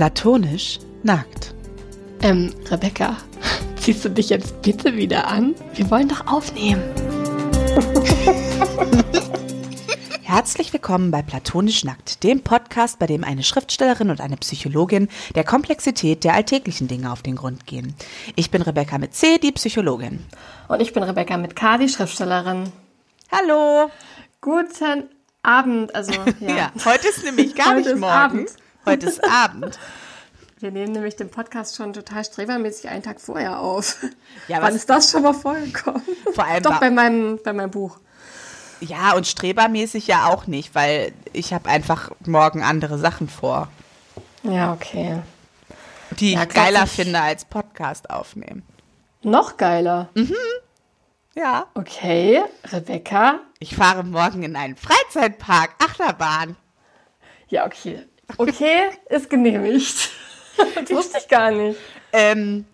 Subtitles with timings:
[0.00, 1.52] Platonisch nackt.
[2.22, 3.18] Ähm, Rebecca,
[3.76, 5.54] ziehst du dich jetzt bitte wieder an?
[5.74, 6.82] Wir wollen doch aufnehmen.
[10.22, 15.44] Herzlich willkommen bei Platonisch Nackt, dem Podcast, bei dem eine Schriftstellerin und eine Psychologin der
[15.44, 17.94] Komplexität der alltäglichen Dinge auf den Grund gehen.
[18.36, 20.24] Ich bin Rebecca mit C, die Psychologin.
[20.68, 22.72] Und ich bin Rebecca mit K, die Schriftstellerin.
[23.30, 23.90] Hallo.
[24.40, 25.10] Guten
[25.42, 26.56] Abend, also ja.
[26.56, 28.14] Ja, heute ist nämlich gar Heute nicht morgen.
[28.14, 28.48] Abend.
[28.86, 29.78] Heute ist Abend.
[30.58, 34.04] Wir nehmen nämlich den Podcast schon total strebermäßig einen Tag vorher auf.
[34.48, 36.02] Ja, Wann ist das schon mal vorgekommen?
[36.34, 37.98] Vor allem Doch bei meinem, bei meinem Buch.
[38.80, 43.68] Ja, und strebermäßig ja auch nicht, weil ich habe einfach morgen andere Sachen vor,
[44.42, 45.20] Ja, okay.
[46.18, 46.96] die Ja, ich geiler klassisch.
[46.96, 48.62] finde als Podcast aufnehmen.
[49.22, 50.08] Noch geiler.
[51.34, 51.66] Ja.
[51.74, 53.40] Okay, Rebecca.
[53.58, 56.56] Ich fahre morgen in einen Freizeitpark, Achterbahn.
[57.48, 58.06] Ja, okay.
[58.38, 60.10] Okay, ist genehmigt.
[60.74, 61.78] Das wusste ich gar nicht.
[62.12, 62.66] Ähm,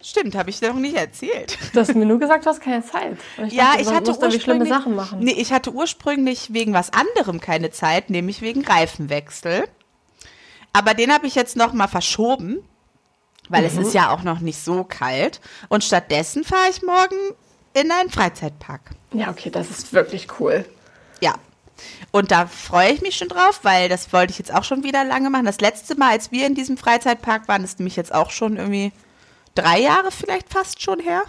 [0.00, 1.58] stimmt, habe ich dir noch nicht erzählt.
[1.74, 3.18] Du hast mir nur gesagt, du hast keine Zeit.
[3.36, 5.18] Und Ja, dachte, ich hatte irgendwie schlimme ursprünglich, Sachen machen.
[5.18, 9.68] Nee, ich hatte ursprünglich wegen was anderem keine Zeit, nämlich wegen Reifenwechsel.
[10.72, 12.66] Aber den habe ich jetzt noch mal verschoben,
[13.50, 13.66] weil Mhm.
[13.66, 15.40] es ist ja auch noch nicht so kalt.
[15.68, 17.16] Und stattdessen fahre ich morgen
[17.74, 18.80] in einen Freizeitpark.
[19.12, 20.64] Ja, okay, das ist wirklich cool.
[22.10, 25.04] Und da freue ich mich schon drauf, weil das wollte ich jetzt auch schon wieder
[25.04, 25.46] lange machen.
[25.46, 28.92] Das letzte Mal, als wir in diesem Freizeitpark waren, ist nämlich jetzt auch schon irgendwie
[29.54, 31.22] drei Jahre vielleicht fast schon her.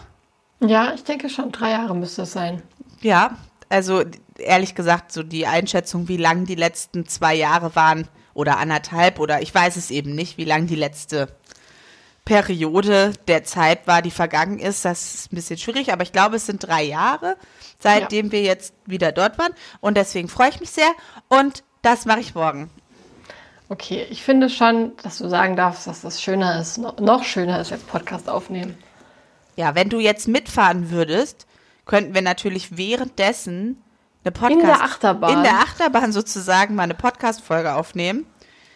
[0.62, 2.62] Ja, ich denke schon, drei Jahre müsste es sein.
[3.02, 3.38] Ja,
[3.70, 4.04] also
[4.38, 9.42] ehrlich gesagt, so die Einschätzung, wie lang die letzten zwei Jahre waren oder anderthalb oder
[9.42, 11.36] ich weiß es eben nicht, wie lang die letzte
[12.26, 16.36] Periode der Zeit war, die vergangen ist, das ist ein bisschen schwierig, aber ich glaube,
[16.38, 17.38] es sind drei Jahre,
[17.80, 20.90] seitdem wir jetzt wieder dort waren und deswegen freue ich mich sehr
[21.30, 22.70] und das mache ich morgen.
[23.70, 27.60] Okay, ich finde schon, dass du sagen darfst, dass das schöner ist, no- noch schöner
[27.60, 28.78] ist, jetzt Podcast aufnehmen.
[29.56, 31.48] Ja, wenn du jetzt mitfahren würdest,
[31.86, 33.82] könnten wir natürlich währenddessen
[34.24, 35.34] eine Podcast In der Achterbahn?
[35.38, 38.26] in der Achterbahn sozusagen mal eine Podcast-Folge aufnehmen.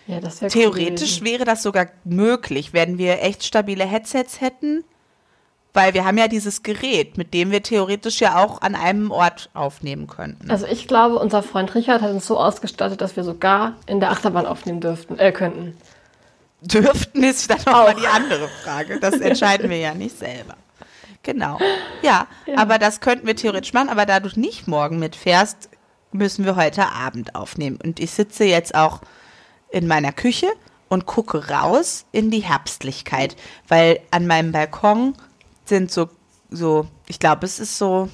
[0.09, 4.84] Ja, das wäre Theoretisch wäre das sogar möglich, wenn wir echt stabile Headsets hätten,
[5.72, 9.52] weil wir haben ja dieses Gerät, mit dem wir theoretisch ja auch an einem Ort
[9.53, 10.50] aufnehmen könnten.
[10.50, 14.09] Also ich glaube, unser Freund Richard hat uns so ausgestattet, dass wir sogar in der
[14.09, 15.78] Achterbahn aufnehmen dürften, äh, könnten.
[16.62, 19.00] Dürften ist dann nochmal die andere Frage.
[19.00, 20.58] Das entscheiden wir ja nicht selber.
[21.22, 21.59] Genau.
[22.02, 25.70] Ja, aber das könnten wir theoretisch machen, aber da du nicht morgen mitfährst,
[26.12, 27.78] müssen wir heute Abend aufnehmen.
[27.84, 29.02] Und ich sitze jetzt auch
[29.72, 30.47] in meiner Küche
[30.90, 33.35] und gucke raus in die Herbstlichkeit,
[33.68, 35.16] weil an meinem Balkon
[35.66, 36.09] sind so,
[36.50, 38.09] so, ich glaube, es ist so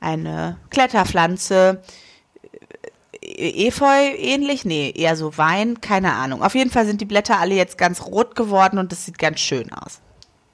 [0.00, 1.82] eine Kletterpflanze,
[3.22, 4.64] äh, Efeu ähnlich?
[4.64, 6.42] Nee, eher so Wein, keine Ahnung.
[6.42, 9.40] Auf jeden Fall sind die Blätter alle jetzt ganz rot geworden und das sieht ganz
[9.40, 10.00] schön aus.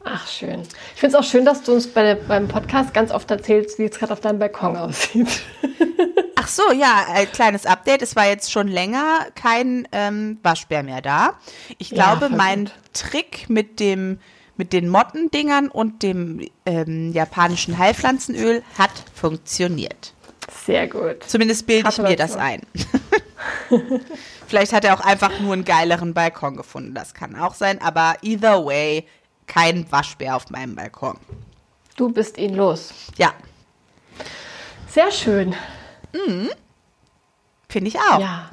[0.08, 0.62] Ach, schön.
[0.94, 3.78] Ich finde es auch schön, dass du uns bei der, beim Podcast ganz oft erzählst,
[3.80, 5.42] wie es gerade auf deinem Balkon aussieht.
[6.36, 8.02] Ach so, ja, ein kleines Update.
[8.02, 11.34] Es war jetzt schon länger kein ähm, Waschbär mehr da.
[11.78, 12.70] Ich Ja, glaube, voll mein.
[12.92, 14.20] Trick mit dem
[14.56, 20.14] mit den Mottendingern und dem ähm, japanischen Heilpflanzenöl hat funktioniert.
[20.64, 21.24] Sehr gut.
[21.26, 22.62] Zumindest bilde ich mir das ein.
[24.46, 26.94] Vielleicht hat er auch einfach nur einen geileren Balkon gefunden.
[26.94, 27.82] Das kann auch sein.
[27.82, 29.04] Aber either way,
[29.46, 31.18] kein Waschbär auf meinem Balkon.
[31.96, 32.92] Du bist ihn los.
[33.16, 33.32] Ja,
[34.88, 35.54] Sehr schön.
[37.68, 38.18] finde ich auch.
[38.20, 38.50] Ja.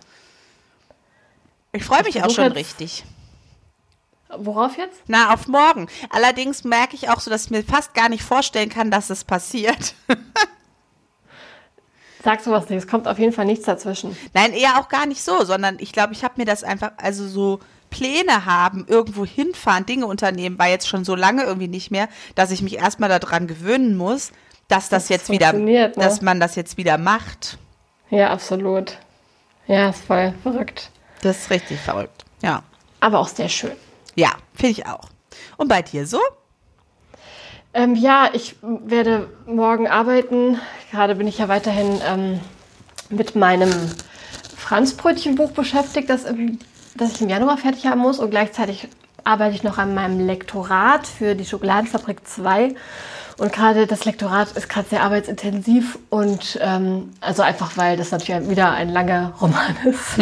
[1.71, 3.03] Ich freue mich auch schon richtig.
[4.37, 5.01] Worauf jetzt?
[5.07, 5.87] Na, auf morgen.
[6.09, 9.23] Allerdings merke ich auch so, dass ich mir fast gar nicht vorstellen kann, dass es
[9.23, 9.95] passiert.
[12.23, 12.79] Sag sowas nicht.
[12.79, 14.15] Es kommt auf jeden Fall nichts dazwischen.
[14.33, 17.27] Nein, eher auch gar nicht so, sondern ich glaube, ich habe mir das einfach, also
[17.27, 17.59] so
[17.93, 22.49] Pläne haben, irgendwo hinfahren, Dinge unternehmen, war jetzt schon so lange irgendwie nicht mehr, dass
[22.49, 24.31] ich mich erstmal daran gewöhnen muss,
[24.67, 25.91] dass das Dass es jetzt wieder, ne?
[25.95, 27.59] dass man das jetzt wieder macht.
[28.09, 28.97] Ja, absolut.
[29.67, 30.89] Ja, ist voll verrückt.
[31.21, 32.25] Das ist richtig verrückt.
[32.41, 32.63] Ja.
[32.99, 33.73] Aber auch sehr schön.
[34.15, 35.09] Ja, finde ich auch.
[35.57, 36.19] Und bei dir so?
[37.75, 40.59] Ähm, ja, ich werde morgen arbeiten.
[40.89, 42.39] Gerade bin ich ja weiterhin ähm,
[43.09, 43.71] mit meinem
[44.57, 46.57] Franzbrötchenbuch beschäftigt, das, im,
[46.95, 48.19] das ich im Januar fertig haben muss.
[48.19, 48.87] Und gleichzeitig
[49.23, 52.75] arbeite ich noch an meinem Lektorat für die Schokoladenfabrik 2.
[53.37, 58.47] Und gerade das Lektorat ist gerade sehr arbeitsintensiv und ähm, also einfach, weil das natürlich
[58.47, 60.19] wieder ein langer Roman ist.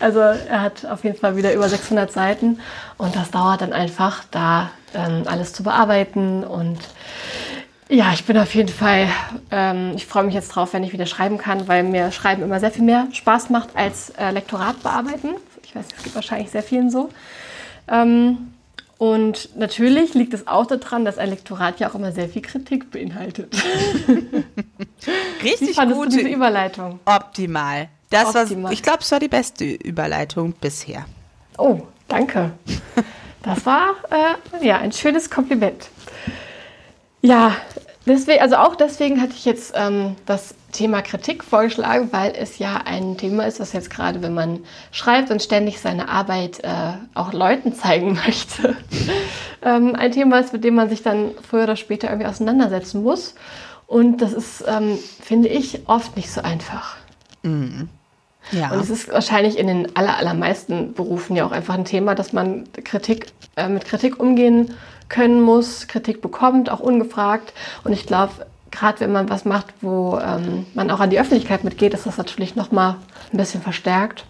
[0.00, 2.58] Also er hat auf jeden Fall wieder über 600 Seiten
[2.98, 6.78] und das dauert dann einfach, da ähm, alles zu bearbeiten und
[7.88, 9.08] ja, ich bin auf jeden Fall,
[9.50, 12.60] ähm, ich freue mich jetzt drauf, wenn ich wieder schreiben kann, weil mir Schreiben immer
[12.60, 15.30] sehr viel mehr Spaß macht als äh, Lektorat bearbeiten.
[15.70, 17.10] Ich weiß, es geht wahrscheinlich sehr vielen so.
[17.86, 18.52] Ähm,
[18.98, 22.90] und natürlich liegt es auch daran, dass ein Lektorat ja auch immer sehr viel Kritik
[22.90, 23.54] beinhaltet.
[25.42, 26.98] Richtig Wie gute du diese Überleitung.
[27.04, 27.88] Optimal.
[28.10, 28.64] Das Optimal.
[28.64, 31.06] war, ich glaube, es war die beste Überleitung bisher.
[31.56, 32.50] Oh, danke.
[33.42, 35.88] Das war äh, ja ein schönes Kompliment.
[37.22, 37.56] Ja,
[38.06, 42.82] deswegen, also auch deswegen hatte ich jetzt ähm, das Thema Kritik vorgeschlagen, weil es ja
[42.84, 44.60] ein Thema ist, was jetzt gerade, wenn man
[44.92, 46.68] schreibt und ständig seine Arbeit äh,
[47.14, 48.76] auch Leuten zeigen möchte,
[49.62, 53.34] ähm, ein Thema ist, mit dem man sich dann früher oder später irgendwie auseinandersetzen muss.
[53.86, 56.96] Und das ist, ähm, finde ich, oft nicht so einfach.
[58.52, 58.70] Ja.
[58.70, 62.32] Und es ist wahrscheinlich in den aller, allermeisten Berufen ja auch einfach ein Thema, dass
[62.32, 63.26] man Kritik,
[63.56, 64.74] äh, mit Kritik umgehen
[65.10, 67.52] können muss, Kritik bekommt, auch ungefragt.
[67.84, 71.64] Und ich glaube, gerade wenn man was macht, wo ähm, man auch an die Öffentlichkeit
[71.64, 72.96] mitgeht, ist das natürlich nochmal
[73.30, 74.24] ein bisschen verstärkt.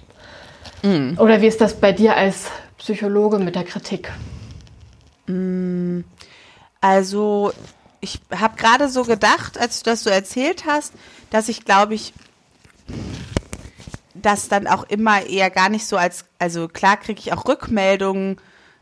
[1.18, 4.10] Oder wie ist das bei dir als Psychologe mit der Kritik?
[6.80, 7.52] Also,
[8.00, 10.94] ich habe gerade so gedacht, als du das so erzählt hast,
[11.30, 12.14] dass ich glaube ich
[14.14, 18.38] das dann auch immer eher gar nicht so als, also klar kriege ich auch Rückmeldungen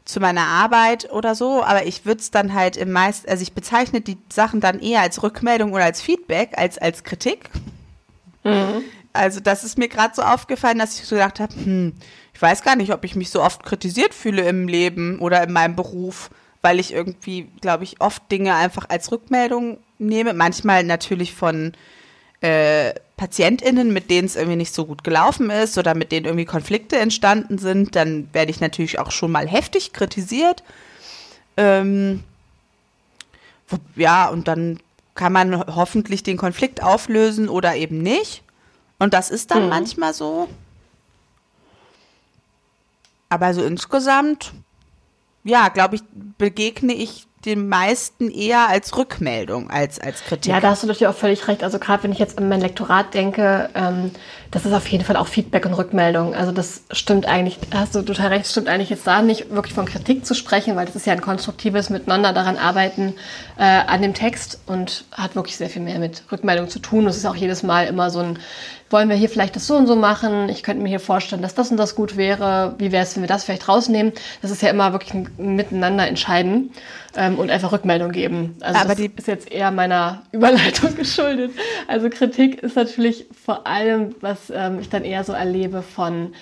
[0.09, 3.53] zu meiner Arbeit oder so, aber ich würde es dann halt im meisten, also ich
[3.53, 7.51] bezeichne die Sachen dann eher als Rückmeldung oder als Feedback als als Kritik.
[9.13, 11.93] Also das ist mir gerade so aufgefallen, dass ich so gedacht habe, hm,
[12.33, 15.53] ich weiß gar nicht, ob ich mich so oft kritisiert fühle im Leben oder in
[15.53, 16.31] meinem Beruf,
[16.63, 20.33] weil ich irgendwie, glaube ich, oft Dinge einfach als Rückmeldung nehme.
[20.33, 21.73] Manchmal natürlich von
[22.41, 26.47] äh, PatientInnen, mit denen es irgendwie nicht so gut gelaufen ist oder mit denen irgendwie
[26.47, 30.63] Konflikte entstanden sind, dann werde ich natürlich auch schon mal heftig kritisiert.
[31.59, 32.25] Ähm,
[33.97, 34.81] ja, und dann
[35.15, 38.43] kann man ho- hoffentlich den Konflikt auflösen oder eben nicht.
[38.99, 40.49] Und das ist dann manchmal so.
[43.29, 44.53] Aber so insgesamt,
[45.45, 46.03] ja, glaube ich,
[46.39, 50.53] begegne ich den meisten eher als Rückmeldung als als Kritik.
[50.53, 51.63] Ja, da hast du natürlich auch völlig recht.
[51.63, 54.11] Also gerade wenn ich jetzt an mein Lektorat denke, ähm,
[54.51, 56.35] das ist auf jeden Fall auch Feedback und Rückmeldung.
[56.35, 59.75] Also das stimmt eigentlich, da hast du total recht, stimmt eigentlich jetzt da nicht wirklich
[59.75, 63.15] von Kritik zu sprechen, weil das ist ja ein konstruktives Miteinander daran arbeiten
[63.59, 67.07] äh, an dem Text und hat wirklich sehr viel mehr mit Rückmeldung zu tun.
[67.07, 68.39] Es ist auch jedes Mal immer so ein,
[68.91, 70.49] wollen wir hier vielleicht das so und so machen?
[70.49, 72.75] Ich könnte mir hier vorstellen, dass das und das gut wäre.
[72.79, 74.15] Wie wäre es, wenn wir das vielleicht rausnehmen?
[74.41, 76.71] Das ist ja immer wirklich ein Miteinander entscheiden
[77.15, 78.57] ähm, und einfach Rückmeldung geben.
[78.63, 81.51] Also Aber das die- ist jetzt eher meiner Überleitung geschuldet.
[81.87, 86.35] Also Kritik ist natürlich vor allem, was ähm, ich dann eher so erlebe von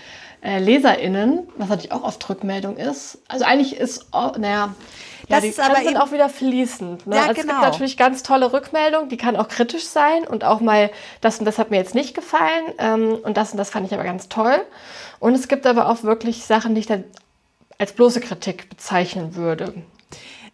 [0.43, 3.19] äh, LeserInnen, was natürlich auch oft Rückmeldung ist.
[3.28, 4.75] Also eigentlich ist, oh, naja,
[5.28, 7.06] ja, Das die ist aber sind eben- auch wieder fließend.
[7.06, 7.16] Ne?
[7.16, 7.54] Ja, also Es genau.
[7.54, 10.90] gibt natürlich ganz tolle Rückmeldung, die kann auch kritisch sein und auch mal,
[11.20, 13.94] das und das hat mir jetzt nicht gefallen ähm, und das und das fand ich
[13.94, 14.56] aber ganz toll.
[15.19, 17.04] Und es gibt aber auch wirklich Sachen, die ich dann
[17.78, 19.75] als bloße Kritik bezeichnen würde.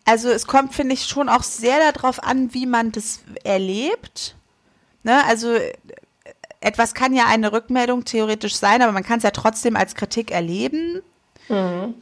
[0.04, 4.34] Also es kommt, finde ich, schon auch sehr darauf an, wie man das erlebt.
[5.04, 5.22] Ne?
[5.26, 5.54] Also
[6.62, 10.30] etwas kann ja eine Rückmeldung theoretisch sein, aber man kann es ja trotzdem als Kritik
[10.30, 11.02] erleben.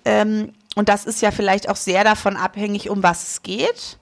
[0.05, 3.99] Ähm, und das ist ja vielleicht auch sehr davon abhängig, um was es geht.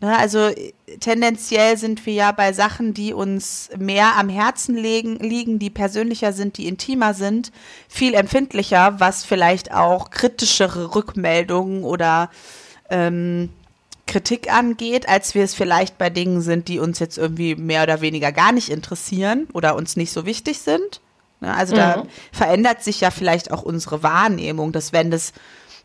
[0.00, 0.16] Ne?
[0.16, 5.58] Also äh, tendenziell sind wir ja bei Sachen, die uns mehr am Herzen legen, liegen,
[5.58, 7.52] die persönlicher sind, die intimer sind,
[7.88, 12.30] viel empfindlicher, was vielleicht auch kritischere Rückmeldungen oder
[12.88, 13.50] ähm,
[14.06, 18.00] Kritik angeht, als wir es vielleicht bei Dingen sind, die uns jetzt irgendwie mehr oder
[18.00, 21.00] weniger gar nicht interessieren oder uns nicht so wichtig sind.
[21.40, 25.32] Ne, Also da verändert sich ja vielleicht auch unsere Wahrnehmung, dass wenn das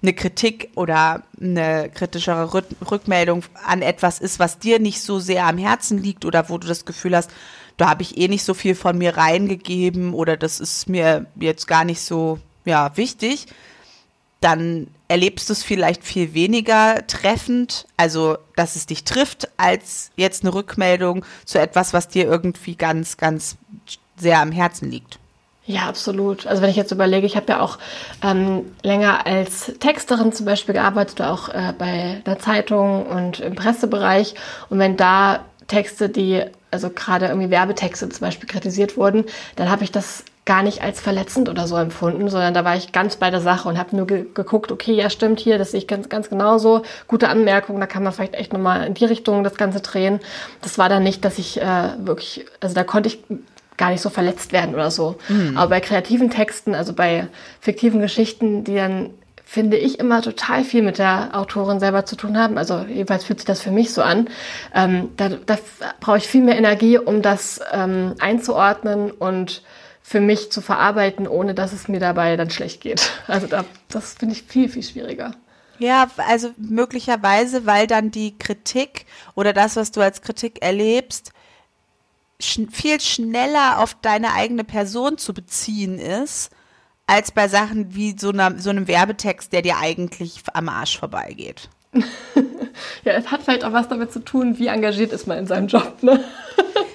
[0.01, 5.45] eine Kritik oder eine kritischere Rück- Rückmeldung an etwas ist, was dir nicht so sehr
[5.45, 7.31] am Herzen liegt oder wo du das Gefühl hast,
[7.77, 11.67] da habe ich eh nicht so viel von mir reingegeben oder das ist mir jetzt
[11.67, 13.47] gar nicht so ja wichtig,
[14.41, 20.43] dann erlebst du es vielleicht viel weniger treffend, also dass es dich trifft, als jetzt
[20.43, 23.57] eine Rückmeldung zu etwas, was dir irgendwie ganz, ganz
[24.17, 25.19] sehr am Herzen liegt.
[25.67, 26.45] Ja, absolut.
[26.45, 27.79] Also wenn ich jetzt überlege, ich habe ja auch
[28.23, 34.35] ähm, länger als Texterin zum Beispiel gearbeitet, auch äh, bei einer Zeitung und im Pressebereich.
[34.69, 39.83] Und wenn da Texte, die, also gerade irgendwie Werbetexte zum Beispiel kritisiert wurden, dann habe
[39.83, 43.31] ich das gar nicht als verletzend oder so empfunden, sondern da war ich ganz bei
[43.31, 46.07] der Sache und habe nur ge geguckt, okay, ja stimmt hier, das sehe ich ganz,
[46.07, 46.83] ganz genauso.
[47.07, 50.19] Gute Anmerkung, da kann man vielleicht echt nochmal in die Richtung das Ganze drehen.
[50.61, 53.23] Das war dann nicht, dass ich äh, wirklich, also da konnte ich
[53.77, 55.15] gar nicht so verletzt werden oder so.
[55.55, 57.27] Aber bei kreativen Texten, also bei
[57.59, 59.09] fiktiven Geschichten, die dann,
[59.43, 63.39] finde ich, immer total viel mit der Autorin selber zu tun haben, also jedenfalls fühlt
[63.39, 64.29] sich das für mich so an,
[64.73, 65.57] ähm, da, da
[65.99, 69.61] brauche ich viel mehr Energie, um das ähm, einzuordnen und
[70.07, 73.09] für mich zu verarbeiten, ohne dass es mir dabei dann schlecht geht.
[73.27, 75.31] Also da, das finde ich viel, viel schwieriger.
[75.79, 81.31] Ja, also möglicherweise, weil dann die Kritik oder das, was du als Kritik erlebst,
[82.39, 86.51] sch viel schneller auf deine eigene Person zu beziehen ist,
[87.07, 91.69] als bei Sachen wie so, einer, so einem Werbetext, der dir eigentlich am Arsch vorbeigeht.
[93.03, 95.67] ja, es hat vielleicht auch was damit zu tun, wie engagiert ist man in seinem
[95.67, 96.03] Job.
[96.03, 96.23] Ne?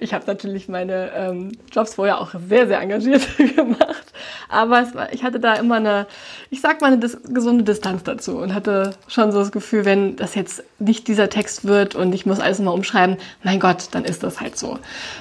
[0.00, 3.26] Ich habe natürlich meine ähm, Jobs vorher auch sehr, sehr engagiert
[3.56, 4.12] gemacht.
[4.48, 6.06] Aber war, ich hatte da immer eine,
[6.50, 10.16] ich sag mal, eine dis gesunde Distanz dazu und hatte schon so das Gefühl, wenn
[10.16, 14.04] das jetzt nicht dieser Text wird und ich muss alles mal umschreiben, mein Gott, dann
[14.04, 14.78] ist das halt so.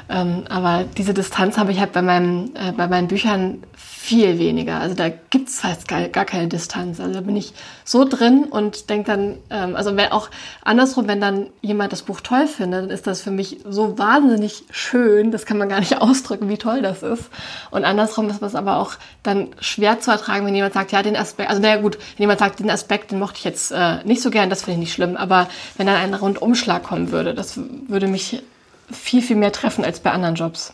[0.10, 3.63] Ähm, aber diese Distanz habe ich halt bei, meinem, äh, bei meinen Büchern
[4.05, 4.79] viel weniger.
[4.79, 7.00] Also da gibt es fast gar, gar, keine Distanz.
[7.00, 10.29] Also da bin ich so drin und denke dann, ähm, also wenn auch
[10.63, 14.63] andersrum, wenn dann jemand das Buch toll findet, dann ist das für mich so wahnsinnig
[14.69, 17.29] schön, das kann man gar nicht ausdrücken, wie toll das ist.
[17.71, 18.93] Und andersrum ist es aber auch
[19.24, 22.39] dann schwer zu ertragen, wenn jemand sagt, ja, den Aspekt, also naja gut, wenn jemand
[22.39, 24.93] sagt, den Aspekt, den mochte ich jetzt äh, nicht so gern, das finde ich nicht
[24.93, 28.43] schlimm, aber wenn dann ein Rundumschlag kommen würde, das würde mich
[28.91, 30.74] viel, viel mehr treffen als bei anderen Jobs.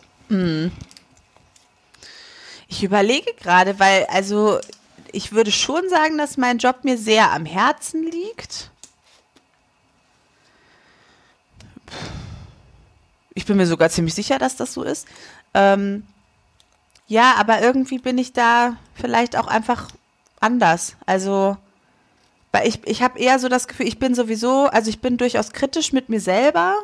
[2.72, 4.58] Ich überlege gerade, weil, also,
[5.12, 8.70] ich würde schon sagen, dass mein Job mir sehr am Herzen liegt.
[13.34, 15.06] Ich bin mir sogar ziemlich sicher, dass das so ist.
[15.52, 16.06] Ähm,
[17.08, 19.90] ja, aber irgendwie bin ich da vielleicht auch einfach
[20.40, 20.96] anders.
[21.04, 21.58] Also,
[22.52, 25.52] weil ich, ich habe eher so das Gefühl, ich bin sowieso, also ich bin durchaus
[25.52, 26.78] kritisch mit mir selber,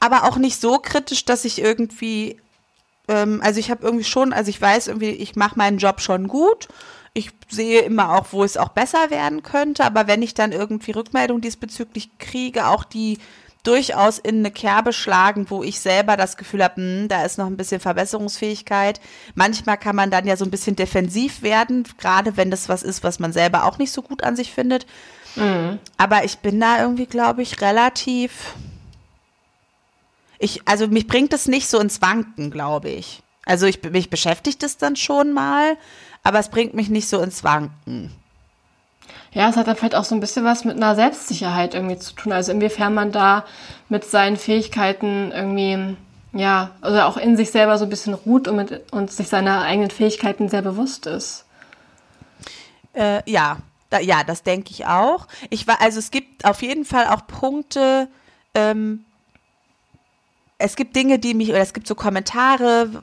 [0.00, 2.40] aber auch nicht so kritisch, dass ich irgendwie
[3.08, 6.28] ähm, also ich habe irgendwie schon, also ich weiß irgendwie, ich mache meinen Job schon
[6.28, 6.68] gut.
[7.14, 10.92] Ich sehe immer auch, wo es auch besser werden könnte, aber wenn ich dann irgendwie
[10.92, 13.18] Rückmeldung diesbezüglich kriege, auch die
[13.64, 17.46] durchaus in eine Kerbe schlagen, wo ich selber das Gefühl habe, hm, da ist noch
[17.46, 19.00] ein bisschen Verbesserungsfähigkeit.
[19.34, 23.02] Manchmal kann man dann ja so ein bisschen defensiv werden, gerade wenn das was ist,
[23.02, 24.86] was man selber auch nicht so gut an sich findet.
[25.36, 25.78] Mhm.
[25.96, 28.54] Aber ich bin da irgendwie, glaube ich, relativ
[30.38, 33.22] ich, also mich bringt es nicht so ins Wanken, glaube ich.
[33.44, 35.76] Also ich, mich beschäftigt es dann schon mal,
[36.22, 38.12] aber es bringt mich nicht so ins Wanken.
[39.32, 42.14] Ja, es hat dann vielleicht auch so ein bisschen was mit einer Selbstsicherheit irgendwie zu
[42.14, 42.32] tun.
[42.32, 43.44] Also inwiefern man da
[43.88, 45.96] mit seinen Fähigkeiten irgendwie,
[46.32, 49.62] ja, also auch in sich selber so ein bisschen ruht und, mit, und sich seiner
[49.62, 51.44] eigenen Fähigkeiten sehr bewusst ist.
[52.94, 53.58] Äh, ja,
[53.90, 55.26] da, ja, das denke ich auch.
[55.50, 58.08] Ich war, also es gibt auf jeden Fall auch Punkte,
[58.54, 59.04] ähm,
[60.58, 63.02] es gibt Dinge, die mich, oder es gibt so Kommentare,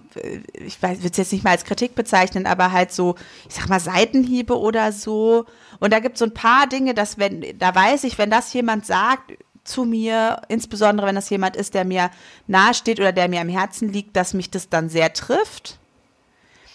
[0.53, 3.15] ich weiß, würde es jetzt nicht mal als Kritik bezeichnen, aber halt so,
[3.47, 5.45] ich sag mal, Seitenhiebe oder so.
[5.79, 8.51] Und da gibt es so ein paar Dinge, dass wenn, da weiß ich, wenn das
[8.51, 12.11] jemand sagt zu mir, insbesondere wenn das jemand ist, der mir
[12.45, 15.79] nahesteht oder der mir am Herzen liegt, dass mich das dann sehr trifft.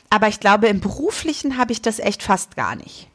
[0.08, 3.08] Aber ich glaube, im Beruflichen habe ich das echt fast gar nicht.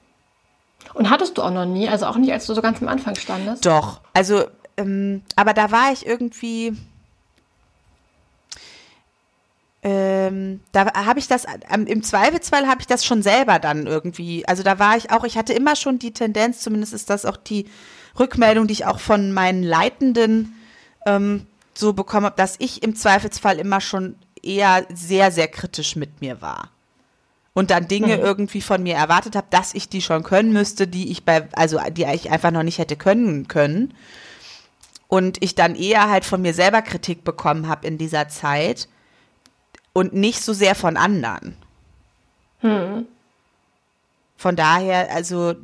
[0.94, 3.16] Und hattest du auch noch nie, also auch nicht, als du so ganz am Anfang
[3.16, 3.66] standest?
[3.66, 4.46] Doch, also,
[4.78, 6.78] ähm, aber da war ich irgendwie,
[9.88, 14.44] ähm, da habe ich das, ähm, im Zweifelsfall habe ich das schon selber dann irgendwie,
[14.48, 17.38] also da war ich auch, ich hatte immer schon die Tendenz, zumindest ist das auch
[17.38, 17.70] die
[18.18, 20.56] Rückmeldung, die ich auch von meinen Leitenden
[21.06, 26.20] ähm, so bekommen habe, dass ich im Zweifelsfall immer schon eher sehr, sehr kritisch mit
[26.20, 26.72] mir war.
[27.54, 28.24] Und dann Dinge mhm.
[28.24, 31.80] irgendwie von mir erwartet habe, dass ich die schon können müsste, die ich bei, also
[31.92, 33.94] die ich einfach noch nicht hätte können können.
[35.08, 38.88] Und ich dann eher halt von mir selber Kritik bekommen habe in dieser Zeit
[39.96, 41.56] und nicht so sehr von anderen.
[42.60, 43.08] Hm.
[44.36, 45.56] Von daher, also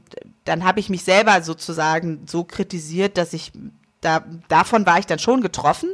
[0.45, 3.51] dann habe ich mich selber sozusagen so kritisiert, dass ich
[3.99, 5.89] da davon war ich dann schon getroffen,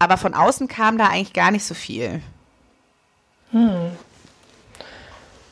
[0.00, 2.20] aber von außen kam da eigentlich gar nicht so viel.
[3.52, 3.92] Hm.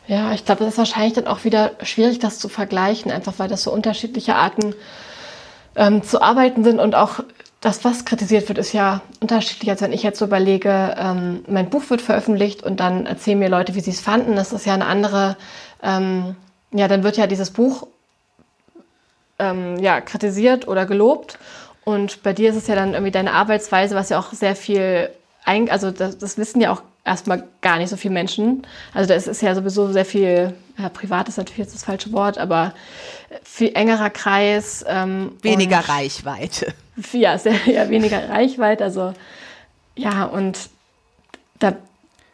[0.09, 3.49] Ja, ich glaube, das ist wahrscheinlich dann auch wieder schwierig, das zu vergleichen, einfach weil
[3.49, 4.75] das so unterschiedliche Arten
[5.77, 7.21] ähm, zu arbeiten sind und auch
[7.61, 11.71] das, was kritisiert wird, ist ja unterschiedlich, als wenn ich jetzt so überlege, ähm, mein
[11.71, 14.37] Buch wird veröffentlicht und dann erzählen mir Leute, wie sie es fanden.
[14.37, 15.37] Das ist ja eine andere,
[15.83, 16.37] ähm,
[16.73, 17.87] ja, dann wird ja dieses Buch
[19.39, 21.39] ähm, ja, kritisiert oder gelobt.
[21.85, 25.11] Und bei dir ist es ja dann irgendwie deine Arbeitsweise, was ja auch sehr viel,
[25.45, 28.67] also das, das wissen ja auch erstmal gar nicht so viele Menschen.
[28.93, 32.39] Also das ist ja sowieso sehr viel, ja, privat ist natürlich jetzt das falsche Wort,
[32.39, 32.75] aber
[33.43, 34.85] viel engerer Kreis.
[34.87, 36.75] Ähm, Weniger Reichweite
[37.13, 38.85] ja, sehr, ja, weniger Reichweite.
[38.85, 39.15] Also
[39.95, 40.71] ja, und
[41.59, 41.75] da,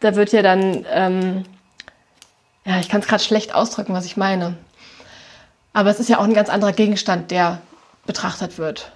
[0.01, 1.45] da wird ja dann, ähm,
[2.65, 4.57] ja, ich kann es gerade schlecht ausdrücken, was ich meine.
[5.73, 7.61] Aber es ist ja auch ein ganz anderer Gegenstand, der
[8.05, 8.93] betrachtet wird.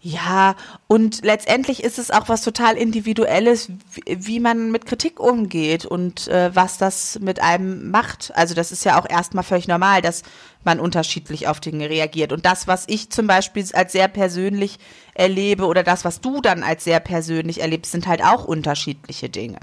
[0.00, 0.54] Ja,
[0.86, 3.68] und letztendlich ist es auch was total Individuelles,
[4.06, 8.30] wie, man mit Kritik umgeht und äh, was das mit einem macht.
[8.36, 10.22] Also das ist ja auch erstmal völlig normal, dass
[10.62, 12.32] man unterschiedlich auf Dinge reagiert.
[12.32, 14.78] Und das, was ich zum Beispiel als sehr persönlich
[15.14, 19.58] erlebe oder das, was du dann als sehr persönlich erlebst, sind halt auch unterschiedliche Dinge.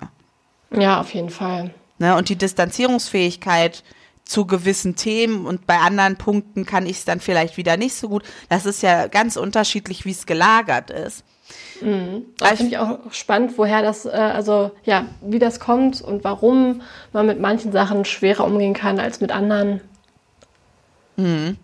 [0.70, 1.74] Ja, auf jeden Fall.
[1.98, 2.18] Ne?
[2.18, 3.84] Und die Distanzierungsfähigkeit
[4.26, 8.10] zu gewissen Themen und bei anderen Punkten kann ich es dann vielleicht wieder nicht so
[8.10, 8.24] gut.
[8.50, 11.24] Das ist ja ganz unterschiedlich, wie es gelagert ist.
[11.82, 12.26] Mhm.
[12.38, 16.82] Das finde ich auch spannend, woher das, äh, also ja, wie das kommt und warum
[17.14, 19.82] man mit manchen Sachen schwerer umgehen kann als mit anderen.
[21.18, 21.58] Mhm.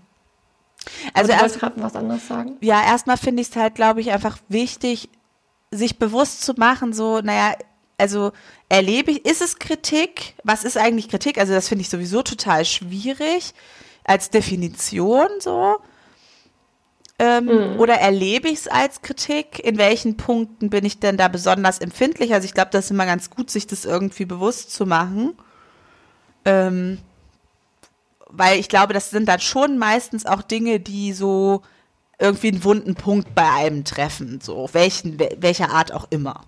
[1.13, 2.58] Also erst gerade was anderes sagen.
[2.62, 5.10] Ja, erstmal finde ich es halt, glaube ich, einfach wichtig,
[5.72, 7.56] sich bewusst zu machen, so, naja,
[8.01, 8.31] also
[8.67, 10.34] erlebe ich, ist es Kritik?
[10.43, 11.38] Was ist eigentlich Kritik?
[11.38, 13.53] Also das finde ich sowieso total schwierig
[14.03, 15.77] als Definition so.
[17.20, 17.79] Ähm, mhm.
[17.79, 19.60] Oder erlebe ich es als Kritik?
[19.60, 22.34] In welchen Punkten bin ich denn da besonders empfindlich?
[22.34, 25.38] Also ich glaube, das ist immer ganz gut, sich das irgendwie bewusst zu machen.
[26.43, 26.98] Ähm,
[28.27, 31.62] weil ich glaube, das sind dann schon meistens auch Dinge, die so
[32.17, 36.46] irgendwie einen wunden Punkt bei einem treffen, so welchen, welcher Art auch immer.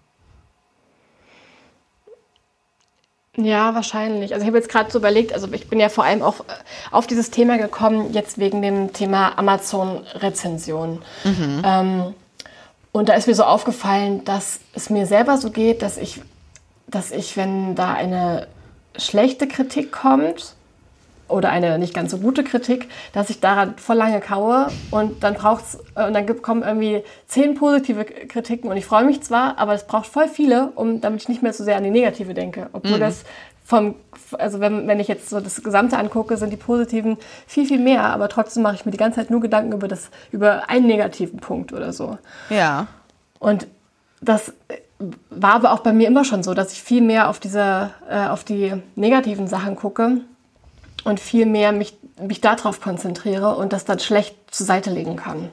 [3.35, 4.33] Ja, wahrscheinlich.
[4.33, 6.53] Also ich habe jetzt gerade so überlegt, also ich bin ja vor allem auch äh,
[6.91, 11.01] auf dieses Thema gekommen, jetzt wegen dem Thema Amazon-Rezension.
[11.23, 11.61] Mhm.
[11.65, 12.13] Ähm,
[12.91, 16.21] und da ist mir so aufgefallen, dass es mir selber so geht, dass ich,
[16.85, 18.47] dass ich, wenn da eine
[18.95, 20.53] schlechte Kritik kommt,
[21.33, 25.33] oder eine nicht ganz so gute Kritik, dass ich daran voll lange kaue und dann
[25.33, 29.73] braucht's äh, und dann kommen irgendwie zehn positive Kritiken und ich freue mich zwar, aber
[29.73, 32.69] es braucht voll viele, um damit ich nicht mehr so sehr an die negative denke,
[32.71, 33.01] obwohl mhm.
[33.01, 33.23] das
[33.65, 33.95] vom
[34.33, 38.03] also wenn, wenn ich jetzt so das Gesamte angucke, sind die positiven viel viel mehr,
[38.03, 41.39] aber trotzdem mache ich mir die ganze Zeit nur Gedanken über das über einen negativen
[41.39, 42.17] Punkt oder so.
[42.49, 42.87] Ja.
[43.39, 43.67] Und
[44.21, 44.53] das
[45.29, 48.27] war aber auch bei mir immer schon so, dass ich viel mehr auf diese äh,
[48.27, 50.21] auf die negativen Sachen gucke
[51.03, 55.49] und viel mehr mich, mich darauf konzentriere und das dann schlecht zur Seite legen kann.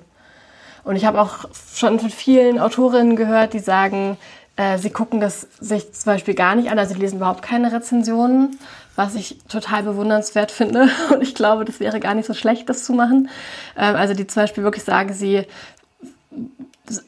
[0.85, 4.17] Und ich habe auch schon von vielen Autorinnen gehört, die sagen,
[4.57, 7.73] äh, sie gucken das sich zum Beispiel gar nicht an, also sie lesen überhaupt keine
[7.73, 8.59] Rezensionen,
[8.97, 10.89] was ich total bewundernswert finde.
[11.13, 13.29] Und ich glaube, das wäre gar nicht so schlecht, das zu machen.
[13.77, 15.47] Ähm, also die zum Beispiel wirklich sagen, sie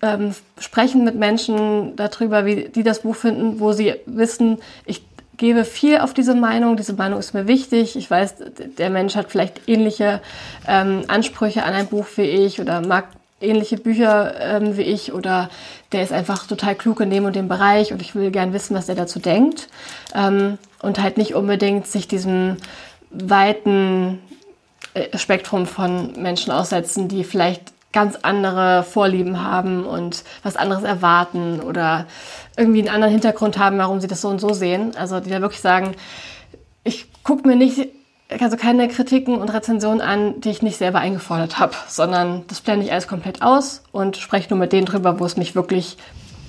[0.00, 5.02] ähm, sprechen mit Menschen darüber, wie die das Buch finden, wo sie wissen, ich
[5.42, 6.76] gebe viel auf diese Meinung.
[6.76, 7.96] Diese Meinung ist mir wichtig.
[7.96, 8.37] Ich weiß,
[8.78, 10.20] der Mensch hat vielleicht ähnliche
[10.68, 13.07] ähm, Ansprüche an ein Buch wie ich oder mag
[13.40, 15.50] ähnliche Bücher ähm, wie ich oder
[15.90, 18.76] der ist einfach total klug in dem und dem Bereich und ich will gern wissen,
[18.76, 19.68] was er dazu denkt.
[20.14, 22.57] Ähm, und halt nicht unbedingt sich diesem
[23.11, 24.20] weiten
[24.94, 31.61] äh, Spektrum von Menschen aussetzen, die vielleicht ganz andere Vorlieben haben und was anderes erwarten
[31.61, 32.07] oder
[32.57, 34.92] irgendwie einen anderen Hintergrund haben, warum sie das so und so sehen.
[34.96, 35.92] Also die da wirklich sagen,
[36.85, 37.88] ich gucke mir nicht
[38.40, 42.87] also keine Kritiken und Rezensionen an, die ich nicht selber eingefordert habe, sondern das blende
[42.87, 45.96] ich alles komplett aus und spreche nur mit denen drüber, wo es mich wirklich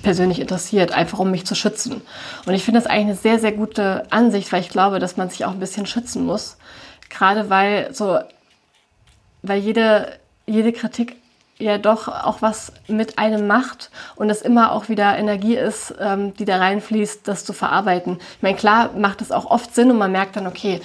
[0.02, 2.02] persönlich interessiert, einfach um mich zu schützen.
[2.46, 5.30] Und ich finde das eigentlich eine sehr, sehr gute Ansicht, weil ich glaube, dass man
[5.30, 6.56] sich auch ein bisschen schützen muss.
[7.08, 8.18] Gerade weil so,
[9.42, 11.16] weil jede, jede Kritik
[11.58, 16.34] ja doch auch was mit einem macht und es immer auch wieder Energie ist, ähm,
[16.34, 18.18] die da reinfließt, das zu verarbeiten.
[18.36, 20.80] Ich meine, klar macht es auch oft Sinn und man merkt dann, okay,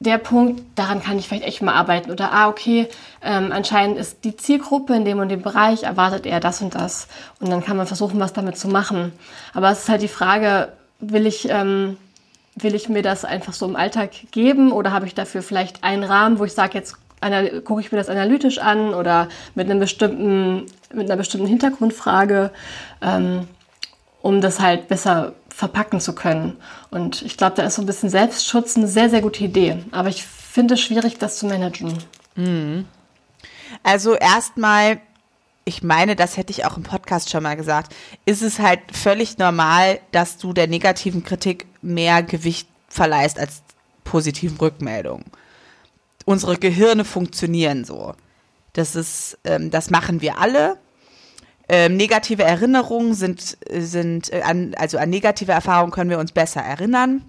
[0.00, 2.10] der Punkt, daran kann ich vielleicht echt mal arbeiten.
[2.10, 2.88] Oder, ah, okay,
[3.22, 7.08] ähm, anscheinend ist die Zielgruppe in dem und dem Bereich, erwartet er das und das.
[7.40, 9.12] Und dann kann man versuchen, was damit zu machen.
[9.54, 11.96] Aber es ist halt die Frage, will ich, ähm,
[12.56, 16.02] will ich mir das einfach so im Alltag geben oder habe ich dafür vielleicht einen
[16.02, 16.96] Rahmen, wo ich sage, jetzt
[17.64, 22.50] gucke ich mir das analytisch an oder mit einem bestimmten, mit einer bestimmten Hintergrundfrage,
[23.02, 23.48] ähm,
[24.22, 26.56] um das halt besser verpacken zu können.
[26.90, 29.78] Und ich glaube, da ist so ein bisschen Selbstschutz eine sehr, sehr gute Idee.
[29.90, 31.98] Aber ich finde es schwierig, das zu managen.
[32.36, 32.86] Mhm.
[33.82, 35.00] Also erstmal,
[35.64, 39.38] ich meine, das hätte ich auch im Podcast schon mal gesagt, ist es halt völlig
[39.38, 43.62] normal, dass du der negativen Kritik mehr Gewicht verleihst als
[44.04, 45.24] positiven Rückmeldungen
[46.28, 48.12] unsere Gehirne funktionieren so.
[48.74, 50.76] Das ist, ähm, das machen wir alle.
[51.70, 56.60] Ähm, negative Erinnerungen sind, sind äh, an, also an negative Erfahrungen können wir uns besser
[56.60, 57.24] erinnern.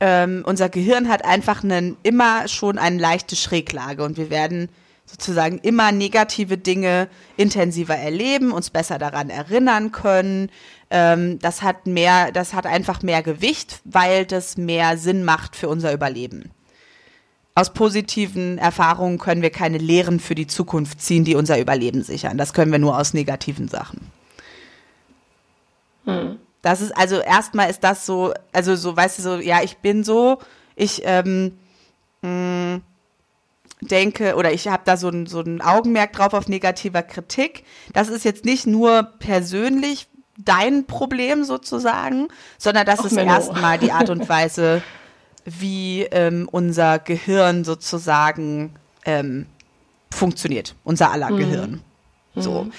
[0.00, 4.68] Ähm, unser Gehirn hat einfach einen, immer schon eine leichte Schräglage und wir werden
[5.06, 10.50] sozusagen immer negative Dinge intensiver erleben, uns besser daran erinnern können.
[10.90, 15.68] Ähm, das hat mehr, das hat einfach mehr Gewicht, weil das mehr Sinn macht für
[15.68, 16.50] unser Überleben.
[17.54, 22.38] Aus positiven Erfahrungen können wir keine Lehren für die Zukunft ziehen, die unser Überleben sichern.
[22.38, 24.10] Das können wir nur aus negativen Sachen.
[26.04, 26.38] Hm.
[26.62, 30.04] Das ist also erstmal ist das so, also so, weißt du, so, ja, ich bin
[30.04, 30.38] so,
[30.76, 31.58] ich ähm,
[32.22, 32.82] mh, mm,
[33.82, 37.64] denke oder ich habe da so ein, so ein Augenmerk drauf auf negativer Kritik.
[37.92, 43.92] Das ist jetzt nicht nur persönlich dein Problem sozusagen, sondern das Och, ist erstmal die
[43.92, 44.82] Art und Weise,
[45.44, 48.74] wie ähm, unser Gehirn sozusagen
[49.04, 49.46] ähm,
[50.10, 51.36] funktioniert, unser aller mhm.
[51.36, 51.80] Gehirn.
[52.34, 52.64] So.
[52.64, 52.72] Mhm.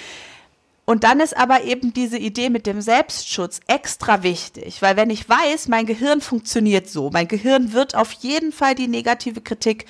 [0.85, 5.29] Und dann ist aber eben diese Idee mit dem Selbstschutz extra wichtig, weil wenn ich
[5.29, 9.85] weiß, mein Gehirn funktioniert so, mein Gehirn wird auf jeden Fall die negative Kritik,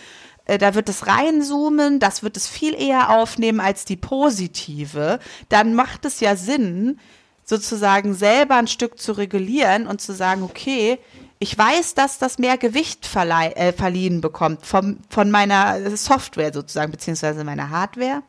[0.45, 5.73] äh, da wird es reinzoomen, das wird es viel eher aufnehmen als die positive, dann
[5.73, 6.99] macht es ja Sinn,
[7.43, 10.99] sozusagen selber ein Stück zu regulieren und zu sagen, okay,
[11.39, 17.43] ich weiß, dass das mehr Gewicht äh, verliehen bekommt vom, von meiner Software sozusagen, beziehungsweise
[17.43, 18.23] meiner Hardware.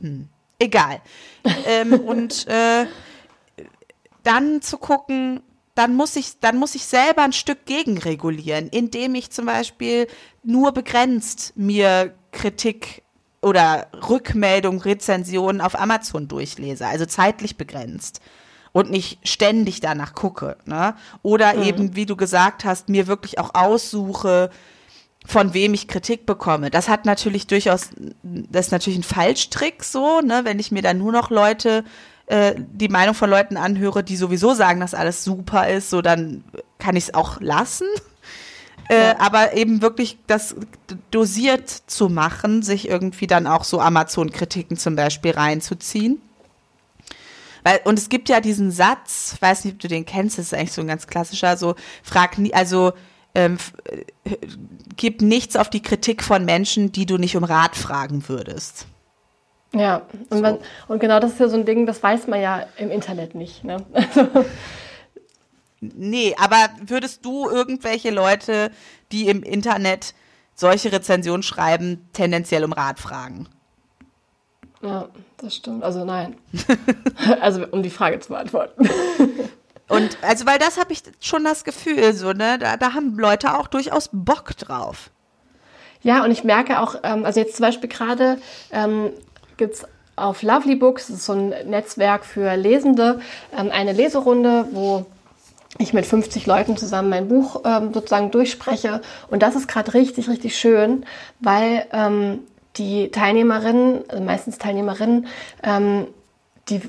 [0.00, 1.00] Hm egal.
[1.66, 2.86] ähm, und äh,
[4.22, 5.40] dann zu gucken,
[5.74, 10.06] dann muss ich, dann muss ich selber ein Stück gegenregulieren, indem ich zum Beispiel
[10.42, 13.02] nur begrenzt mir Kritik
[13.42, 18.20] oder Rückmeldung, Rezensionen auf Amazon durchlese, also zeitlich begrenzt
[18.76, 20.58] und nicht ständig danach gucke.
[20.66, 20.94] Ne?
[21.22, 21.62] Oder mhm.
[21.62, 24.50] eben, wie du gesagt hast, mir wirklich auch aussuche,
[25.24, 26.70] von wem ich Kritik bekomme.
[26.70, 27.88] Das hat natürlich durchaus,
[28.22, 31.84] das ist natürlich ein Falschtrick so, ne, wenn ich mir dann nur noch Leute,
[32.26, 36.44] äh, die Meinung von Leuten anhöre, die sowieso sagen, dass alles super ist, so dann
[36.78, 37.86] kann ich es auch lassen.
[38.90, 39.20] Äh, ja.
[39.20, 40.54] aber eben wirklich das
[41.10, 46.20] dosiert zu machen, sich irgendwie dann auch so Amazon-Kritiken zum Beispiel reinzuziehen.
[47.66, 50.54] Weil, und es gibt ja diesen Satz, weiß nicht, ob du den kennst, das ist
[50.54, 51.74] eigentlich so ein ganz klassischer, so
[52.04, 52.92] frag nie, also
[53.34, 53.58] ähm,
[54.22, 54.36] äh,
[54.94, 58.86] gib nichts auf die Kritik von Menschen, die du nicht um Rat fragen würdest.
[59.74, 60.42] Ja, und, so.
[60.42, 63.34] man, und genau das ist ja so ein Ding, das weiß man ja im Internet
[63.34, 63.64] nicht.
[63.64, 63.84] Ne?
[65.80, 68.70] nee, aber würdest du irgendwelche Leute,
[69.10, 70.14] die im Internet
[70.54, 73.48] solche Rezensionen schreiben, tendenziell um Rat fragen?
[74.82, 75.08] Ja,
[75.38, 75.82] das stimmt.
[75.82, 76.36] Also nein.
[77.40, 78.88] also um die Frage zu beantworten.
[79.88, 83.56] Und also, weil das habe ich schon das Gefühl, so, ne, da, da haben Leute
[83.56, 85.10] auch durchaus Bock drauf.
[86.02, 88.38] Ja, und ich merke auch, ähm, also jetzt zum Beispiel gerade
[88.72, 89.10] ähm,
[89.56, 89.86] gibt es
[90.16, 93.20] auf Lovely Books, das ist so ein Netzwerk für Lesende,
[93.56, 95.06] ähm, eine Leserunde, wo
[95.78, 99.02] ich mit 50 Leuten zusammen mein Buch ähm, sozusagen durchspreche.
[99.28, 101.04] Und das ist gerade richtig, richtig schön,
[101.40, 102.40] weil ähm,
[102.76, 105.26] die Teilnehmerinnen, also meistens Teilnehmerinnen,
[105.62, 106.06] ähm,
[106.68, 106.80] die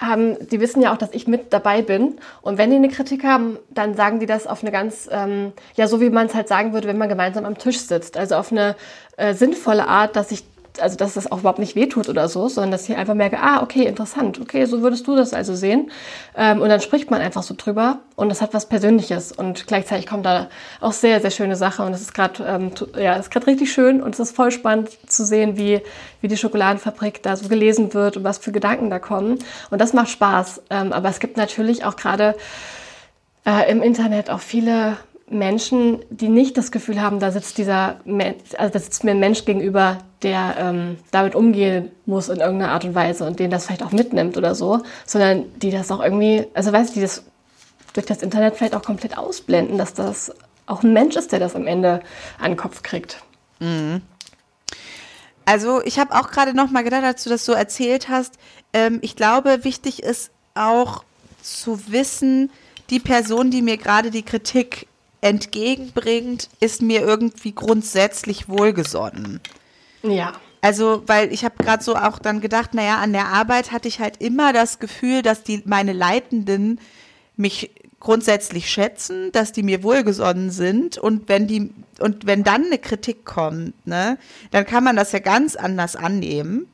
[0.00, 2.18] haben, die wissen ja auch, dass ich mit dabei bin.
[2.40, 5.88] Und wenn die eine Kritik haben, dann sagen die das auf eine ganz, ähm, ja,
[5.88, 8.16] so wie man es halt sagen würde, wenn man gemeinsam am Tisch sitzt.
[8.16, 8.76] Also auf eine
[9.16, 10.44] äh, sinnvolle Art, dass ich
[10.80, 13.62] also dass das auch überhaupt nicht wehtut oder so, sondern dass ich einfach merke, ah,
[13.62, 15.90] okay, interessant, okay, so würdest du das also sehen.
[16.36, 20.06] Ähm, und dann spricht man einfach so drüber und das hat was Persönliches und gleichzeitig
[20.06, 20.48] kommt da
[20.80, 24.20] auch sehr, sehr schöne Sache und es ist gerade, ähm, ja, richtig schön und es
[24.20, 25.80] ist voll spannend zu sehen, wie,
[26.20, 29.38] wie die Schokoladenfabrik da so gelesen wird und was für Gedanken da kommen
[29.70, 30.62] und das macht Spaß.
[30.70, 32.34] Ähm, aber es gibt natürlich auch gerade
[33.48, 34.96] äh, im Internet auch viele
[35.30, 37.96] Menschen, die nicht das Gefühl haben, da sitzt dieser,
[38.56, 42.84] also da sitzt mir ein Mensch gegenüber, der ähm, damit umgehen muss in irgendeiner Art
[42.84, 46.46] und Weise und den das vielleicht auch mitnimmt oder so, sondern die das auch irgendwie,
[46.54, 47.24] also weißt du, die das
[47.92, 50.32] durch das Internet vielleicht auch komplett ausblenden, dass das
[50.66, 52.00] auch ein Mensch ist, der das am Ende
[52.38, 53.22] an den Kopf kriegt.
[53.60, 54.02] Mhm.
[55.44, 58.34] Also ich habe auch gerade noch mal gedacht, als du das so erzählt hast,
[58.72, 61.02] ähm, ich glaube, wichtig ist auch
[61.42, 62.50] zu wissen,
[62.90, 64.86] die Person, die mir gerade die Kritik
[65.20, 69.40] entgegenbringt, ist mir irgendwie grundsätzlich wohlgesonnen.
[70.02, 70.32] Ja.
[70.60, 74.00] Also, weil ich habe gerade so auch dann gedacht, naja, an der Arbeit hatte ich
[74.00, 76.80] halt immer das Gefühl, dass die meine Leitenden
[77.36, 82.78] mich grundsätzlich schätzen, dass die mir wohlgesonnen sind und wenn die und wenn dann eine
[82.78, 84.18] Kritik kommt, ne,
[84.52, 86.68] dann kann man das ja ganz anders annehmen.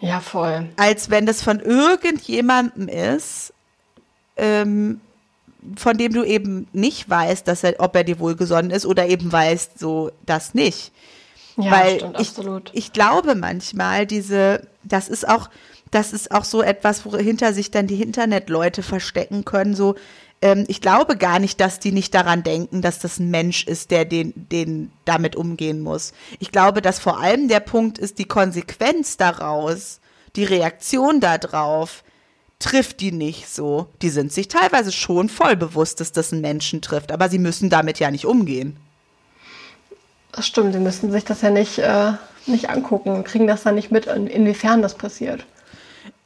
[0.00, 0.68] Ja, voll.
[0.76, 3.52] Als wenn das von irgendjemandem ist,
[4.36, 5.00] ähm,
[5.76, 9.30] von dem du eben nicht weißt, dass er, ob er dir wohlgesonnen ist oder eben
[9.30, 10.92] weißt, so das nicht.
[11.56, 12.70] Ja, Weil stimmt, ich, absolut.
[12.72, 15.50] ich glaube manchmal, diese, das ist auch,
[15.90, 19.96] das ist auch so etwas, wohinter sich dann die Internetleute verstecken können, so,
[20.40, 23.90] ähm, ich glaube gar nicht, dass die nicht daran denken, dass das ein Mensch ist,
[23.90, 26.12] der den, den damit umgehen muss.
[26.38, 30.00] Ich glaube, dass vor allem der Punkt ist, die Konsequenz daraus,
[30.36, 32.04] die Reaktion darauf,
[32.58, 33.88] trifft die nicht so.
[34.02, 37.70] Die sind sich teilweise schon voll bewusst, dass das einen Menschen trifft, aber sie müssen
[37.70, 38.76] damit ja nicht umgehen.
[40.32, 42.12] Das stimmt, sie müssen sich das ja nicht, äh,
[42.46, 45.46] nicht angucken, kriegen das dann nicht mit, inwiefern das passiert.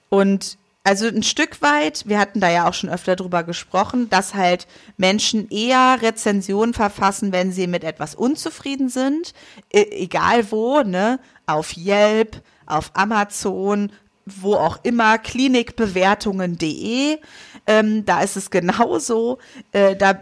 [0.09, 4.35] Und also ein Stück weit, wir hatten da ja auch schon öfter drüber gesprochen, dass
[4.35, 4.66] halt
[4.97, 9.33] Menschen eher Rezensionen verfassen, wenn sie mit etwas unzufrieden sind,
[9.73, 13.92] e egal wo, ne, auf Yelp, auf Amazon,
[14.27, 17.19] wo auch immer, klinikbewertungen.de,
[17.67, 19.39] ähm, da ist es genauso.
[19.73, 20.21] Äh, da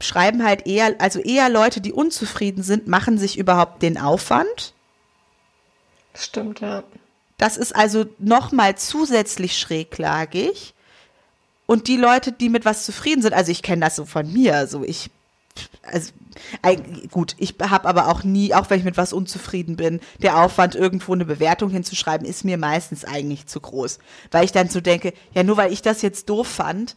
[0.00, 4.74] schreiben halt eher, also eher Leute, die unzufrieden sind, machen sich überhaupt den Aufwand.
[6.14, 6.84] Stimmt, ja.
[7.38, 10.74] Das ist also nochmal zusätzlich schräglagig.
[11.66, 14.66] Und die Leute, die mit was zufrieden sind, also ich kenne das so von mir,
[14.66, 15.10] so ich,
[15.82, 16.12] also
[17.10, 20.74] gut, ich habe aber auch nie, auch wenn ich mit was unzufrieden bin, der Aufwand,
[20.74, 23.98] irgendwo eine Bewertung hinzuschreiben, ist mir meistens eigentlich zu groß.
[24.30, 26.96] Weil ich dann so denke, ja, nur weil ich das jetzt doof fand,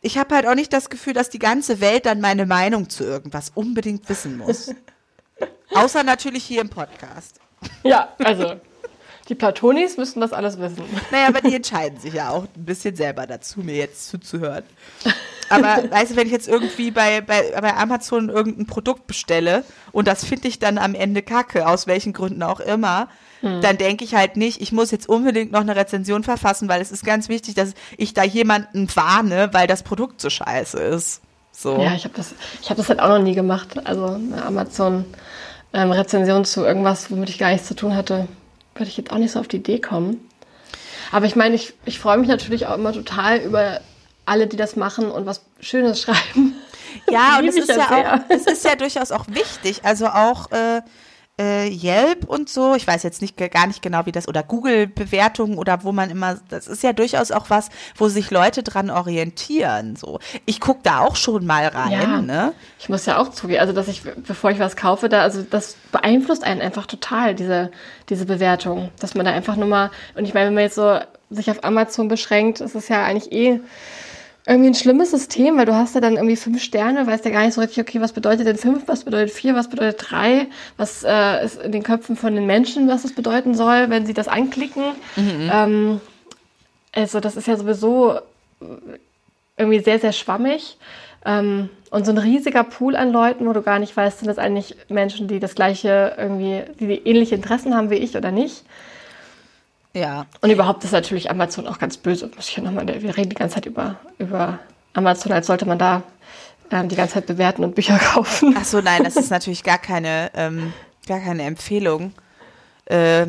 [0.00, 3.04] ich habe halt auch nicht das Gefühl, dass die ganze Welt dann meine Meinung zu
[3.04, 4.72] irgendwas unbedingt wissen muss.
[5.74, 7.40] Außer natürlich hier im Podcast.
[7.82, 8.54] Ja, also
[9.28, 10.82] die Platonis müssen das alles wissen.
[11.10, 14.64] Naja, aber die entscheiden sich ja auch ein bisschen selber dazu, mir jetzt zuzuhören.
[15.48, 20.08] Aber weißt du, wenn ich jetzt irgendwie bei, bei, bei Amazon irgendein Produkt bestelle und
[20.08, 23.08] das finde ich dann am Ende kacke, aus welchen Gründen auch immer,
[23.40, 23.60] hm.
[23.60, 26.90] dann denke ich halt nicht, ich muss jetzt unbedingt noch eine Rezension verfassen, weil es
[26.90, 31.22] ist ganz wichtig, dass ich da jemanden warne, weil das Produkt so scheiße ist.
[31.52, 31.80] So.
[31.80, 32.34] Ja, ich habe das,
[32.68, 33.80] hab das halt auch noch nie gemacht.
[33.84, 38.28] Also eine Amazon-Rezension ähm, zu irgendwas, womit ich gar nichts zu tun hatte
[38.78, 40.20] würde ich jetzt auch nicht so auf die Idee kommen.
[41.10, 43.80] Aber ich meine, ich, ich freue mich natürlich auch immer total über
[44.28, 46.56] alle, die das machen und was Schönes schreiben.
[47.10, 49.80] Ja, und es ist ja, auch, es ist ja durchaus auch wichtig.
[49.84, 50.82] Also auch äh,
[51.40, 55.56] äh, Yelp und so, ich weiß jetzt nicht gar nicht genau, wie das, oder Google-Bewertungen
[55.56, 59.94] oder wo man immer, das ist ja durchaus auch was, wo sich Leute dran orientieren.
[59.94, 61.92] So, ich gucke da auch schon mal rein.
[61.92, 62.52] Ja, ne?
[62.78, 65.76] Ich muss ja auch zugeben, also dass ich, bevor ich was kaufe, da, also das
[65.92, 67.70] beeinflusst einen einfach total, diese,
[68.08, 68.90] diese Bewertung.
[68.98, 70.98] Dass man da einfach nur mal, und ich meine, wenn man jetzt so
[71.30, 73.60] sich auf Amazon beschränkt, ist es ja eigentlich eh
[74.46, 77.44] irgendwie ein schlimmes System, weil du hast ja dann irgendwie fünf Sterne, weißt ja gar
[77.44, 80.46] nicht so richtig, okay, was bedeutet denn fünf, was bedeutet vier, was bedeutet drei,
[80.76, 84.14] was äh, ist in den Köpfen von den Menschen, was das bedeuten soll, wenn sie
[84.14, 84.84] das anklicken.
[85.16, 85.50] Mhm.
[85.52, 86.00] Ähm,
[86.94, 88.20] also das ist ja sowieso
[89.56, 90.78] irgendwie sehr, sehr schwammig.
[91.24, 94.38] Ähm, und so ein riesiger Pool an Leuten, wo du gar nicht weißt, sind das
[94.38, 98.64] eigentlich Menschen, die das gleiche irgendwie, die ähnliche Interessen haben wie ich oder nicht.
[99.98, 100.26] Ja.
[100.40, 102.30] Und überhaupt ist natürlich Amazon auch ganz böse.
[102.36, 104.58] Muss ich ja nochmal, wir reden die ganze Zeit über, über
[104.94, 106.02] Amazon, als sollte man da
[106.70, 108.54] ähm, die ganze Zeit bewerten und Bücher kaufen.
[108.58, 110.72] Ach so, nein, das ist natürlich gar keine, ähm,
[111.06, 112.12] gar keine Empfehlung.
[112.86, 113.26] Äh,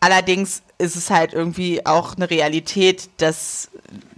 [0.00, 3.70] allerdings ist es halt irgendwie auch eine Realität, dass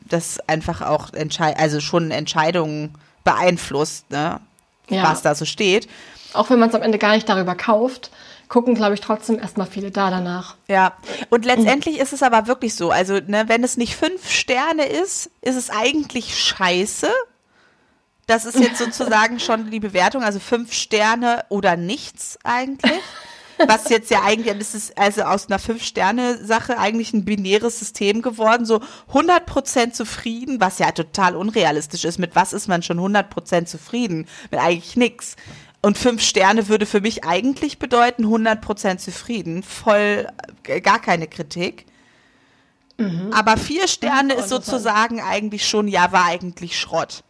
[0.09, 4.41] das einfach auch entscheid also schon Entscheidungen beeinflusst, ne?
[4.89, 5.05] Ja.
[5.05, 5.89] was da so steht.
[6.33, 8.11] Auch wenn man es am Ende gar nicht darüber kauft,
[8.51, 10.57] gucken, glaube ich, trotzdem erstmal viele da danach.
[10.69, 10.93] Ja,
[11.31, 12.91] und letztendlich ist es aber wirklich so.
[12.91, 17.09] Also, ne, wenn es nicht fünf Sterne ist, ist es eigentlich scheiße.
[18.27, 23.01] Das ist jetzt sozusagen schon die Bewertung, also fünf Sterne oder nichts eigentlich.
[23.67, 28.65] Was jetzt ja eigentlich, das ist also aus einer Fünf-Sterne-Sache eigentlich ein binäres System geworden,
[28.65, 28.81] so
[29.13, 32.19] 100% zufrieden, was ja total unrealistisch ist.
[32.19, 34.27] Mit was ist man schon 100% zufrieden?
[34.51, 35.37] Mit eigentlich nichts.
[35.83, 40.27] Und fünf Sterne würde für mich eigentlich bedeuten 100% zufrieden, voll,
[40.67, 41.87] äh, gar keine Kritik.
[42.99, 43.31] Mhm.
[43.33, 47.25] Aber vier Sterne ist sozusagen eigentlich schon, ja, war eigentlich Schrott.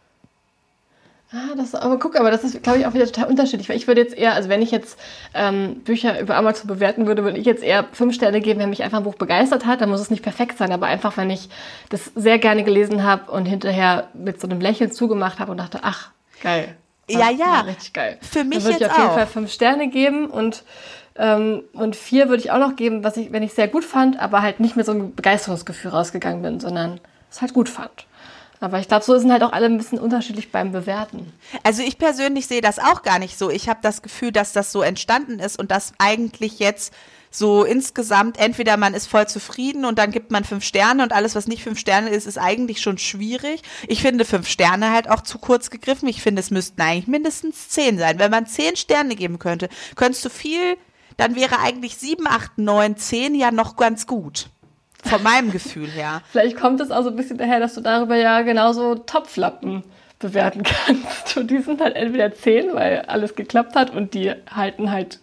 [1.33, 3.69] Ah, das, aber guck, aber das ist, glaube ich, auch wieder total unterschiedlich.
[3.69, 4.99] Weil ich würde jetzt eher, also wenn ich jetzt
[5.33, 8.83] ähm, Bücher über Amazon bewerten würde, würde ich jetzt eher fünf Sterne geben, wenn mich
[8.83, 9.79] einfach ein Buch begeistert hat.
[9.79, 11.47] Dann muss es nicht perfekt sein, aber einfach, wenn ich
[11.87, 15.79] das sehr gerne gelesen habe und hinterher mit so einem Lächeln zugemacht habe und dachte,
[15.83, 16.11] ach,
[16.43, 16.75] geil
[17.09, 17.61] ja, ja.
[17.61, 18.17] richtig geil.
[18.21, 19.15] Für mich würde ich auf jeden auch.
[19.15, 20.63] Fall fünf Sterne geben und
[21.15, 24.17] ähm, und vier würde ich auch noch geben, was ich, wenn ich sehr gut fand,
[24.19, 28.07] aber halt nicht mit so einem Begeisterungsgefühl rausgegangen bin, sondern es halt gut fand.
[28.61, 31.33] Aber ich glaube, so sind halt auch alle ein bisschen unterschiedlich beim Bewerten.
[31.63, 33.49] Also ich persönlich sehe das auch gar nicht so.
[33.49, 36.93] Ich habe das Gefühl, dass das so entstanden ist und dass eigentlich jetzt
[37.31, 41.33] so insgesamt entweder man ist voll zufrieden und dann gibt man fünf Sterne und alles,
[41.33, 43.61] was nicht fünf Sterne ist, ist eigentlich schon schwierig.
[43.87, 46.09] Ich finde fünf Sterne halt auch zu kurz gegriffen.
[46.09, 48.19] Ich finde, es müssten eigentlich mindestens zehn sein.
[48.19, 50.77] Wenn man zehn Sterne geben könnte, könntest du viel,
[51.15, 54.47] dann wäre eigentlich sieben, acht, neun, zehn ja noch ganz gut.
[55.03, 56.21] Von meinem Gefühl her.
[56.31, 59.83] Vielleicht kommt es auch so ein bisschen daher, dass du darüber ja genauso Topflappen
[60.19, 61.37] bewerten kannst.
[61.37, 65.19] Und die sind halt entweder zehn, weil alles geklappt hat und die halten halt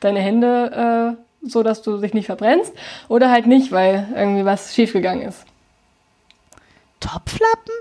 [0.00, 2.72] deine Hände äh, so dass du dich nicht verbrennst,
[3.08, 5.44] oder halt nicht, weil irgendwie was schiefgegangen ist.
[7.00, 7.74] Topflappen?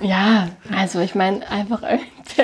[0.00, 1.82] Ja, also ich meine einfach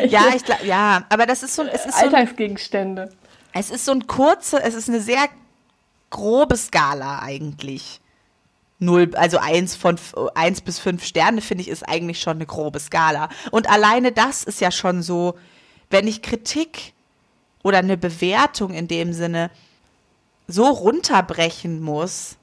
[0.09, 3.09] Ja, ich glaube, ja, aber das ist so, es ist Alltagsgegenstände.
[3.09, 3.17] So
[3.53, 5.27] Es ist so ein kurze, es ist eine sehr
[6.11, 8.01] grobe Skala eigentlich.
[8.79, 9.97] Null, also eins von
[10.35, 13.29] eins bis fünf Sterne, finde ich, ist eigentlich schon eine grobe Skala.
[13.51, 15.35] Und alleine das ist ja schon so,
[15.91, 16.95] wenn ich Kritik
[17.63, 19.51] oder eine Bewertung in dem Sinne
[20.49, 22.37] so runterbrechen muss,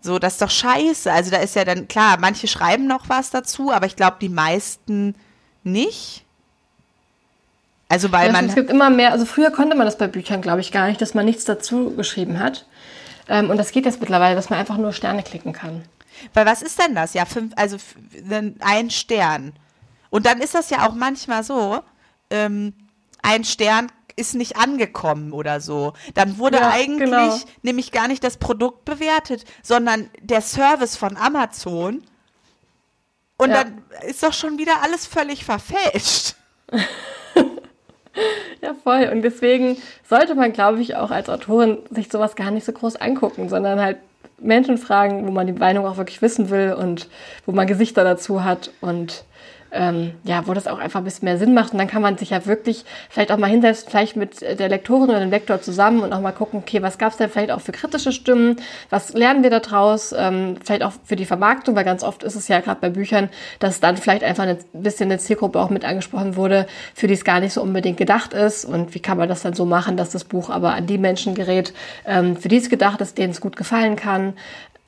[0.00, 1.10] so, das ist doch scheiße.
[1.10, 4.28] Also da ist ja dann, klar, manche schreiben noch was dazu, aber ich glaube, die
[4.28, 5.14] meisten
[5.64, 6.24] nicht.
[7.88, 8.46] Also weil ja, man.
[8.46, 11.00] Es gibt immer mehr, also früher konnte man das bei Büchern, glaube ich, gar nicht,
[11.00, 12.66] dass man nichts dazu geschrieben hat.
[13.28, 15.82] Ähm, und das geht jetzt mittlerweile, dass man einfach nur Sterne klicken kann.
[16.34, 17.14] Weil was ist denn das?
[17.14, 17.76] Ja, fünf, also
[18.60, 19.52] ein Stern.
[20.10, 21.80] Und dann ist das ja auch manchmal so,
[22.30, 22.72] ähm,
[23.22, 25.92] ein Stern ist nicht angekommen oder so.
[26.14, 27.38] Dann wurde ja, eigentlich genau.
[27.62, 32.02] nämlich gar nicht das Produkt bewertet, sondern der Service von Amazon.
[33.36, 33.64] Und ja.
[33.64, 36.34] dann ist doch schon wieder alles völlig verfälscht.
[38.60, 39.08] Ja, voll.
[39.12, 39.76] Und deswegen
[40.08, 43.80] sollte man, glaube ich, auch als Autorin sich sowas gar nicht so groß angucken, sondern
[43.80, 43.98] halt
[44.38, 47.08] Menschen fragen, wo man die Meinung auch wirklich wissen will und
[47.46, 49.24] wo man Gesichter dazu hat und
[49.72, 51.72] ähm, ja, wo das auch einfach ein bisschen mehr Sinn macht.
[51.72, 55.10] Und dann kann man sich ja wirklich vielleicht auch mal hinsetzen, vielleicht mit der Lektorin
[55.10, 57.60] oder dem Lektor zusammen und auch mal gucken, okay, was gab es denn vielleicht auch
[57.60, 58.56] für kritische Stimmen?
[58.90, 60.14] Was lernen wir daraus?
[60.16, 63.28] Ähm, vielleicht auch für die Vermarktung, weil ganz oft ist es ja gerade bei Büchern,
[63.58, 67.24] dass dann vielleicht einfach ein bisschen eine Zielgruppe auch mit angesprochen wurde, für die es
[67.24, 68.64] gar nicht so unbedingt gedacht ist.
[68.64, 71.34] Und wie kann man das dann so machen, dass das Buch aber an die Menschen
[71.34, 71.72] gerät,
[72.06, 74.34] ähm, für die es gedacht ist, denen es gut gefallen kann.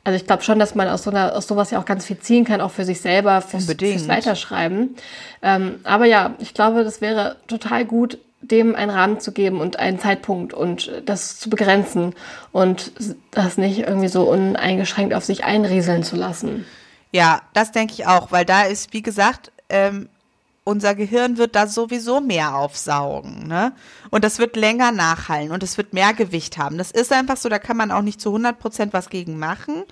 [0.03, 2.19] Also ich glaube schon, dass man aus, so einer, aus sowas ja auch ganz viel
[2.19, 4.97] ziehen kann, auch für sich selber, fürs, fürs Weiterschreiben.
[5.43, 9.79] Ähm, aber ja, ich glaube, das wäre total gut, dem einen Rahmen zu geben und
[9.79, 12.15] einen Zeitpunkt und das zu begrenzen
[12.53, 12.93] und
[13.31, 16.65] das nicht irgendwie so uneingeschränkt auf sich einrieseln zu lassen.
[17.13, 20.09] Ja, das denke ich auch, weil da ist, wie gesagt, ähm,
[20.64, 23.73] unser Gehirn wird da sowieso mehr aufsaugen, ne?
[24.11, 26.79] Und das wird länger nachhallen und es wird mehr Gewicht haben.
[26.79, 29.85] Das ist einfach so, da kann man auch nicht zu 100 Prozent was gegen machen.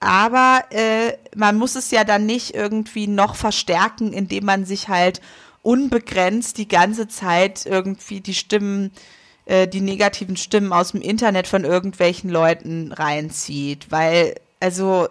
[0.00, 5.20] Aber äh, man muss es ja dann nicht irgendwie noch verstärken, indem man sich halt
[5.62, 8.92] unbegrenzt die ganze Zeit irgendwie die Stimmen,
[9.46, 13.90] äh, die negativen Stimmen aus dem Internet von irgendwelchen Leuten reinzieht.
[13.90, 15.08] Weil, also,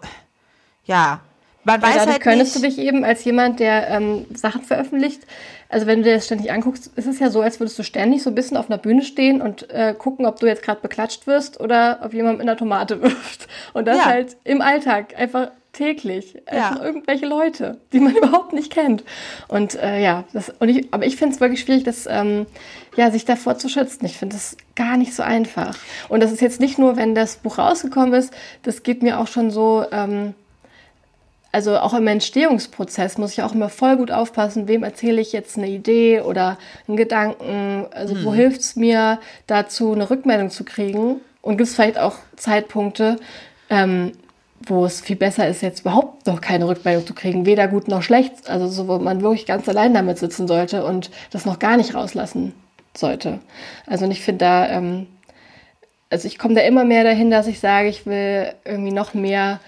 [0.84, 1.20] ja,
[1.66, 2.64] man weiß Weil halt könntest nicht.
[2.64, 5.22] du dich eben als jemand, der ähm, Sachen veröffentlicht,
[5.68, 8.22] also wenn du dir das ständig anguckst, ist es ja so, als würdest du ständig
[8.22, 11.26] so ein bisschen auf einer Bühne stehen und äh, gucken, ob du jetzt gerade beklatscht
[11.26, 13.48] wirst oder ob jemand in der Tomate wirft.
[13.72, 14.04] Und das ja.
[14.04, 16.36] halt im Alltag, einfach täglich.
[16.46, 16.84] Einfach ja.
[16.84, 19.02] irgendwelche Leute, die man überhaupt nicht kennt.
[19.48, 22.46] Und äh, ja, das, und ich, aber ich finde es wirklich schwierig, das, ähm,
[22.96, 24.06] ja, sich davor zu schützen.
[24.06, 25.76] Ich finde das gar nicht so einfach.
[26.08, 29.26] Und das ist jetzt nicht nur, wenn das Buch rausgekommen ist, das geht mir auch
[29.26, 29.84] schon so.
[29.90, 30.34] Ähm,
[31.56, 35.56] also auch im Entstehungsprozess muss ich auch immer voll gut aufpassen, wem erzähle ich jetzt
[35.56, 38.24] eine Idee oder einen Gedanken, also hm.
[38.26, 43.16] wo hilft es mir dazu, eine Rückmeldung zu kriegen und gibt es vielleicht auch Zeitpunkte,
[43.70, 44.12] ähm,
[44.66, 48.02] wo es viel besser ist, jetzt überhaupt noch keine Rückmeldung zu kriegen, weder gut noch
[48.02, 51.78] schlecht, also so, wo man wirklich ganz allein damit sitzen sollte und das noch gar
[51.78, 52.52] nicht rauslassen
[52.94, 53.38] sollte.
[53.86, 55.06] Also ich finde da, ähm,
[56.10, 59.58] also ich komme da immer mehr dahin, dass ich sage, ich will irgendwie noch mehr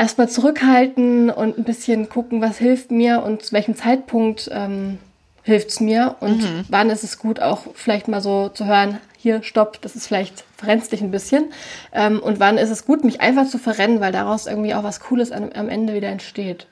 [0.00, 4.96] erstmal zurückhalten und ein bisschen gucken, was hilft mir und zu welchem Zeitpunkt ähm,
[5.42, 6.64] hilft es mir und mhm.
[6.70, 10.44] wann ist es gut, auch vielleicht mal so zu hören, hier, stopp, das ist vielleicht,
[10.56, 11.52] verrennst dich ein bisschen.
[11.92, 15.00] Ähm, und wann ist es gut, mich einfach zu verrennen, weil daraus irgendwie auch was
[15.00, 16.66] Cooles am, am Ende wieder entsteht.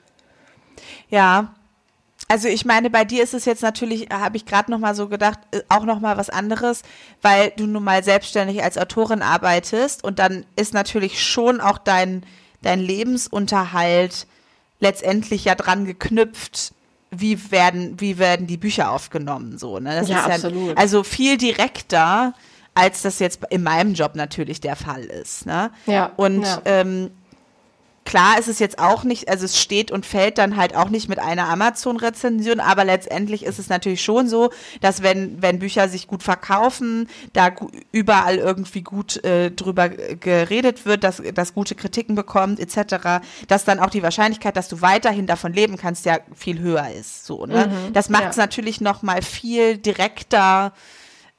[1.09, 1.53] Ja,
[2.27, 5.07] also ich meine, bei dir ist es jetzt natürlich, habe ich gerade noch mal so
[5.07, 6.81] gedacht, äh, auch noch mal was anderes,
[7.21, 12.23] weil du nun mal selbstständig als Autorin arbeitest und dann ist natürlich schon auch dein
[12.61, 14.27] dein Lebensunterhalt
[14.79, 16.73] letztendlich ja dran geknüpft,
[17.11, 19.95] wie werden, wie werden die Bücher aufgenommen, so, ne?
[19.95, 20.69] Das ja, ist absolut.
[20.69, 22.33] Ja, also viel direkter,
[22.75, 25.71] als das jetzt in meinem Job natürlich der Fall ist, ne?
[25.85, 26.11] Ja.
[26.15, 26.61] Und ja.
[26.65, 27.11] Ähm,
[28.09, 31.09] Klar ist es jetzt auch nicht, also es steht und fällt dann halt auch nicht
[31.09, 34.49] mit einer Amazon-Rezension, aber letztendlich ist es natürlich schon so,
[34.81, 37.51] dass wenn, wenn Bücher sich gut verkaufen, da
[37.91, 43.79] überall irgendwie gut äh, drüber geredet wird, dass das gute Kritiken bekommt, etc., dass dann
[43.79, 47.27] auch die Wahrscheinlichkeit, dass du weiterhin davon leben kannst, ja viel höher ist.
[47.27, 47.67] So, ne?
[47.67, 48.41] Mhm, das macht es ja.
[48.41, 50.73] natürlich noch mal viel direkter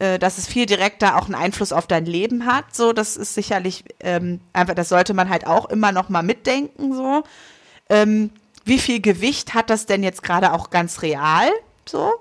[0.01, 2.75] äh, dass es viel direkter auch einen Einfluss auf dein Leben hat.
[2.75, 6.95] So, das ist sicherlich ähm, einfach, das sollte man halt auch immer noch mal mitdenken.
[6.95, 7.23] So,
[7.91, 8.31] ähm,
[8.65, 11.51] wie viel Gewicht hat das denn jetzt gerade auch ganz real?
[11.87, 12.13] So.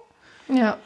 [0.50, 0.78] Ja.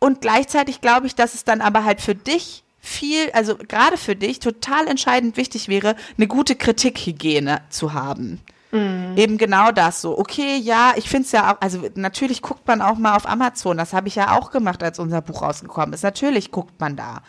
[0.00, 4.16] Und gleichzeitig glaube ich, dass es dann aber halt für dich viel, also gerade für
[4.16, 8.40] dich total entscheidend wichtig wäre, eine gute Kritikhygiene zu haben.
[8.72, 9.16] Mhm.
[9.16, 10.16] Eben genau das so.
[10.18, 13.76] Okay, ja, ich finde es ja auch, also natürlich guckt man auch mal auf Amazon.
[13.76, 16.02] Das habe ich ja auch gemacht, als unser Buch rausgekommen ist.
[16.02, 17.22] Natürlich guckt man da.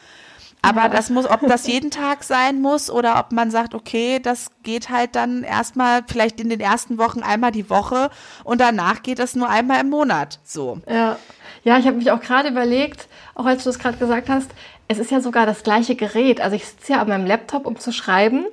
[0.62, 0.90] Aber ja.
[0.90, 4.90] das muss, ob das jeden Tag sein muss oder ob man sagt, okay, das geht
[4.90, 8.12] halt dann erstmal vielleicht in den ersten Wochen einmal die Woche
[8.44, 10.40] und danach geht es nur einmal im Monat.
[10.44, 10.80] So.
[10.88, 11.18] Ja,
[11.64, 14.52] ja ich habe mich auch gerade überlegt, auch als du das gerade gesagt hast,
[14.88, 16.42] es ist ja sogar das gleiche Gerät.
[16.42, 18.46] Also ich sitze ja an meinem Laptop, um zu schreiben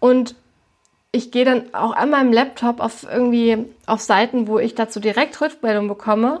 [0.00, 0.34] und
[1.12, 5.40] ich gehe dann auch an meinem Laptop auf irgendwie auf Seiten, wo ich dazu direkt
[5.40, 6.40] Rückmeldung bekomme.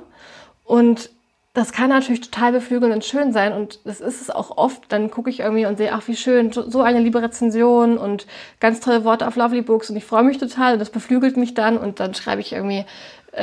[0.64, 1.10] Und
[1.52, 3.52] das kann natürlich total beflügelnd und schön sein.
[3.52, 4.84] Und das ist es auch oft.
[4.90, 8.26] Dann gucke ich irgendwie und sehe, ach wie schön, so eine liebe Rezension und
[8.60, 9.90] ganz tolle Worte auf Lovely Books.
[9.90, 10.74] Und ich freue mich total.
[10.74, 11.76] Und das beflügelt mich dann.
[11.76, 12.84] Und dann schreibe ich irgendwie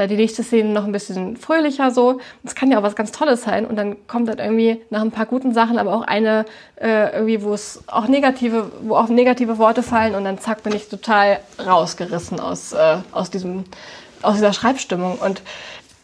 [0.07, 2.19] die nächste Szene noch ein bisschen fröhlicher so.
[2.43, 5.11] Das kann ja auch was ganz Tolles sein und dann kommt dann irgendwie nach ein
[5.11, 9.83] paar guten Sachen aber auch eine äh, wo es auch negative, wo auch negative Worte
[9.83, 13.63] fallen und dann zack bin ich total rausgerissen aus äh, aus diesem
[14.21, 15.41] aus dieser Schreibstimmung und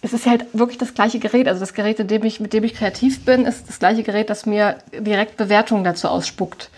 [0.03, 1.47] es ist halt wirklich das gleiche Gerät.
[1.47, 4.45] Also das Gerät, dem ich, mit dem ich kreativ bin, ist das gleiche Gerät, das
[4.45, 6.69] mir direkt Bewertungen dazu ausspuckt.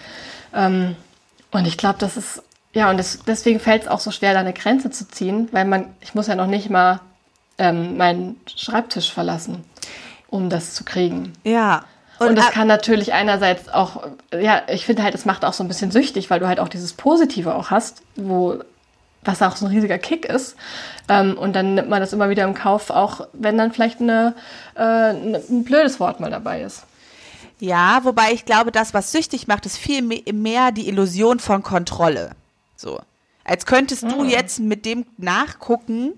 [0.53, 0.95] Ähm,
[1.51, 2.43] und ich glaube, das ist,
[2.76, 5.63] ja, und das, deswegen fällt es auch so schwer, da eine Grenze zu ziehen, weil
[5.63, 6.99] man, ich muss ja noch nicht mal
[7.57, 9.63] ähm, meinen Schreibtisch verlassen,
[10.28, 11.32] um das zu kriegen.
[11.45, 11.86] Ja.
[12.19, 14.03] Und, und das kann natürlich einerseits auch,
[14.38, 16.67] ja, ich finde halt, es macht auch so ein bisschen süchtig, weil du halt auch
[16.67, 18.59] dieses Positive auch hast, wo
[19.23, 20.57] was auch so ein riesiger Kick ist.
[21.07, 24.36] Ähm, und dann nimmt man das immer wieder im Kauf, auch wenn dann vielleicht eine,
[24.76, 26.84] äh, ein blödes Wort mal dabei ist.
[27.59, 32.32] Ja, wobei ich glaube, das, was süchtig macht, ist viel mehr die Illusion von Kontrolle.
[32.86, 33.01] So.
[33.43, 34.29] Als könntest du hm.
[34.29, 36.13] jetzt mit dem nachgucken,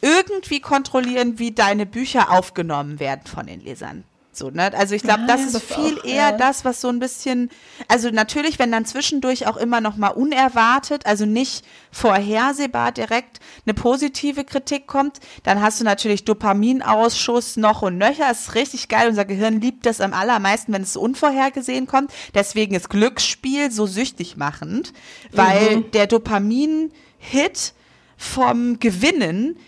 [0.00, 4.02] irgendwie kontrollieren, wie deine Bücher aufgenommen werden von den Lesern.
[4.32, 4.72] So, ne?
[4.74, 6.32] Also ich glaube, das ist das viel auch, eher ja.
[6.32, 7.50] das, was so ein bisschen,
[7.88, 13.74] also natürlich, wenn dann zwischendurch auch immer noch mal unerwartet, also nicht vorhersehbar direkt eine
[13.74, 18.28] positive Kritik kommt, dann hast du natürlich Dopaminausschuss noch und nöcher.
[18.28, 19.08] Das ist richtig geil.
[19.08, 22.12] Unser Gehirn liebt das am allermeisten, wenn es so unvorhergesehen kommt.
[22.32, 24.92] Deswegen ist Glücksspiel so süchtig machend,
[25.32, 25.90] weil mhm.
[25.90, 27.74] der Dopamin-Hit
[28.16, 29.58] vom Gewinnen,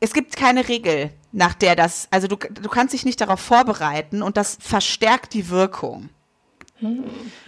[0.00, 4.22] es gibt keine Regel nach der das, also du, du kannst dich nicht darauf vorbereiten
[4.22, 6.08] und das verstärkt die Wirkung.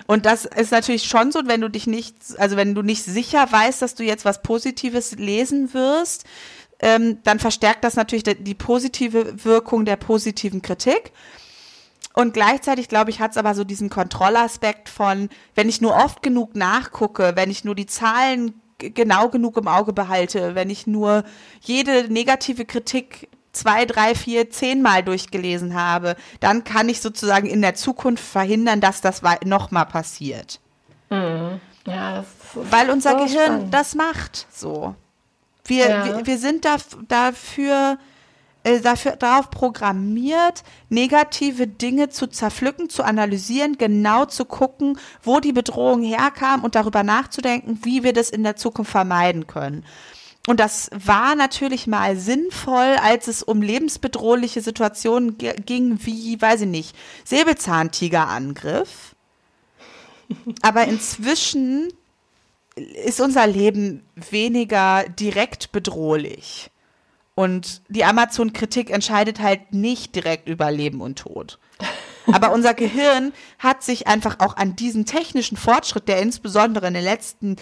[0.07, 3.51] Und das ist natürlich schon so, wenn du dich nicht, also wenn du nicht sicher
[3.51, 6.25] weißt, dass du jetzt was Positives lesen wirst,
[6.81, 11.13] ähm, dann verstärkt das natürlich die, die positive Wirkung der positiven Kritik.
[12.15, 16.23] Und gleichzeitig, glaube ich, hat es aber so diesen Kontrollaspekt von, wenn ich nur oft
[16.23, 21.25] genug nachgucke, wenn ich nur die Zahlen genau genug im Auge behalte, wenn ich nur
[21.61, 27.75] jede negative Kritik zwei, drei, vier, zehnmal durchgelesen habe, dann kann ich sozusagen in der
[27.75, 30.61] Zukunft verhindern, dass das nochmal passiert.
[31.11, 31.61] Mhm.
[31.87, 33.75] Ja, das Weil unser so Gehirn spannend.
[33.75, 34.95] das macht so.
[35.65, 36.05] Wir, ja.
[36.05, 36.77] wir, wir, sind da,
[37.09, 37.99] dafür,
[38.65, 45.53] äh, dafür darauf programmiert, negative Dinge zu zerpflücken, zu analysieren, genau zu gucken, wo die
[45.53, 49.85] Bedrohung herkam und darüber nachzudenken, wie wir das in der Zukunft vermeiden können.
[50.49, 56.69] Und das war natürlich mal sinnvoll, als es um lebensbedrohliche Situationen ging, wie, weiß ich
[56.69, 59.15] nicht, Säbelzahntigerangriff.
[60.63, 61.93] Aber inzwischen
[62.75, 66.71] ist unser Leben weniger direkt bedrohlich.
[67.35, 71.59] Und die Amazon-Kritik entscheidet halt nicht direkt über Leben und Tod.
[72.27, 77.05] Aber unser Gehirn hat sich einfach auch an diesen technischen Fortschritt, der insbesondere in den
[77.05, 77.57] letzten,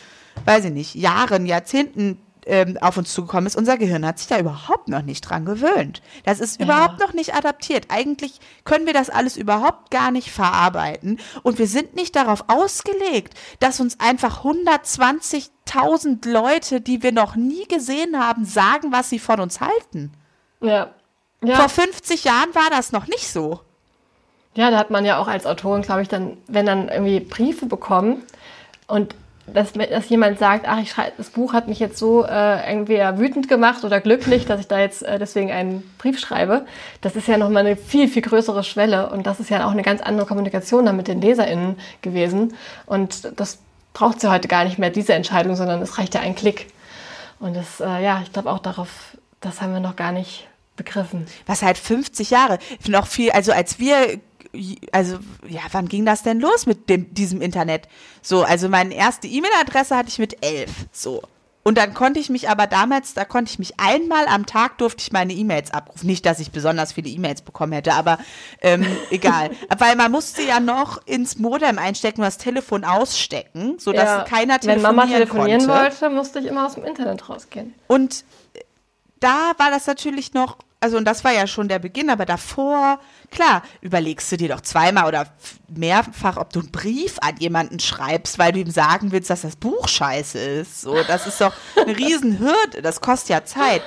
[0.44, 4.38] weiß ich nicht, Jahren, Jahrzehnten ähm, auf uns zugekommen ist, unser Gehirn hat sich da
[4.38, 6.02] überhaupt noch nicht dran gewöhnt.
[6.24, 6.66] Das ist ja.
[6.66, 7.86] überhaupt noch nicht adaptiert.
[7.88, 13.34] Eigentlich können wir das alles überhaupt gar nicht verarbeiten und wir sind nicht darauf ausgelegt,
[13.60, 19.40] dass uns einfach 120.000 Leute, die wir noch nie gesehen haben, sagen, was sie von
[19.40, 20.12] uns halten.
[20.60, 20.90] Ja.
[21.42, 21.56] ja.
[21.56, 23.60] Vor 50 Jahren war das noch nicht so.
[24.54, 27.66] Ja, da hat man ja auch als Autorin, glaube ich, dann, wenn dann irgendwie Briefe
[27.66, 28.24] bekommen
[28.88, 29.14] und
[29.46, 33.18] dass, dass jemand sagt, ach, ich schreibe, das Buch hat mich jetzt so äh, entweder
[33.18, 36.66] wütend gemacht oder glücklich, dass ich da jetzt äh, deswegen einen Brief schreibe.
[37.00, 39.82] Das ist ja nochmal eine viel, viel größere Schwelle und das ist ja auch eine
[39.82, 42.54] ganz andere Kommunikation dann mit den LeserInnen gewesen.
[42.86, 43.58] Und das
[43.92, 46.66] braucht sie heute gar nicht mehr, diese Entscheidung, sondern es reicht ja ein Klick.
[47.40, 51.26] Und das, äh, ja, ich glaube auch darauf, das haben wir noch gar nicht begriffen.
[51.46, 54.20] Was halt 50 Jahre, noch viel, also als wir
[54.92, 57.88] also ja, wann ging das denn los mit dem, diesem Internet?
[58.22, 60.70] So, also meine erste E-Mail-Adresse hatte ich mit elf.
[60.92, 61.22] So.
[61.62, 65.02] Und dann konnte ich mich aber damals, da konnte ich mich einmal am Tag durfte
[65.02, 66.06] ich meine E-Mails abrufen.
[66.06, 68.18] Nicht, dass ich besonders viele E-Mails bekommen hätte, aber
[68.62, 69.50] ähm, egal.
[69.76, 74.58] Weil man musste ja noch ins Modem einstecken und das Telefon ausstecken, sodass ja, keiner
[74.58, 75.82] telefonieren Wenn Mama telefonieren konnte.
[75.82, 77.74] wollte, musste ich immer aus dem Internet rausgehen.
[77.88, 78.24] Und
[79.20, 82.98] da war das natürlich noch also und das war ja schon der Beginn, aber davor,
[83.30, 85.26] klar, überlegst du dir doch zweimal oder
[85.68, 89.56] mehrfach, ob du einen Brief an jemanden schreibst, weil du ihm sagen willst, dass das
[89.56, 90.80] Buch scheiße ist.
[90.80, 93.82] So, das ist doch eine Riesenhürde, das kostet ja Zeit.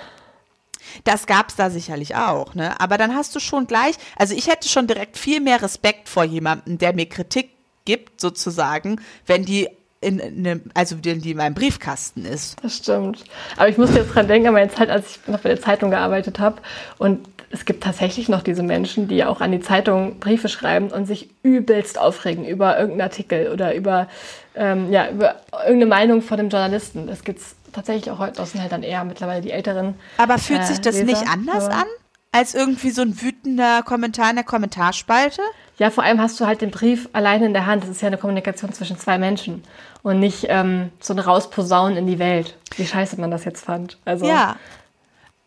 [1.03, 2.79] Das gab es da sicherlich auch, ne?
[2.79, 6.23] Aber dann hast du schon gleich, also ich hätte schon direkt viel mehr Respekt vor
[6.23, 7.49] jemandem, der mir Kritik
[7.85, 9.69] gibt, sozusagen, wenn die
[10.03, 12.63] in, in also die, die in meinem Briefkasten ist.
[12.63, 13.23] Das stimmt.
[13.57, 15.91] Aber ich musste jetzt dran denken an meine Zeit, als ich noch bei der Zeitung
[15.91, 16.61] gearbeitet habe.
[16.97, 21.05] Und es gibt tatsächlich noch diese Menschen, die auch an die Zeitung Briefe schreiben und
[21.05, 24.07] sich übelst aufregen über irgendeinen Artikel oder über,
[24.55, 27.05] ähm, ja, über irgendeine Meinung von dem Journalisten.
[27.05, 28.33] Das gibt es tatsächlich auch heute.
[28.37, 29.93] Das sind halt dann eher mittlerweile die Älteren.
[30.17, 31.85] Aber fühlt äh, sich das Leser, nicht anders an?
[32.31, 35.41] Als irgendwie so ein wütender Kommentar in der Kommentarspalte?
[35.77, 37.83] Ja, vor allem hast du halt den Brief alleine in der Hand.
[37.83, 39.63] Das ist ja eine Kommunikation zwischen zwei Menschen
[40.03, 42.57] und nicht ähm, so ein Rausposaunen in die Welt.
[42.75, 43.97] Wie scheiße man das jetzt fand.
[44.05, 44.57] Also, ja.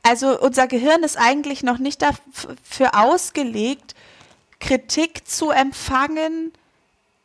[0.02, 3.94] Also unser Gehirn ist eigentlich noch nicht dafür ausgelegt,
[4.58, 6.52] Kritik zu empfangen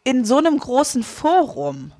[0.04, 1.94] in so einem großen Forum.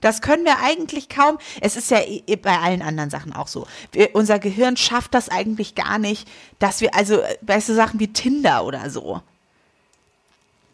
[0.00, 1.38] Das können wir eigentlich kaum.
[1.60, 1.98] Es ist ja
[2.40, 3.66] bei allen anderen Sachen auch so.
[3.90, 6.28] Wir, unser Gehirn schafft das eigentlich gar nicht,
[6.60, 9.20] dass wir, also, weißt du, Sachen wie Tinder oder so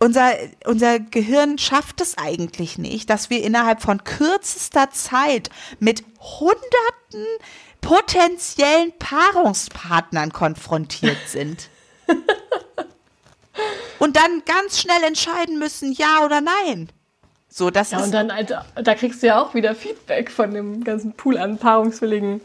[0.05, 0.33] unser,
[0.67, 5.49] unser Gehirn schafft es eigentlich nicht, dass wir innerhalb von kürzester Zeit
[5.81, 7.27] mit hunderten
[7.81, 11.71] potenziellen Paarungspartnern konfrontiert sind.
[13.99, 16.91] und dann ganz schnell entscheiden müssen, ja oder nein.
[17.49, 20.53] So, das ja, ist und dann, Alter, da kriegst du ja auch wieder Feedback von
[20.53, 22.41] dem ganzen Pool an paarungswilligen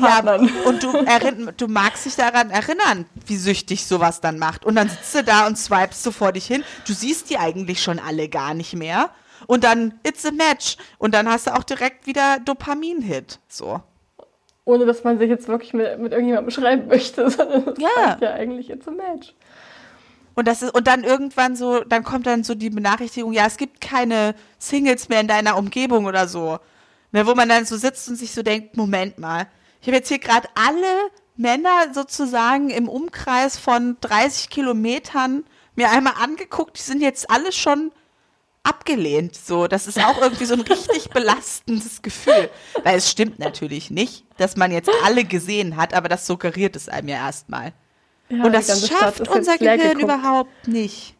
[0.00, 0.44] Partnern.
[0.44, 4.64] Ja, und du, du magst dich daran erinnern, wie süchtig sowas dann macht.
[4.64, 6.64] Und dann sitzt du da und swipest so vor dich hin.
[6.86, 9.10] Du siehst die eigentlich schon alle gar nicht mehr.
[9.46, 10.76] Und dann, it's a match.
[10.98, 13.38] Und dann hast du auch direkt wieder Dopamin-Hit.
[13.48, 13.80] So.
[14.64, 18.18] Ohne dass man sich jetzt wirklich mit, mit irgendjemandem schreiben möchte, sondern das ja.
[18.20, 19.34] ja eigentlich it's a match.
[20.34, 23.56] Und das ist, und dann irgendwann so, dann kommt dann so die Benachrichtigung, ja, es
[23.56, 26.58] gibt keine Singles mehr in deiner Umgebung oder so.
[27.12, 29.48] Ne, wo man dann so sitzt und sich so denkt, Moment mal,
[29.80, 36.14] ich habe jetzt hier gerade alle Männer sozusagen im Umkreis von 30 Kilometern mir einmal
[36.20, 36.78] angeguckt.
[36.78, 37.92] Die sind jetzt alle schon
[38.62, 39.34] abgelehnt.
[39.34, 42.50] So, das ist auch irgendwie so ein richtig belastendes Gefühl.
[42.84, 46.88] Weil es stimmt natürlich nicht, dass man jetzt alle gesehen hat, aber das suggeriert es
[46.88, 47.72] einem ja erstmal.
[48.28, 51.14] Ja, Und das schafft unser Gehirn überhaupt nicht.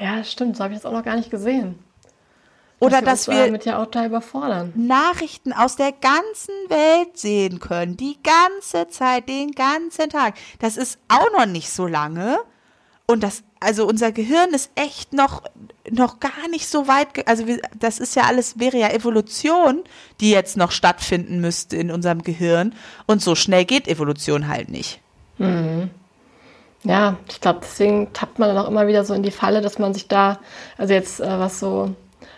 [0.00, 0.56] Ja, stimmt.
[0.56, 1.78] So habe ich das auch noch gar nicht gesehen.
[2.84, 4.72] Oder dass wir damit ja auch da überfordern.
[4.76, 10.34] Nachrichten aus der ganzen Welt sehen können, die ganze Zeit, den ganzen Tag.
[10.58, 12.38] Das ist auch noch nicht so lange.
[13.06, 15.42] Und das, also unser Gehirn ist echt noch,
[15.90, 19.84] noch gar nicht so weit, also wir, das ist ja alles, wäre ja Evolution,
[20.20, 22.74] die jetzt noch stattfinden müsste in unserem Gehirn.
[23.06, 25.00] Und so schnell geht Evolution halt nicht.
[25.36, 25.90] Mhm.
[26.84, 29.78] Ja, ich glaube, deswegen tappt man dann auch immer wieder so in die Falle, dass
[29.78, 30.38] man sich da,
[30.76, 31.94] also jetzt äh, was so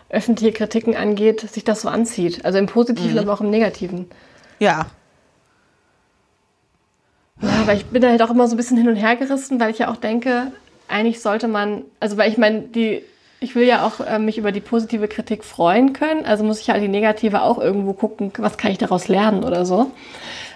[0.09, 2.45] öffentliche Kritiken angeht, sich das so anzieht.
[2.45, 3.19] Also im Positiven, mhm.
[3.19, 4.07] aber auch im Negativen.
[4.59, 4.87] Ja.
[7.43, 9.61] Ja, aber ich bin da halt auch immer so ein bisschen hin und her gerissen,
[9.61, 10.53] weil ich ja auch denke,
[10.89, 13.03] eigentlich sollte man, also weil ich meine, die,
[13.41, 16.71] ich will ja auch äh, mich über die positive Kritik freuen können, also muss ich
[16.71, 19.91] halt die negative auch irgendwo gucken, was kann ich daraus lernen oder so.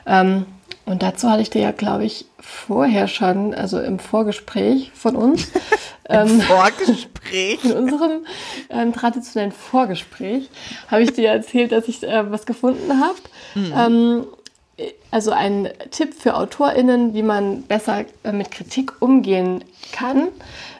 [0.06, 0.46] Ähm,
[0.84, 5.50] und dazu hatte ich dir ja, glaube ich, vorher schon, also im Vorgespräch von uns.
[6.08, 7.64] Im ähm, Vorgespräch?
[7.64, 8.26] In unserem
[8.68, 10.50] ähm, traditionellen Vorgespräch
[10.88, 13.18] habe ich dir erzählt, dass ich äh, was gefunden habe.
[13.54, 13.72] Mhm.
[13.76, 14.26] Ähm,
[15.12, 20.28] also ein Tipp für AutorInnen, wie man besser äh, mit Kritik umgehen kann.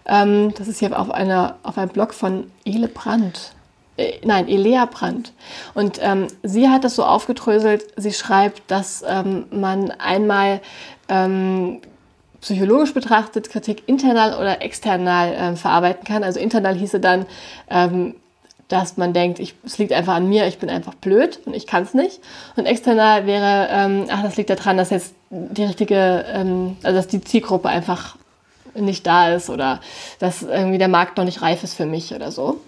[0.06, 3.52] Ähm, das ist hier auf, einer, auf einem Blog von Ele Brandt
[4.00, 5.32] äh, nein, Elea Brandt.
[5.74, 10.60] Und ähm, sie hat das so aufgedröselt, sie schreibt, dass ähm, man einmal
[11.08, 11.80] ähm,
[12.40, 16.24] psychologisch betrachtet Kritik internal oder external ähm, verarbeiten kann.
[16.24, 17.26] Also internal hieße dann,
[17.68, 18.14] ähm,
[18.68, 21.66] dass man denkt, ich, es liegt einfach an mir, ich bin einfach blöd und ich
[21.66, 22.20] kann es nicht.
[22.56, 27.08] Und external wäre, ähm, ach, das liegt daran, dass jetzt die richtige, ähm, also dass
[27.08, 28.16] die Zielgruppe einfach
[28.74, 29.80] nicht da ist oder
[30.20, 32.60] dass irgendwie der Markt noch nicht reif ist für mich oder so.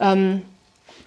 [0.00, 0.42] Ähm,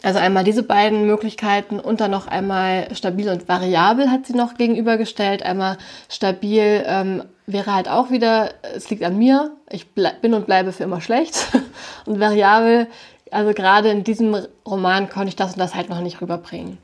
[0.03, 4.55] also einmal diese beiden Möglichkeiten und dann noch einmal stabil und variabel hat sie noch
[4.55, 5.43] gegenübergestellt.
[5.43, 5.77] Einmal
[6.09, 10.83] stabil ähm, wäre halt auch wieder, es liegt an mir, ich bin und bleibe für
[10.83, 11.47] immer schlecht.
[12.05, 12.87] Und variabel
[13.31, 14.35] also gerade in diesem
[14.67, 16.77] Roman konnte ich das und das halt noch nicht rüberbringen.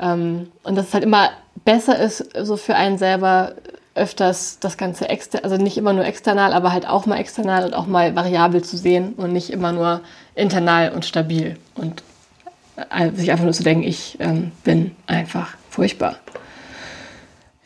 [0.00, 1.30] Ähm, und dass es halt immer
[1.64, 3.54] besser ist, so für einen selber
[3.94, 7.74] öfters das Ganze extern, also nicht immer nur external, aber halt auch mal external und
[7.74, 10.00] auch mal variabel zu sehen und nicht immer nur
[10.34, 12.02] internal und stabil und
[13.14, 16.16] sich einfach nur zu denken, ich ähm, bin einfach furchtbar.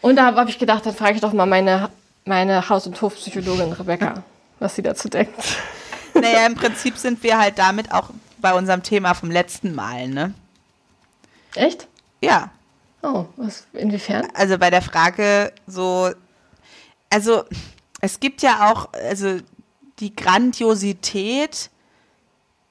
[0.01, 1.91] Und da habe ich gedacht, dann frage ich doch mal meine,
[2.25, 4.23] meine Haus- und Hofpsychologin Rebecca,
[4.59, 5.35] was sie dazu denkt.
[6.15, 10.35] Naja, im Prinzip sind wir halt damit auch bei unserem Thema vom letzten Mal, ne?
[11.55, 11.87] Echt?
[12.21, 12.51] Ja.
[13.03, 14.27] Oh, was, inwiefern?
[14.35, 16.11] Also bei der Frage so,
[17.11, 17.45] also
[18.01, 19.39] es gibt ja auch, also
[20.01, 21.71] die Grandiosität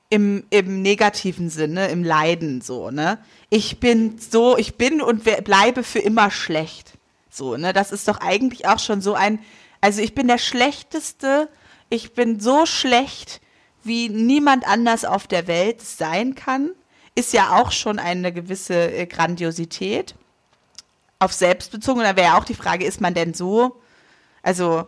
[0.10, 3.20] im, im negativen Sinne, im Leiden so, ne?
[3.49, 6.93] Ich bin so, ich bin und bleibe für immer schlecht.
[7.30, 7.74] So, ne?
[7.74, 9.39] Das ist doch eigentlich auch schon so ein,
[9.82, 11.49] also ich bin der schlechteste,
[11.89, 13.41] ich bin so schlecht,
[13.84, 16.72] wie niemand anders auf der Welt sein kann,
[17.16, 20.16] ist ja auch schon eine gewisse äh, Grandiosität.
[21.20, 23.82] Auf selbstbezogen, da wäre ja auch die Frage, ist man denn so,
[24.43, 24.88] also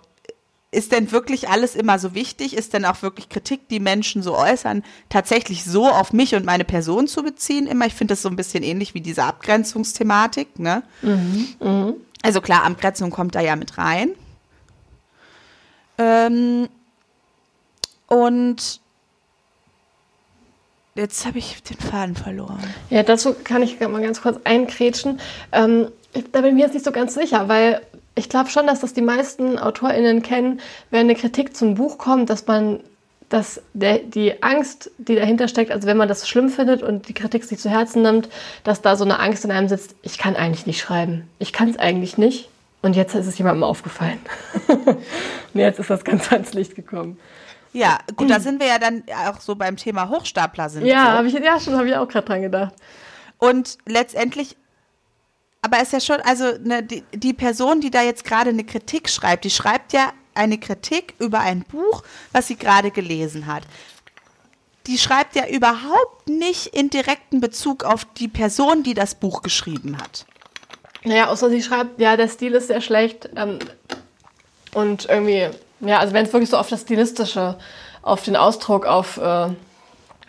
[0.71, 2.55] ist denn wirklich alles immer so wichtig?
[2.55, 6.63] Ist denn auch wirklich Kritik, die Menschen so äußern, tatsächlich so auf mich und meine
[6.63, 7.65] Person zu beziehen?
[7.65, 10.83] Immer, ich finde das so ein bisschen ähnlich wie diese Abgrenzungsthematik, ne?
[11.01, 11.93] Mhm, mh.
[12.21, 14.11] Also klar, Abgrenzung kommt da ja mit rein.
[15.97, 16.69] Ähm,
[18.07, 18.79] und
[20.95, 22.63] jetzt habe ich den Faden verloren.
[22.89, 25.19] Ja, dazu kann ich mal ganz kurz einkrätschen.
[25.51, 25.87] Ähm,
[26.31, 27.81] da bin ich mir jetzt nicht so ganz sicher, weil
[28.19, 30.59] ich glaube schon, dass das die meisten AutorInnen kennen,
[30.91, 32.81] wenn eine Kritik zum Buch kommt, dass man
[33.29, 37.13] dass der, die Angst, die dahinter steckt, also wenn man das schlimm findet und die
[37.13, 38.27] Kritik sich zu Herzen nimmt,
[38.63, 41.29] dass da so eine Angst in einem sitzt, ich kann eigentlich nicht schreiben.
[41.37, 42.49] Ich kann es eigentlich nicht.
[42.81, 44.19] Und jetzt ist es jemandem aufgefallen.
[44.67, 44.97] und
[45.53, 47.19] jetzt ist das ganz ans Licht gekommen.
[47.71, 50.85] Ja, gut, da sind wir ja dann auch so beim Thema Hochstapler sind.
[50.85, 52.73] Ja, habe ich ja schon, habe ich auch gerade dran gedacht.
[53.37, 54.57] Und letztendlich,
[55.61, 58.63] aber es ist ja schon, also ne, die, die Person, die da jetzt gerade eine
[58.63, 63.63] Kritik schreibt, die schreibt ja eine Kritik über ein Buch, was sie gerade gelesen hat.
[64.87, 69.97] Die schreibt ja überhaupt nicht in direkten Bezug auf die Person, die das Buch geschrieben
[69.97, 70.25] hat.
[71.03, 73.29] Naja, außer sie schreibt, ja, der Stil ist sehr schlecht.
[73.35, 73.59] Ähm,
[74.73, 75.49] und irgendwie,
[75.81, 77.57] ja, also wenn es wirklich so auf das Stilistische,
[78.01, 79.47] auf den Ausdruck, auf, äh,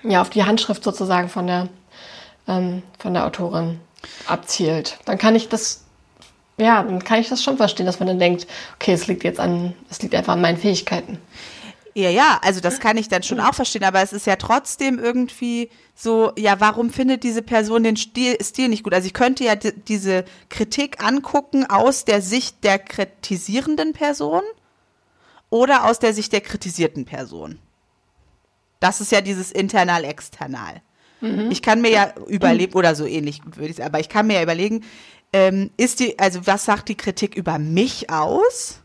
[0.03, 1.69] ja, auf die Handschrift sozusagen von der,
[2.49, 3.81] ähm, von der Autorin
[4.27, 5.85] abzielt, dann kann ich das
[6.61, 9.41] ja, dann kann ich das schon verstehen, dass man dann denkt, okay, es liegt jetzt
[9.41, 11.19] an, es liegt einfach an meinen Fähigkeiten.
[11.95, 14.99] Ja, ja, also das kann ich dann schon auch verstehen, aber es ist ja trotzdem
[14.99, 18.95] irgendwie so, ja, warum findet diese Person den Stil, Stil nicht gut?
[18.95, 24.43] Also ich könnte ja diese Kritik angucken aus der Sicht der kritisierenden Person
[25.49, 27.59] oder aus der Sicht der kritisierten Person.
[28.79, 30.83] Das ist ja dieses internal-external.
[31.21, 31.51] Mhm.
[31.51, 34.35] Ich kann mir ja überlegen, oder so ähnlich würde ich sagen, aber ich kann mir
[34.35, 34.85] ja überlegen,
[35.33, 38.81] ähm, ist die, also was sagt die Kritik über mich aus?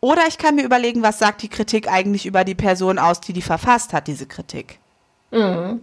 [0.00, 3.32] Oder ich kann mir überlegen, was sagt die Kritik eigentlich über die Person aus, die
[3.32, 4.78] die verfasst hat, diese Kritik.
[5.30, 5.80] Mhm.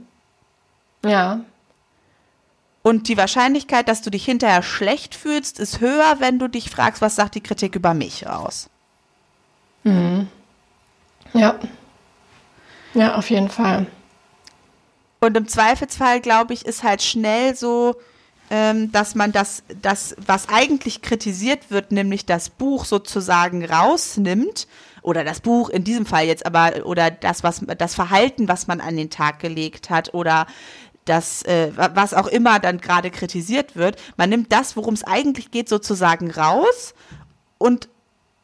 [1.04, 1.42] Ja.
[2.84, 7.02] Und die Wahrscheinlichkeit, dass du dich hinterher schlecht fühlst, ist höher, wenn du dich fragst,
[7.02, 8.70] was sagt die Kritik über mich aus.
[9.84, 10.28] Mhm.
[11.34, 11.60] Ja.
[12.94, 13.88] Ja, auf jeden Fall.
[15.24, 17.96] Und im Zweifelsfall, glaube ich, ist halt schnell so,
[18.50, 24.68] ähm, dass man das, das, was eigentlich kritisiert wird, nämlich das Buch sozusagen rausnimmt,
[25.02, 28.82] oder das Buch in diesem Fall jetzt, aber, oder das, was, das Verhalten, was man
[28.82, 30.46] an den Tag gelegt hat, oder
[31.06, 33.96] das, äh, was auch immer dann gerade kritisiert wird.
[34.18, 36.94] Man nimmt das, worum es eigentlich geht, sozusagen raus
[37.58, 37.88] und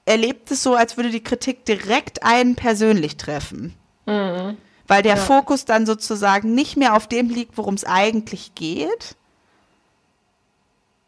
[0.05, 3.75] erlebt es so, als würde die Kritik direkt einen persönlich treffen.
[4.05, 4.57] Mhm.
[4.89, 5.21] Weil der ja.
[5.21, 9.15] Fokus dann sozusagen nicht mehr auf dem liegt, worum es eigentlich geht,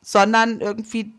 [0.03, 1.11] sondern irgendwie,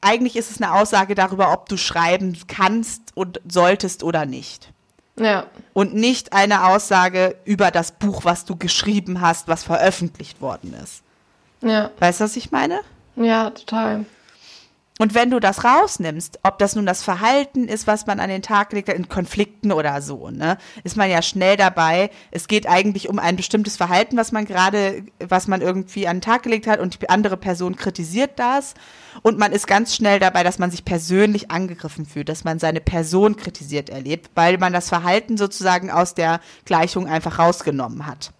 [0.00, 4.72] eigentlich ist es eine Aussage darüber, ob du schreiben kannst und solltest oder nicht.
[5.16, 5.44] Ja.
[5.74, 11.02] Und nicht eine Aussage über das Buch, was du geschrieben hast, was veröffentlicht worden ist.
[11.60, 11.90] Ja.
[11.98, 12.80] Weißt du, was ich meine?
[13.16, 14.06] Ja, total.
[15.00, 18.42] Und wenn du das rausnimmst, ob das nun das Verhalten ist, was man an den
[18.42, 22.10] Tag legt, in Konflikten oder so, ne, ist man ja schnell dabei.
[22.32, 26.20] Es geht eigentlich um ein bestimmtes Verhalten, was man gerade, was man irgendwie an den
[26.20, 28.74] Tag gelegt hat und die andere Person kritisiert das.
[29.22, 32.82] Und man ist ganz schnell dabei, dass man sich persönlich angegriffen fühlt, dass man seine
[32.82, 38.32] Person kritisiert erlebt, weil man das Verhalten sozusagen aus der Gleichung einfach rausgenommen hat.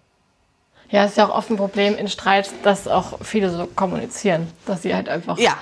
[0.91, 4.47] Ja, es ist ja auch oft ein Problem in Streit, dass auch viele so kommunizieren,
[4.67, 5.57] dass sie halt einfach ja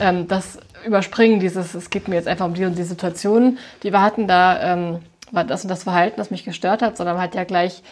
[0.00, 3.92] ähm, das Überspringen dieses, es geht mir jetzt einfach um die und die Situation, die
[3.92, 4.98] wir hatten, da ähm,
[5.32, 7.82] war das und das Verhalten, das mich gestört hat, sondern halt ja gleich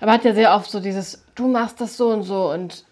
[0.00, 2.84] aber hat ja sehr oft so dieses, du machst das so und so und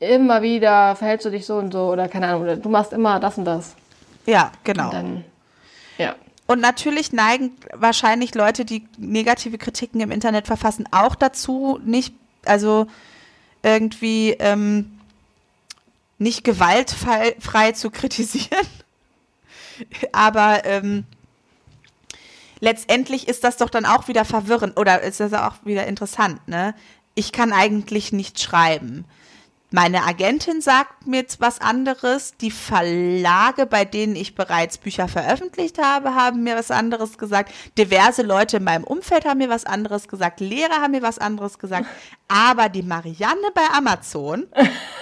[0.00, 3.20] immer wieder verhältst du dich so und so oder keine Ahnung, oder du machst immer
[3.20, 3.74] das und das.
[4.26, 4.86] Ja, genau.
[4.86, 5.24] Und dann,
[5.98, 6.14] ja.
[6.46, 12.14] Und natürlich neigen wahrscheinlich Leute, die negative Kritiken im Internet verfassen, auch dazu, nicht,
[12.44, 12.86] also
[13.62, 14.99] irgendwie ähm,
[16.20, 18.66] nicht gewaltfrei zu kritisieren.
[20.12, 21.04] Aber ähm,
[22.60, 26.74] letztendlich ist das doch dann auch wieder verwirrend oder ist das auch wieder interessant, ne?
[27.14, 29.04] Ich kann eigentlich nicht schreiben.
[29.72, 32.34] Meine Agentin sagt mir jetzt was anderes.
[32.40, 37.52] Die Verlage, bei denen ich bereits Bücher veröffentlicht habe, haben mir was anderes gesagt.
[37.78, 40.40] Diverse Leute in meinem Umfeld haben mir was anderes gesagt.
[40.40, 41.86] Lehrer haben mir was anderes gesagt.
[42.26, 44.48] Aber die Marianne bei Amazon,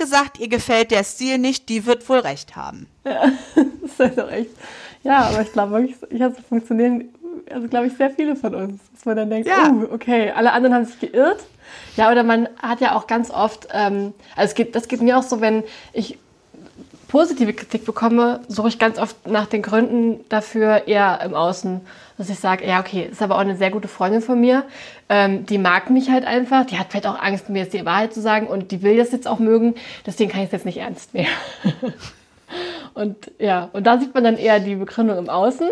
[0.00, 2.86] gesagt, ihr gefällt der Stil nicht, die wird wohl recht haben.
[3.04, 3.30] Ja,
[3.98, 4.50] das ist auch echt.
[5.02, 7.08] Ja, aber ich glaube wirklich, ich habe funktionieren,
[7.50, 9.72] also glaube ich, sehr viele von uns, dass man dann denkt, ja.
[9.72, 11.40] oh, okay, alle anderen haben sich geirrt
[11.96, 15.18] ja, oder man hat ja auch ganz oft, ähm, also es geht, das geht mir
[15.18, 16.18] auch so, wenn ich
[17.10, 21.80] positive Kritik bekomme, suche ich ganz oft nach den Gründen dafür eher im Außen,
[22.16, 24.62] dass ich sage, ja, okay, ist aber auch eine sehr gute Freundin von mir,
[25.08, 28.14] ähm, die mag mich halt einfach, die hat vielleicht auch Angst, mir jetzt die Wahrheit
[28.14, 29.74] zu sagen und die will das jetzt auch mögen,
[30.06, 31.26] deswegen kann ich es jetzt nicht ernst nehmen.
[32.94, 35.68] und ja, und da sieht man dann eher die Begründung im Außen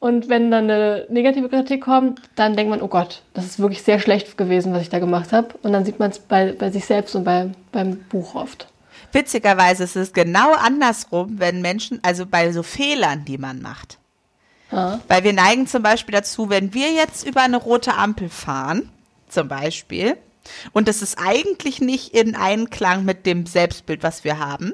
[0.00, 3.84] und wenn dann eine negative Kritik kommt, dann denkt man, oh Gott, das ist wirklich
[3.84, 5.50] sehr schlecht gewesen, was ich da gemacht habe.
[5.62, 8.66] Und dann sieht man es bei, bei sich selbst und bei, beim Buch oft.
[9.12, 13.98] Witzigerweise ist es genau andersrum, wenn Menschen, also bei so Fehlern, die man macht.
[14.70, 15.00] Ja.
[15.06, 18.90] Weil wir neigen zum Beispiel dazu, wenn wir jetzt über eine rote Ampel fahren,
[19.28, 20.16] zum Beispiel,
[20.72, 24.72] und das ist eigentlich nicht in Einklang mit dem Selbstbild, was wir haben,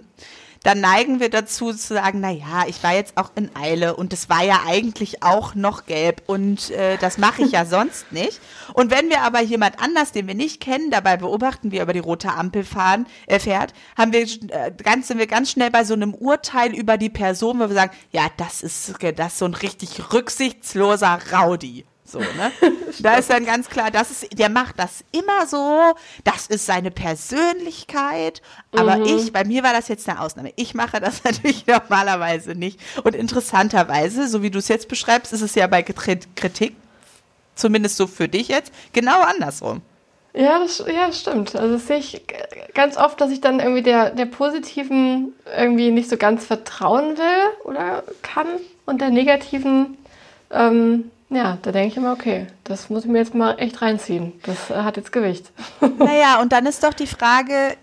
[0.62, 4.12] dann neigen wir dazu zu sagen, na ja, ich war jetzt auch in Eile und
[4.12, 8.40] es war ja eigentlich auch noch gelb und äh, das mache ich ja sonst nicht.
[8.74, 11.92] Und wenn wir aber jemand anders, den wir nicht kennen, dabei beobachten, wie er über
[11.92, 15.84] die rote Ampel fahren, äh, fährt, haben wir äh, ganz, sind wir ganz schnell bei
[15.84, 19.44] so einem Urteil über die Person, wo wir sagen, ja, das ist, das ist so
[19.44, 21.84] ein richtig rücksichtsloser Rowdy.
[22.08, 22.50] So, ne?
[23.00, 25.94] da ist dann ganz klar, das ist, der macht das immer so,
[26.24, 28.40] das ist seine Persönlichkeit.
[28.74, 29.04] Aber mhm.
[29.04, 30.52] ich, bei mir war das jetzt eine Ausnahme.
[30.56, 32.80] Ich mache das natürlich normalerweise nicht.
[33.04, 36.74] Und interessanterweise, so wie du es jetzt beschreibst, ist es ja bei Kritik,
[37.54, 39.82] zumindest so für dich jetzt, genau andersrum.
[40.32, 41.56] Ja, das, ja, stimmt.
[41.56, 42.22] Also das sehe ich
[42.72, 47.64] ganz oft, dass ich dann irgendwie der, der positiven irgendwie nicht so ganz vertrauen will
[47.64, 48.46] oder kann
[48.86, 49.98] und der negativen
[50.50, 54.32] ähm, ja, da denke ich immer, okay, das muss ich mir jetzt mal echt reinziehen.
[54.44, 55.52] Das äh, hat jetzt Gewicht.
[55.98, 57.76] Naja, und dann ist doch die Frage,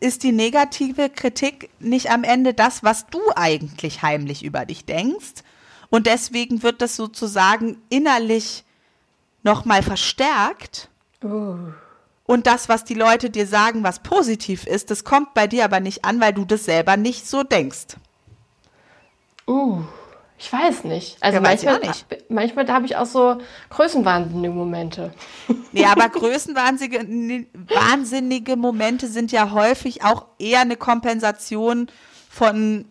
[0.00, 5.44] ist die negative Kritik nicht am Ende das, was du eigentlich heimlich über dich denkst?
[5.90, 8.64] Und deswegen wird das sozusagen innerlich
[9.42, 10.88] nochmal verstärkt.
[11.22, 11.56] Uh.
[12.24, 15.80] Und das, was die Leute dir sagen, was positiv ist, das kommt bei dir aber
[15.80, 17.96] nicht an, weil du das selber nicht so denkst.
[19.48, 19.82] Uh.
[20.42, 21.18] Ich weiß nicht.
[21.20, 22.06] Also ja, manchmal, nicht.
[22.30, 23.36] manchmal da habe ich auch so
[23.68, 25.12] größenwahnsinnige Momente.
[25.72, 31.86] Ja, aber größenwahnsinnige wahnsinnige Momente sind ja häufig auch eher eine Kompensation
[32.28, 32.86] von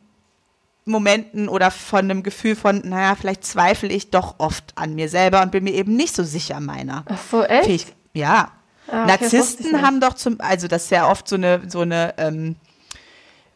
[0.86, 5.42] Momenten oder von einem Gefühl von, naja, vielleicht zweifle ich doch oft an mir selber
[5.42, 7.04] und bin mir eben nicht so sicher meiner.
[7.10, 7.66] Ach so, echt?
[7.66, 8.52] Fähig ja.
[8.88, 12.14] Ah, okay, Narzissten haben doch zum, also das ist ja oft so eine, so eine,
[12.18, 12.56] ähm,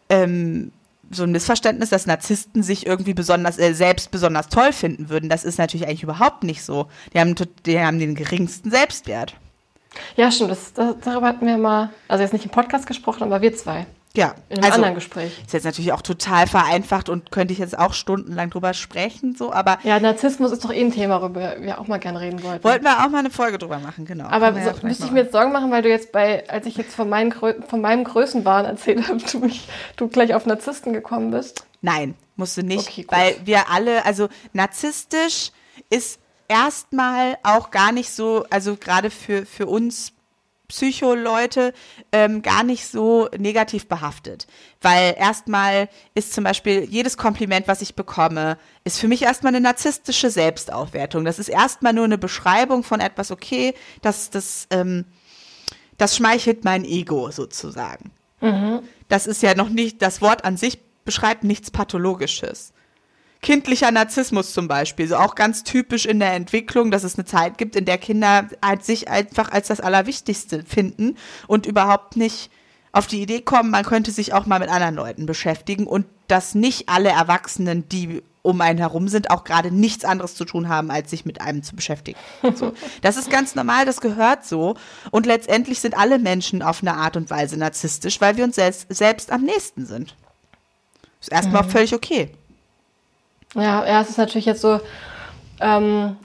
[0.09, 0.71] ähm,
[1.13, 5.29] so ein Missverständnis, dass Narzissten sich irgendwie besonders äh, selbst besonders toll finden würden.
[5.29, 6.87] Das ist natürlich eigentlich überhaupt nicht so.
[7.13, 7.35] Die haben,
[7.65, 9.35] die haben den geringsten Selbstwert.
[10.15, 10.51] Ja, stimmt.
[10.51, 13.85] Das, das, darüber hatten wir mal, also jetzt nicht im Podcast gesprochen, aber wir zwei.
[14.15, 15.41] Ja, in einem also, anderen Gespräch.
[15.43, 19.51] Ist jetzt natürlich auch total vereinfacht und könnte ich jetzt auch stundenlang drüber sprechen, so,
[19.51, 19.79] aber.
[19.83, 22.63] Ja, Narzissmus ist doch eh ein Thema, worüber wir auch mal gerne reden wollten.
[22.63, 24.25] Wollten wir auch mal eine Folge drüber machen, genau.
[24.25, 26.77] Aber so, ja müsste ich mir jetzt Sorgen machen, weil du jetzt bei, als ich
[26.77, 31.31] jetzt von, meinen, von meinem Größenwahn erzählt habe, du, mich, du gleich auf Narzissten gekommen
[31.31, 31.65] bist?
[31.81, 35.51] Nein, musst du nicht, okay, weil wir alle, also narzisstisch
[35.89, 40.13] ist erstmal auch gar nicht so, also gerade für, für uns
[40.67, 41.73] Psycho-Leute
[42.11, 44.47] ähm, gar nicht so negativ behaftet.
[44.81, 49.61] Weil erstmal ist zum Beispiel jedes Kompliment, was ich bekomme, ist für mich erstmal eine
[49.61, 51.25] narzisstische Selbstaufwertung.
[51.25, 55.05] Das ist erstmal nur eine Beschreibung von etwas, okay, das, das, ähm,
[55.97, 58.11] das schmeichelt mein Ego sozusagen.
[58.41, 58.81] Mhm.
[59.09, 62.73] Das ist ja noch nicht, das Wort an sich beschreibt nichts Pathologisches
[63.43, 67.59] kindlicher Narzissmus zum Beispiel, so auch ganz typisch in der Entwicklung, dass es eine Zeit
[67.59, 71.15] gibt, in der Kinder halt sich einfach als das Allerwichtigste finden
[71.45, 72.49] und überhaupt nicht
[72.91, 76.55] auf die Idee kommen, man könnte sich auch mal mit anderen Leuten beschäftigen und dass
[76.55, 80.91] nicht alle Erwachsenen, die um einen herum sind, auch gerade nichts anderes zu tun haben,
[80.91, 82.19] als sich mit einem zu beschäftigen.
[82.55, 82.73] So.
[83.01, 84.75] Das ist ganz normal, das gehört so.
[85.11, 88.85] Und letztendlich sind alle Menschen auf eine Art und Weise narzisstisch, weil wir uns selbst,
[88.89, 90.15] selbst am nächsten sind.
[91.21, 91.69] Ist erstmal mhm.
[91.69, 92.31] völlig okay.
[93.55, 94.79] Ja, ja, es ist natürlich jetzt so,
[95.59, 96.17] ähm,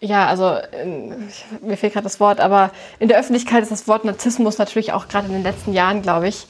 [0.00, 0.56] ja, also
[1.62, 5.08] mir fehlt gerade das Wort, aber in der Öffentlichkeit ist das Wort Narzissmus natürlich auch
[5.08, 6.46] gerade in den letzten Jahren, glaube ich,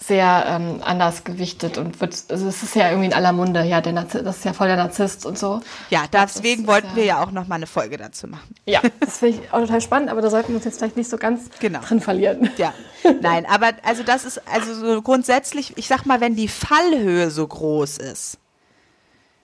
[0.00, 3.80] sehr ähm, anders gewichtet und wird, also es ist ja irgendwie in aller Munde, ja,
[3.80, 5.60] der Narziss, das ist ja voll der Narzisst und so.
[5.90, 8.54] Ja, deswegen wollten ja, wir ja auch noch mal eine Folge dazu machen.
[8.66, 11.10] Ja, das finde ich auch total spannend, aber da sollten wir uns jetzt vielleicht nicht
[11.10, 11.80] so ganz genau.
[11.80, 12.50] drin verlieren.
[12.56, 12.72] Ja,
[13.20, 17.46] nein, aber also das ist also so grundsätzlich, ich sag mal, wenn die Fallhöhe so
[17.46, 18.38] groß ist,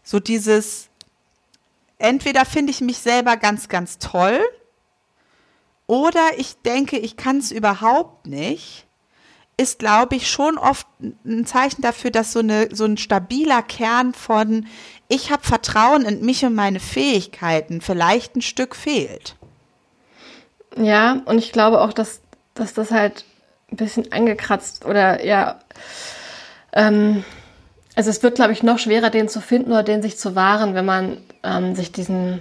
[0.06, 0.88] so dieses,
[1.98, 4.40] entweder finde ich mich selber ganz, ganz toll
[5.86, 8.86] oder ich denke, ich kann es überhaupt nicht
[9.58, 14.12] ist, glaube ich, schon oft ein Zeichen dafür, dass so, eine, so ein stabiler Kern
[14.12, 14.66] von
[15.08, 19.36] ich habe Vertrauen in mich und meine Fähigkeiten vielleicht ein Stück fehlt.
[20.76, 22.20] Ja, und ich glaube auch, dass,
[22.54, 23.24] dass das halt
[23.72, 25.60] ein bisschen angekratzt oder ja,
[26.72, 27.24] ähm,
[27.96, 30.74] also es wird, glaube ich, noch schwerer, den zu finden oder den sich zu wahren,
[30.74, 32.40] wenn man ähm, sich diesen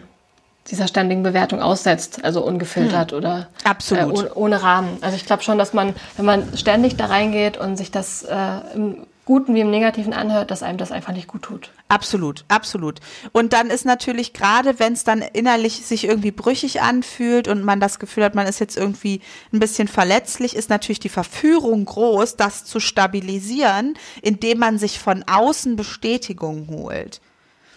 [0.67, 3.17] dieser ständigen Bewertung aussetzt, also ungefiltert hm.
[3.17, 4.03] oder Absolut.
[4.03, 4.97] Äh, ohne, ohne, Rahmen.
[5.01, 8.35] Also ich glaube schon, dass man, wenn man ständig da reingeht und sich das äh,
[8.73, 11.69] im Guten wie im Negativen anhört, dass einem das einfach nicht gut tut.
[11.87, 12.99] Absolut, absolut.
[13.31, 17.79] Und dann ist natürlich gerade, wenn es dann innerlich sich irgendwie brüchig anfühlt und man
[17.79, 19.21] das Gefühl hat, man ist jetzt irgendwie
[19.53, 25.23] ein bisschen verletzlich, ist natürlich die Verführung groß, das zu stabilisieren, indem man sich von
[25.27, 27.21] außen Bestätigung holt.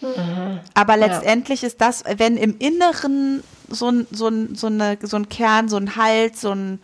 [0.00, 0.60] Mhm.
[0.72, 1.68] Aber letztendlich ja.
[1.68, 5.76] ist das, wenn im Inneren so ein, so, ein, so, eine, so ein Kern, so
[5.76, 6.80] ein Halt, so ein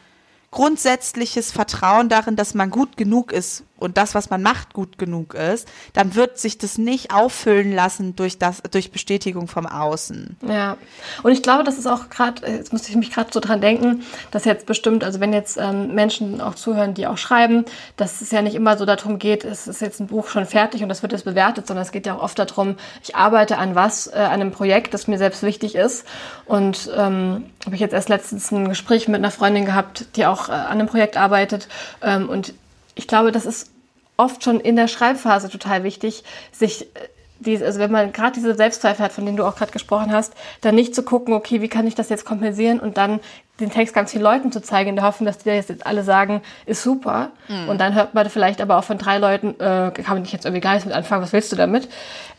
[0.50, 5.34] grundsätzliches Vertrauen darin, dass man gut genug ist und das, was man macht, gut genug
[5.34, 10.36] ist, dann wird sich das nicht auffüllen lassen durch das, durch Bestätigung vom Außen.
[10.48, 10.76] Ja.
[11.22, 14.04] Und ich glaube, das ist auch gerade, jetzt muss ich mich gerade so dran denken,
[14.30, 17.64] dass jetzt bestimmt, also wenn jetzt ähm, Menschen auch zuhören, die auch schreiben,
[17.96, 20.82] dass es ja nicht immer so darum geht, es ist jetzt ein Buch schon fertig
[20.82, 23.74] und das wird jetzt bewertet, sondern es geht ja auch oft darum, ich arbeite an
[23.74, 26.06] was, äh, an einem Projekt, das mir selbst wichtig ist.
[26.46, 30.48] Und ähm, habe ich jetzt erst letztens ein Gespräch mit einer Freundin gehabt, die auch
[30.48, 31.68] äh, an einem Projekt arbeitet.
[32.02, 32.54] Ähm, und
[32.94, 33.70] ich glaube, das ist
[34.16, 37.08] oft schon in der Schreibphase total wichtig, sich äh,
[37.46, 40.74] also wenn man gerade diese Selbstzweifel hat, von denen du auch gerade gesprochen hast, dann
[40.74, 43.20] nicht zu gucken, okay, wie kann ich das jetzt kompensieren und dann
[43.60, 46.42] den Text ganz vielen Leuten zu zeigen, in der Hoffnung, dass die jetzt alle sagen,
[46.66, 47.30] ist super.
[47.48, 47.68] Mhm.
[47.68, 50.44] Und dann hört man vielleicht aber auch von drei Leuten, äh, kann man nicht jetzt
[50.44, 51.88] irgendwie gar nichts mit anfangen, was willst du damit?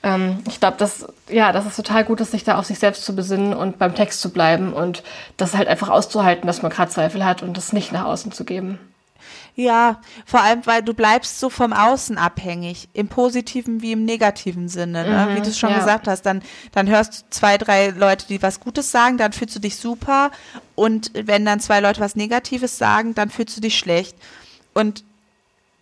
[0.03, 3.05] Ähm, ich glaube, das, ja, das ist total gut, dass sich da auf sich selbst
[3.05, 5.03] zu besinnen und beim Text zu bleiben und
[5.37, 8.43] das halt einfach auszuhalten, dass man gerade Zweifel hat und das nicht nach außen zu
[8.43, 8.79] geben.
[9.57, 14.67] Ja, vor allem, weil du bleibst so vom Außen abhängig, im positiven wie im negativen
[14.67, 15.07] Sinne.
[15.07, 15.27] Ne?
[15.29, 15.77] Mhm, wie du es schon ja.
[15.77, 16.41] gesagt hast, dann,
[16.73, 20.31] dann hörst du zwei, drei Leute, die was Gutes sagen, dann fühlst du dich super.
[20.75, 24.17] Und wenn dann zwei Leute was Negatives sagen, dann fühlst du dich schlecht.
[24.73, 25.05] Und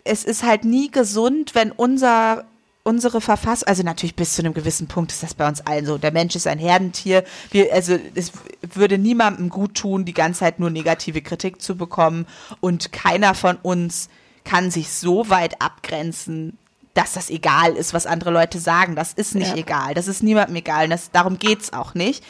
[0.04, 2.46] es ist halt nie gesund, wenn unser
[2.84, 5.98] unsere Verfassung, also natürlich bis zu einem gewissen Punkt ist das bei uns allen so.
[5.98, 7.24] Der Mensch ist ein Herdentier.
[7.52, 8.32] Wir, also es
[8.62, 12.28] würde niemandem gut tun, die ganze Zeit nur negative Kritik zu bekommen.
[12.60, 14.10] Und keiner von uns
[14.44, 16.58] kann sich so weit abgrenzen,
[16.94, 18.96] dass das egal ist, was andere Leute sagen.
[18.96, 19.58] Das ist nicht ja.
[19.58, 19.94] egal.
[19.94, 20.90] Das ist niemandem egal.
[20.90, 22.24] Das, darum geht's auch nicht.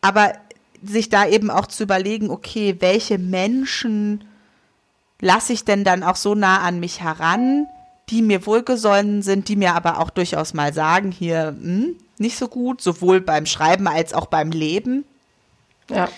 [0.00, 0.32] Aber
[0.82, 4.24] sich da eben auch zu überlegen, okay, welche Menschen
[5.20, 7.66] lasse ich denn dann auch so nah an mich heran?
[8.12, 12.46] Die mir wohlgesonnen sind, die mir aber auch durchaus mal sagen, hier hm, nicht so
[12.46, 15.04] gut, sowohl beim Schreiben als auch beim Leben.
[15.88, 16.08] Ja.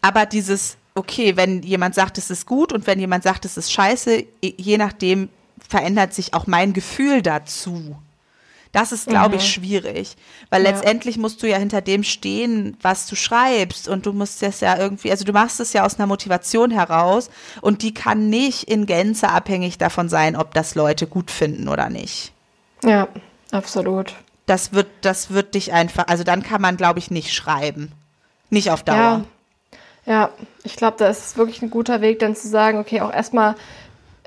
[0.00, 3.70] Aber dieses, okay, wenn jemand sagt, es ist gut und wenn jemand sagt, es ist
[3.70, 5.28] scheiße, je nachdem
[5.68, 7.94] verändert sich auch mein Gefühl dazu.
[8.74, 9.40] Das ist, glaube mhm.
[9.40, 10.16] ich, schwierig.
[10.50, 10.70] Weil ja.
[10.70, 13.88] letztendlich musst du ja hinter dem stehen, was du schreibst.
[13.88, 17.30] Und du musst das ja irgendwie, also du machst es ja aus einer Motivation heraus.
[17.60, 21.88] Und die kann nicht in Gänze abhängig davon sein, ob das Leute gut finden oder
[21.88, 22.32] nicht.
[22.82, 23.06] Ja,
[23.52, 24.16] absolut.
[24.46, 27.92] Das wird, das wird dich einfach, also dann kann man, glaube ich, nicht schreiben.
[28.50, 29.24] Nicht auf Dauer.
[30.04, 30.30] Ja, ja
[30.64, 33.54] ich glaube, da ist es wirklich ein guter Weg, dann zu sagen, okay, auch erstmal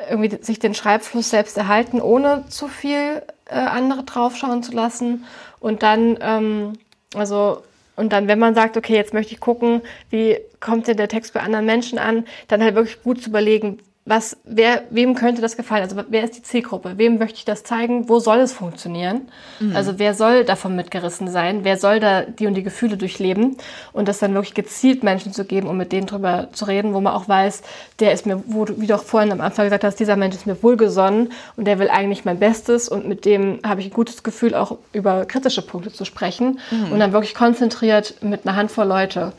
[0.09, 5.25] irgendwie sich den Schreibfluss selbst erhalten, ohne zu viel äh, andere draufschauen zu lassen.
[5.59, 6.73] Und dann, ähm,
[7.15, 7.63] also,
[7.95, 11.33] und dann, wenn man sagt, okay, jetzt möchte ich gucken, wie kommt denn der Text
[11.33, 15.57] bei anderen Menschen an, dann halt wirklich gut zu überlegen, was, wer, wem könnte das
[15.57, 15.83] gefallen?
[15.83, 16.93] Also wer ist die Zielgruppe?
[16.97, 18.07] Wem möchte ich das zeigen?
[18.07, 19.27] Wo soll es funktionieren?
[19.59, 19.75] Mhm.
[19.75, 21.65] Also wer soll davon mitgerissen sein?
[21.65, 23.57] Wer soll da die und die Gefühle durchleben?
[23.91, 27.01] Und das dann wirklich gezielt Menschen zu geben, um mit denen drüber zu reden, wo
[27.01, 27.63] man auch weiß,
[27.99, 30.35] der ist mir, wo du, wie du auch vorhin am Anfang gesagt hast, dieser Mensch
[30.35, 33.93] ist mir wohlgesonnen und der will eigentlich mein Bestes und mit dem habe ich ein
[33.93, 36.93] gutes Gefühl, auch über kritische Punkte zu sprechen mhm.
[36.93, 39.33] und dann wirklich konzentriert mit einer Handvoll Leute.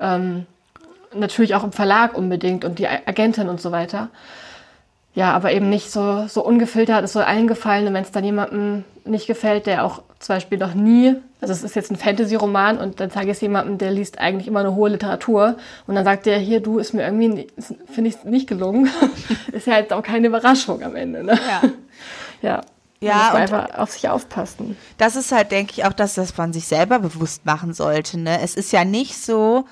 [0.00, 0.46] Ähm,
[1.14, 4.08] natürlich auch im Verlag unbedingt und die Agentin und so weiter.
[5.14, 8.24] Ja, aber eben nicht so, so ungefiltert, es soll allen gefallen und wenn es dann
[8.24, 12.78] jemandem nicht gefällt, der auch zum Beispiel noch nie, also es ist jetzt ein Fantasy-Roman
[12.78, 15.56] und dann zeige ich es jemandem, der liest eigentlich immer eine hohe Literatur
[15.86, 17.48] und dann sagt der, hier, du, ist mir irgendwie,
[17.90, 18.90] finde ich nicht gelungen.
[19.52, 21.38] ist ja jetzt auch keine Überraschung am Ende, ne?
[21.48, 21.68] Ja.
[22.40, 22.60] Ja.
[23.00, 24.76] Ja, muss man einfach auf sich aufpassen.
[24.96, 28.18] Das ist halt, denke ich, auch das, was man sich selber bewusst machen sollte.
[28.18, 28.40] Ne?
[28.40, 29.64] Es ist ja nicht so,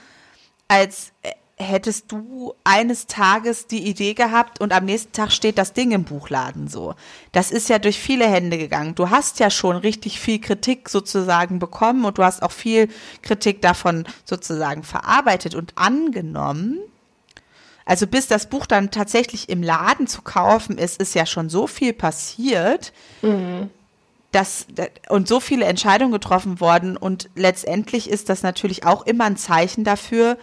[0.68, 1.12] als
[1.58, 6.04] hättest du eines Tages die Idee gehabt und am nächsten Tag steht das Ding im
[6.04, 6.94] Buchladen so.
[7.32, 8.94] Das ist ja durch viele Hände gegangen.
[8.94, 12.88] Du hast ja schon richtig viel Kritik sozusagen bekommen und du hast auch viel
[13.22, 16.78] Kritik davon sozusagen verarbeitet und angenommen.
[17.86, 21.66] Also bis das Buch dann tatsächlich im Laden zu kaufen ist, ist ja schon so
[21.66, 22.92] viel passiert.
[23.22, 23.70] Mhm.
[24.36, 24.66] Das,
[25.08, 29.82] und so viele Entscheidungen getroffen worden und letztendlich ist das natürlich auch immer ein Zeichen
[29.82, 30.36] dafür,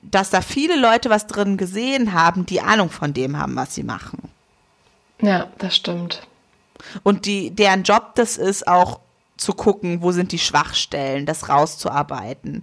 [0.00, 3.82] dass da viele Leute was drin gesehen haben, die Ahnung von dem haben, was sie
[3.82, 4.30] machen.
[5.20, 6.26] Ja, das stimmt.
[7.02, 9.00] Und die, deren Job das ist, auch
[9.36, 12.62] zu gucken, wo sind die Schwachstellen, das rauszuarbeiten.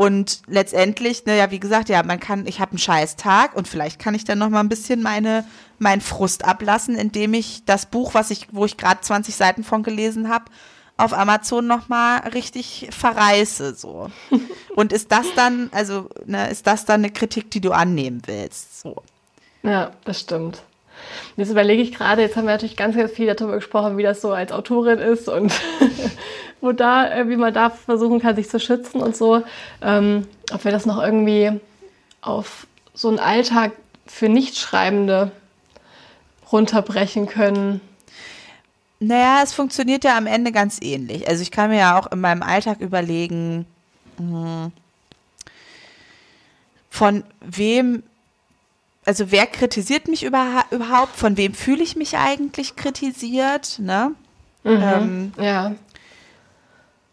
[0.00, 3.98] Und letztendlich, naja, wie gesagt, ja, man kann, ich habe einen scheiß Tag und vielleicht
[3.98, 5.44] kann ich dann noch mal ein bisschen meine,
[5.78, 9.82] meinen Frust ablassen, indem ich das Buch, was ich, wo ich gerade 20 Seiten von
[9.82, 10.46] gelesen habe,
[10.96, 14.10] auf Amazon noch mal richtig verreiße so.
[14.74, 18.80] Und ist das dann, also ne, ist das dann eine Kritik, die du annehmen willst?
[18.80, 19.02] So.
[19.62, 20.62] Ja, das stimmt.
[21.36, 24.22] Jetzt überlege ich gerade, jetzt haben wir natürlich ganz, ganz viel darüber gesprochen, wie das
[24.22, 25.52] so als Autorin ist und
[26.60, 29.42] wo da, wie man da versuchen kann, sich zu schützen und so.
[29.82, 31.60] Ähm, ob wir das noch irgendwie
[32.20, 33.72] auf so einen Alltag
[34.06, 35.30] für Nichtschreibende
[36.52, 37.80] runterbrechen können.
[38.98, 41.26] Naja, es funktioniert ja am Ende ganz ähnlich.
[41.26, 43.64] Also ich kann mir ja auch in meinem Alltag überlegen,
[44.18, 44.72] hm,
[46.90, 48.02] von wem,
[49.06, 54.12] also wer kritisiert mich überhaupt, von wem fühle ich mich eigentlich kritisiert, ne?
[54.64, 55.72] Mhm, ähm, ja.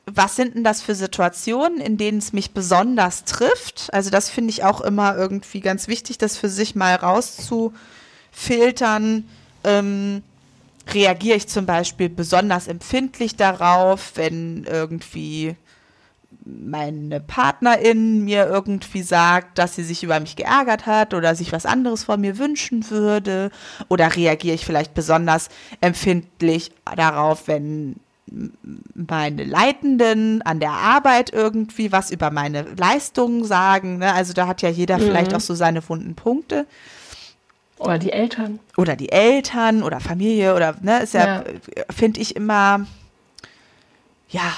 [0.10, 3.94] Was sind denn das für Situationen, in denen es mich besonders trifft?
[3.94, 9.28] Also das finde ich auch immer irgendwie ganz wichtig, das für sich mal rauszufiltern.
[9.66, 10.24] Ähm,
[10.94, 15.58] reagiere ich zum Beispiel besonders empfindlich darauf, wenn irgendwie
[16.46, 21.66] meine Partnerin mir irgendwie sagt, dass sie sich über mich geärgert hat oder sich was
[21.66, 23.52] anderes von mir wünschen würde?
[23.90, 25.50] Oder reagiere ich vielleicht besonders
[25.82, 27.98] empfindlich darauf, wenn
[28.94, 34.00] meine Leitenden an der Arbeit irgendwie was über meine Leistungen sagen?
[34.00, 34.14] Ne?
[34.14, 35.04] Also da hat ja jeder mhm.
[35.04, 36.66] vielleicht auch so seine wunden Punkte.
[37.80, 38.60] Oder die Eltern.
[38.76, 41.44] Oder die Eltern oder Familie oder, ne, ist ja, ja.
[41.92, 42.88] finde ich immer,
[44.30, 44.52] ja,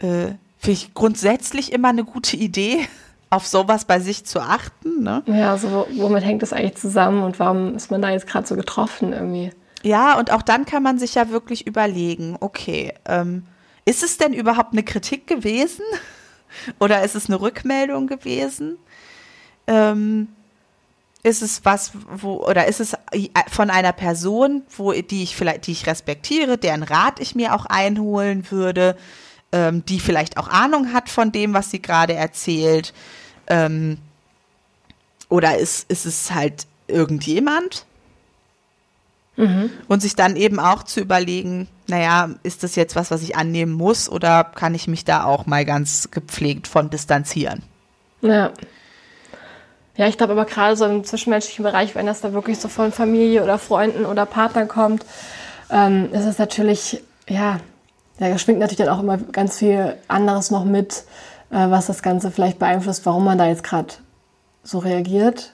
[0.00, 2.86] äh, finde ich grundsätzlich immer eine gute Idee,
[3.30, 5.02] auf sowas bei sich zu achten.
[5.02, 5.22] Ne?
[5.26, 8.56] Ja, also womit hängt das eigentlich zusammen und warum ist man da jetzt gerade so
[8.56, 9.52] getroffen irgendwie?
[9.82, 13.44] Ja, und auch dann kann man sich ja wirklich überlegen, okay, ähm,
[13.84, 15.84] ist es denn überhaupt eine Kritik gewesen?
[16.78, 18.78] Oder ist es eine Rückmeldung gewesen?
[19.66, 20.28] Ähm,
[21.22, 22.96] ist es was, wo, oder ist es
[23.48, 27.64] von einer Person, wo, die ich vielleicht, die ich respektiere, deren Rat ich mir auch
[27.66, 28.96] einholen würde,
[29.52, 32.92] ähm, die vielleicht auch Ahnung hat von dem, was sie gerade erzählt,
[33.46, 33.98] ähm,
[35.28, 37.86] oder ist, ist es halt irgendjemand?
[39.36, 39.70] Mhm.
[39.88, 43.72] Und sich dann eben auch zu überlegen, naja, ist das jetzt was, was ich annehmen
[43.72, 47.62] muss oder kann ich mich da auch mal ganz gepflegt von distanzieren?
[48.20, 48.50] Ja.
[49.96, 52.92] Ja, ich glaube aber gerade so im zwischenmenschlichen Bereich, wenn das da wirklich so von
[52.92, 55.04] Familie oder Freunden oder Partnern kommt,
[55.70, 57.58] ähm, ist es natürlich, ja,
[58.18, 61.04] da schwingt natürlich dann auch immer ganz viel anderes noch mit,
[61.50, 63.94] äh, was das Ganze vielleicht beeinflusst, warum man da jetzt gerade
[64.62, 65.52] so reagiert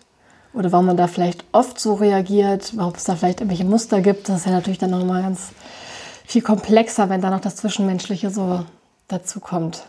[0.53, 4.29] oder warum man da vielleicht oft so reagiert, warum es da vielleicht irgendwelche Muster gibt.
[4.29, 5.51] Das ist ja natürlich dann nochmal ganz
[6.27, 8.65] viel komplexer, wenn da noch das Zwischenmenschliche so
[9.09, 9.85] dazu kommt.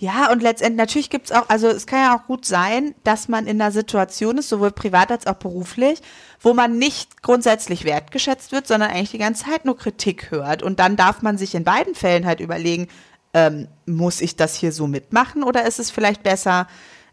[0.00, 3.48] Ja, und letztendlich, natürlich gibt's auch, also es kann ja auch gut sein, dass man
[3.48, 6.00] in einer Situation ist, sowohl privat als auch beruflich,
[6.40, 10.62] wo man nicht grundsätzlich wertgeschätzt wird, sondern eigentlich die ganze Zeit nur Kritik hört.
[10.62, 12.86] Und dann darf man sich in beiden Fällen halt überlegen,
[13.34, 16.68] ähm, muss ich das hier so mitmachen oder ist es vielleicht besser,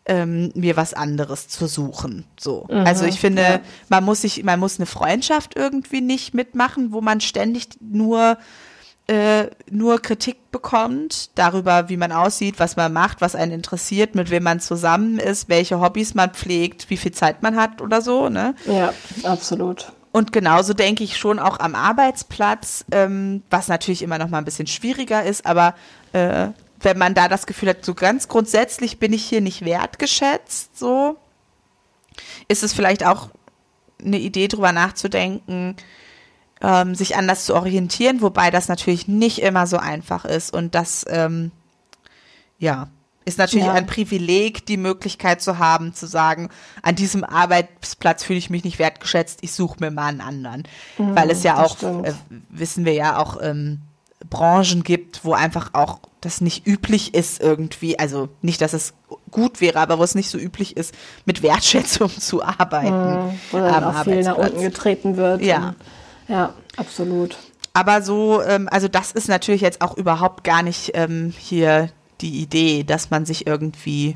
[0.06, 2.26] ähm, mir was anderes zu suchen.
[2.40, 2.68] So.
[2.70, 3.60] Mhm, also ich finde, ja.
[3.90, 8.38] man muss sich, man muss eine Freundschaft irgendwie nicht mitmachen, wo man ständig nur
[9.08, 14.32] äh, nur Kritik bekommt darüber, wie man aussieht, was man macht, was einen interessiert, mit
[14.32, 18.30] wem man zusammen ist, welche Hobbys man pflegt, wie viel Zeit man hat oder so.
[18.30, 18.56] Ne?
[18.66, 18.94] Ja,
[19.24, 19.92] absolut.
[20.12, 24.46] Und genauso denke ich schon auch am Arbeitsplatz, ähm, was natürlich immer noch mal ein
[24.46, 25.76] bisschen schwieriger ist, aber
[26.14, 26.48] äh,
[26.86, 31.18] wenn man da das Gefühl hat, so ganz grundsätzlich bin ich hier nicht wertgeschätzt, so
[32.48, 33.30] ist es vielleicht auch
[34.04, 35.76] eine Idee, drüber nachzudenken,
[36.62, 41.06] ähm, sich anders zu orientieren, wobei das natürlich nicht immer so einfach ist und das,
[41.10, 41.52] ähm,
[42.60, 42.88] ja,
[43.26, 43.74] ist natürlich ja.
[43.74, 46.50] ein Privileg, die Möglichkeit zu haben, zu sagen,
[46.84, 50.64] an diesem Arbeitsplatz fühle ich mich nicht wertgeschätzt, ich suche mir mal einen anderen.
[51.00, 52.14] Mhm, Weil es ja auch, äh,
[52.50, 53.82] wissen wir ja auch, ähm,
[54.30, 58.94] Branchen gibt, wo einfach auch das nicht üblich ist irgendwie, also nicht, dass es
[59.32, 60.94] gut wäre, aber wo es nicht so üblich ist,
[61.26, 63.28] mit Wertschätzung zu arbeiten.
[63.28, 65.42] Mhm, wo dann auch viel nach unten getreten wird.
[65.42, 65.76] Ja.
[66.28, 67.38] ja, absolut.
[67.74, 71.90] Aber so, ähm, also das ist natürlich jetzt auch überhaupt gar nicht ähm, hier
[72.22, 74.16] die Idee, dass man sich irgendwie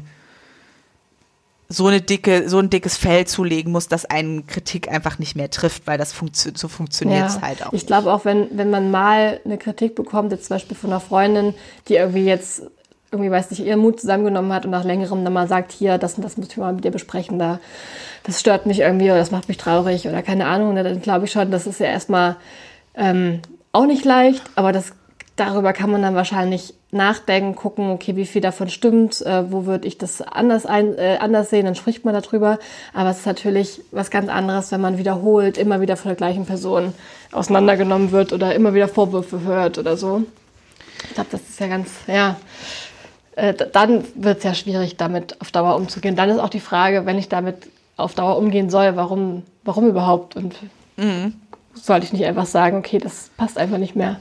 [1.71, 5.51] so eine dicke, so ein dickes Fell zulegen muss, dass einen Kritik einfach nicht mehr
[5.51, 7.73] trifft, weil das funktio so funktioniert es ja, halt auch.
[7.73, 10.99] Ich glaube auch, wenn, wenn man mal eine Kritik bekommt, jetzt zum Beispiel von einer
[10.99, 11.53] Freundin,
[11.87, 12.63] die irgendwie jetzt
[13.11, 16.15] irgendwie, weiß nicht, ihren Mut zusammengenommen hat und nach längerem dann mal sagt, hier, das
[16.15, 17.59] und das muss ich mal mit dir besprechen, da,
[18.23, 21.25] das stört mich irgendwie oder das macht mich traurig oder keine Ahnung, ne, dann glaube
[21.25, 22.35] ich schon, das ist ja erstmal
[22.95, 23.41] ähm,
[23.71, 24.93] auch nicht leicht, aber das
[25.39, 29.87] darüber kann man dann wahrscheinlich nachdenken, gucken, okay, wie viel davon stimmt, äh, wo würde
[29.87, 32.59] ich das anders, ein, äh, anders sehen, dann spricht man darüber.
[32.93, 36.45] Aber es ist natürlich was ganz anderes, wenn man wiederholt, immer wieder von der gleichen
[36.45, 36.93] Person
[37.31, 40.23] auseinandergenommen wird oder immer wieder Vorwürfe hört oder so.
[41.07, 42.35] Ich glaube, das ist ja ganz, ja,
[43.35, 46.15] äh, dann wird es ja schwierig, damit auf Dauer umzugehen.
[46.15, 50.35] Dann ist auch die Frage, wenn ich damit auf Dauer umgehen soll, warum, warum überhaupt?
[50.35, 50.55] Und
[50.97, 51.35] mhm.
[51.73, 54.19] sollte ich nicht einfach sagen, okay, das passt einfach nicht mehr.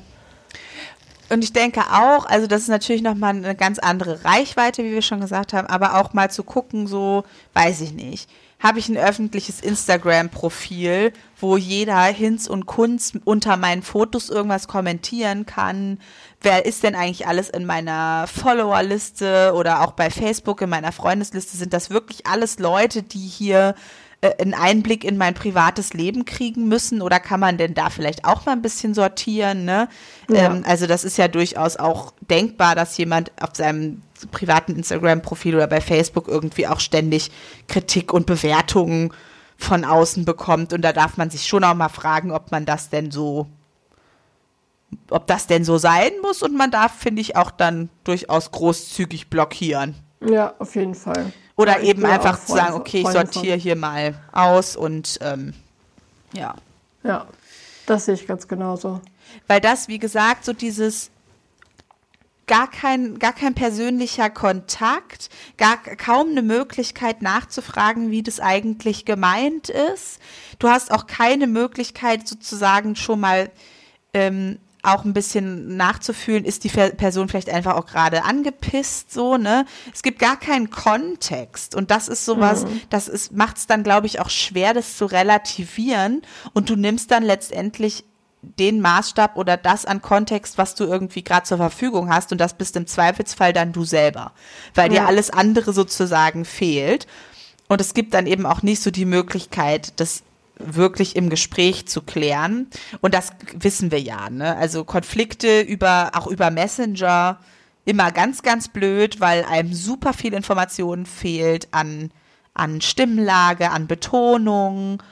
[1.31, 5.03] Und ich denke auch, also das ist natürlich nochmal eine ganz andere Reichweite, wie wir
[5.03, 7.25] schon gesagt haben, aber auch mal zu gucken, so,
[7.55, 8.31] weiß ich nicht.
[8.61, 15.47] Habe ich ein öffentliches Instagram-Profil, wo jeder Hinz und Kunst unter meinen Fotos irgendwas kommentieren
[15.47, 16.01] kann?
[16.41, 21.57] Wer ist denn eigentlich alles in meiner Follower-Liste oder auch bei Facebook in meiner Freundesliste?
[21.57, 23.77] Sind das wirklich alles Leute, die hier
[24.21, 28.25] äh, einen Einblick in mein privates Leben kriegen müssen oder kann man denn da vielleicht
[28.25, 29.65] auch mal ein bisschen sortieren?
[29.65, 29.89] Ne?
[30.29, 30.47] Ja.
[30.47, 34.03] Ähm, also das ist ja durchaus auch denkbar, dass jemand auf seinem
[34.33, 37.31] privaten Instagram-Profil oder bei Facebook irgendwie auch ständig
[37.69, 39.13] Kritik und Bewertungen
[39.57, 42.91] von außen bekommt und da darf man sich schon auch mal fragen, ob man das
[42.91, 43.47] denn so
[45.11, 49.29] ob das denn so sein muss und man darf, finde ich, auch dann durchaus großzügig
[49.29, 49.95] blockieren.
[50.27, 51.33] Ja, auf jeden Fall.
[51.59, 55.55] Oder eben einfach zu sagen, okay, ich sortiere hier mal aus und ähm,
[56.33, 56.55] ja.
[57.03, 57.27] Ja,
[57.85, 59.01] das sehe ich ganz genauso.
[59.49, 61.11] Weil das, wie gesagt, so dieses
[62.47, 69.69] gar kein, gar kein persönlicher Kontakt, gar kaum eine Möglichkeit nachzufragen, wie das eigentlich gemeint
[69.69, 70.21] ist.
[70.61, 73.51] Du hast auch keine Möglichkeit sozusagen schon mal
[74.15, 79.65] ähm, auch ein bisschen nachzufühlen, ist die Person vielleicht einfach auch gerade angepisst, so, ne?
[79.93, 82.81] Es gibt gar keinen Kontext und das ist sowas, mhm.
[82.89, 86.23] das ist, macht es dann, glaube ich, auch schwer, das zu relativieren
[86.53, 88.05] und du nimmst dann letztendlich
[88.41, 92.55] den Maßstab oder das an Kontext, was du irgendwie gerade zur Verfügung hast und das
[92.55, 94.33] bist im Zweifelsfall dann du selber,
[94.75, 95.01] weil ja.
[95.01, 97.07] dir alles andere sozusagen fehlt.
[97.69, 100.23] Und es gibt dann eben auch nicht so die Möglichkeit, das
[100.59, 102.69] wirklich im Gespräch zu klären.
[103.01, 104.31] Und das wissen wir ja.
[104.31, 104.57] Ne?
[104.57, 107.39] Also Konflikte über auch über Messenger
[107.85, 112.11] immer ganz, ganz blöd, weil einem super viel Information fehlt an
[112.55, 115.03] an Stimmlage, an Betonung.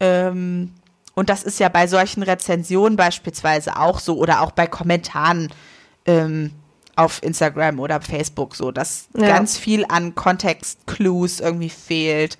[0.00, 0.72] Ähm,
[1.14, 5.52] und das ist ja bei solchen Rezensionen beispielsweise auch so oder auch bei Kommentaren
[6.06, 6.52] ähm,
[6.96, 9.26] auf Instagram oder Facebook so, dass ja.
[9.26, 12.38] ganz viel an Kontext-Clues irgendwie fehlt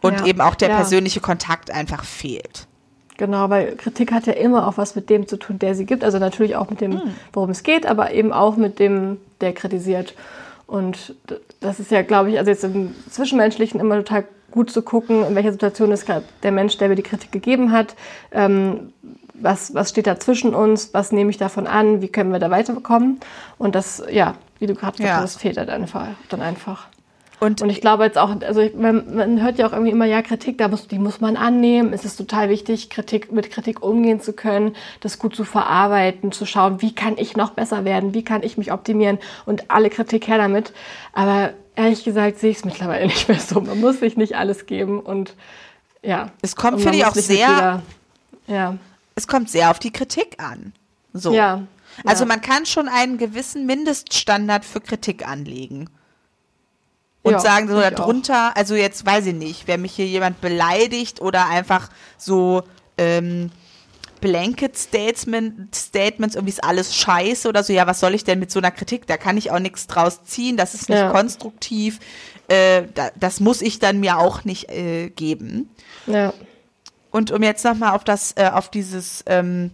[0.00, 0.26] und ja.
[0.26, 0.76] eben auch der ja.
[0.76, 2.66] persönliche Kontakt einfach fehlt.
[3.16, 6.04] Genau, weil Kritik hat ja immer auch was mit dem zu tun, der sie gibt.
[6.04, 7.14] Also natürlich auch mit dem, hm.
[7.34, 10.14] worum es geht, aber eben auch mit dem, der kritisiert.
[10.66, 11.14] Und
[11.60, 15.34] das ist ja, glaube ich, also jetzt im Zwischenmenschlichen immer total gut zu gucken, in
[15.34, 17.94] welcher Situation ist gerade der Mensch, der mir die Kritik gegeben hat.
[18.32, 18.92] Ähm,
[19.34, 20.94] was, was steht da zwischen uns?
[20.94, 22.02] Was nehme ich davon an?
[22.02, 23.20] Wie können wir da weiterkommen?
[23.58, 26.88] Und das, ja, wie du gerade gesagt hast, das fehlt halt einfach, dann einfach.
[27.40, 30.04] Und, und ich glaube jetzt auch, also ich, man, man, hört ja auch irgendwie immer,
[30.04, 31.94] ja, Kritik, da muss, die muss man annehmen.
[31.94, 36.44] Es ist total wichtig, Kritik, mit Kritik umgehen zu können, das gut zu verarbeiten, zu
[36.44, 40.28] schauen, wie kann ich noch besser werden, wie kann ich mich optimieren und alle Kritik
[40.28, 40.74] her damit.
[41.14, 43.62] Aber ehrlich gesagt sehe ich es mittlerweile nicht mehr so.
[43.62, 45.34] Man muss sich nicht alles geben und
[46.02, 46.30] ja.
[46.42, 47.36] Es kommt, finde ich, auch sehr.
[47.36, 47.82] Jeder,
[48.46, 48.76] ja.
[49.14, 50.74] Es kommt sehr auf die Kritik an.
[51.14, 51.32] So.
[51.32, 51.62] Ja.
[52.04, 55.88] Also man kann schon einen gewissen Mindeststandard für Kritik anlegen.
[57.22, 61.20] Und ja, sagen so darunter, also jetzt weiß ich nicht, wenn mich hier jemand beleidigt
[61.20, 62.62] oder einfach so
[62.96, 63.50] ähm,
[64.20, 68.50] Blanket Statement, Statements, irgendwie ist alles scheiße oder so, ja, was soll ich denn mit
[68.50, 69.06] so einer Kritik?
[69.06, 71.10] Da kann ich auch nichts draus ziehen, das ist nicht ja.
[71.10, 71.98] konstruktiv,
[72.48, 75.70] äh, da, das muss ich dann mir auch nicht äh, geben.
[76.06, 76.32] Ja.
[77.10, 79.72] Und um jetzt nochmal auf das, äh, auf dieses ähm,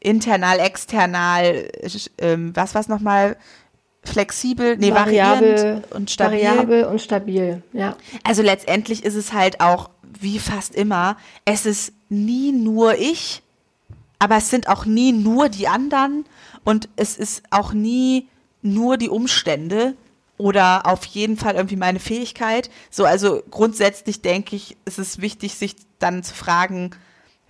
[0.00, 1.70] internal, external,
[2.18, 3.36] ähm, was war es nochmal?
[4.08, 6.38] Flexibel, nee, variabel und stabil.
[6.40, 7.96] Variabel und stabil, ja.
[8.24, 9.90] Also letztendlich ist es halt auch,
[10.20, 13.42] wie fast immer, es ist nie nur ich,
[14.18, 16.24] aber es sind auch nie nur die anderen
[16.64, 18.26] und es ist auch nie
[18.62, 19.94] nur die Umstände
[20.36, 22.70] oder auf jeden Fall irgendwie meine Fähigkeit.
[22.90, 26.90] So, also grundsätzlich denke ich, es ist wichtig, sich dann zu fragen,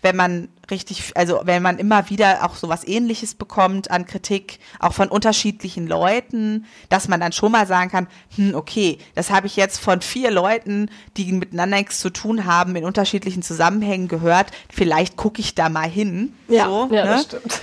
[0.03, 4.59] wenn man richtig, also wenn man immer wieder auch so was ähnliches bekommt an Kritik,
[4.81, 9.47] auch von unterschiedlichen Leuten, dass man dann schon mal sagen kann, hm, okay, das habe
[9.47, 14.51] ich jetzt von vier Leuten, die miteinander nichts zu tun haben, in unterschiedlichen Zusammenhängen gehört,
[14.71, 16.35] vielleicht gucke ich da mal hin.
[16.49, 17.11] Ja, so, ja ne?
[17.11, 17.63] das stimmt.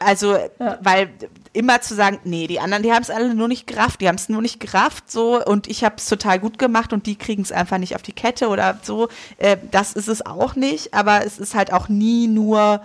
[0.00, 0.78] Also, ja.
[0.80, 1.10] weil
[1.58, 4.14] immer zu sagen, nee, die anderen, die haben es alle nur nicht gerafft, die haben
[4.14, 7.42] es nur nicht gerafft, so, und ich habe es total gut gemacht und die kriegen
[7.42, 9.08] es einfach nicht auf die Kette oder so,
[9.38, 12.82] äh, das ist es auch nicht, aber es ist halt auch nie nur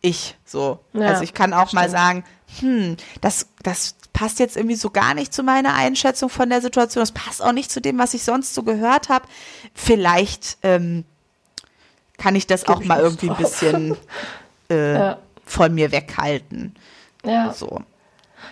[0.00, 0.80] ich, so.
[0.92, 1.82] Ja, also ich kann auch stimmt.
[1.82, 2.24] mal sagen,
[2.60, 7.02] hm, das, das passt jetzt irgendwie so gar nicht zu meiner Einschätzung von der Situation,
[7.02, 9.26] das passt auch nicht zu dem, was ich sonst so gehört habe.
[9.74, 11.04] Vielleicht ähm,
[12.18, 13.38] kann ich das Gib auch mal irgendwie drauf.
[13.38, 13.96] ein bisschen
[14.70, 16.74] äh, ja von mir weghalten.
[17.24, 17.52] Ja.
[17.52, 17.80] So.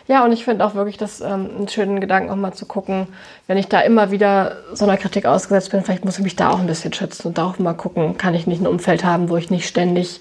[0.07, 3.07] Ja, und ich finde auch wirklich das ähm, einen schönen Gedanken, auch mal zu gucken,
[3.47, 6.51] wenn ich da immer wieder so einer Kritik ausgesetzt bin, vielleicht muss ich mich da
[6.51, 9.31] auch ein bisschen schützen und da auch mal gucken, kann ich nicht ein Umfeld haben,
[9.31, 10.21] wo ich nicht ständig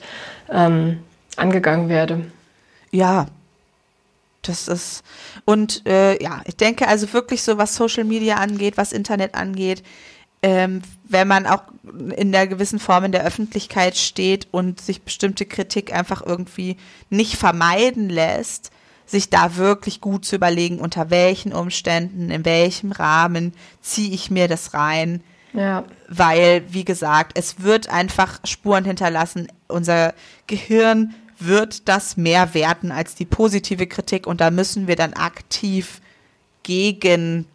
[0.50, 1.00] ähm,
[1.36, 2.26] angegangen werde.
[2.92, 3.26] Ja,
[4.42, 5.04] das ist,
[5.46, 9.84] und äh, ja, ich denke also wirklich so, was Social Media angeht, was Internet angeht,
[10.42, 11.64] ähm, wenn man auch
[12.16, 16.78] in der gewissen Form in der Öffentlichkeit steht und sich bestimmte Kritik einfach irgendwie
[17.10, 18.72] nicht vermeiden lässt,
[19.14, 24.48] sich da wirklich gut zu überlegen, unter welchen Umständen, in welchem Rahmen ziehe ich mir
[24.48, 25.24] das rein.
[25.54, 25.86] Ja.
[26.10, 29.48] Weil, wie gesagt, es wird einfach Spuren hinterlassen.
[29.68, 30.14] Unser
[30.48, 36.02] Gehirn wird das mehr werten als die positive Kritik und da müssen wir dann aktiv
[36.64, 37.46] gegen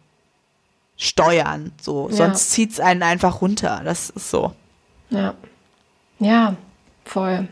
[0.97, 1.73] steuern.
[1.81, 2.09] So.
[2.09, 2.15] Ja.
[2.15, 3.81] Sonst zieht es einen einfach runter.
[3.83, 4.53] Das ist so.
[5.09, 5.33] Ja.
[6.19, 6.55] Ja,
[7.05, 7.47] voll.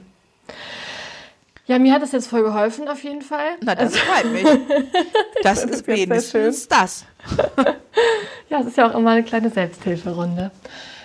[1.67, 3.49] Ja, mir hat es jetzt voll geholfen, auf jeden Fall.
[3.61, 4.45] Na, das also, freut mich.
[5.43, 7.05] Das ist wenigstens das.
[8.49, 10.51] ja, es ist ja auch immer eine kleine Selbsthilferunde.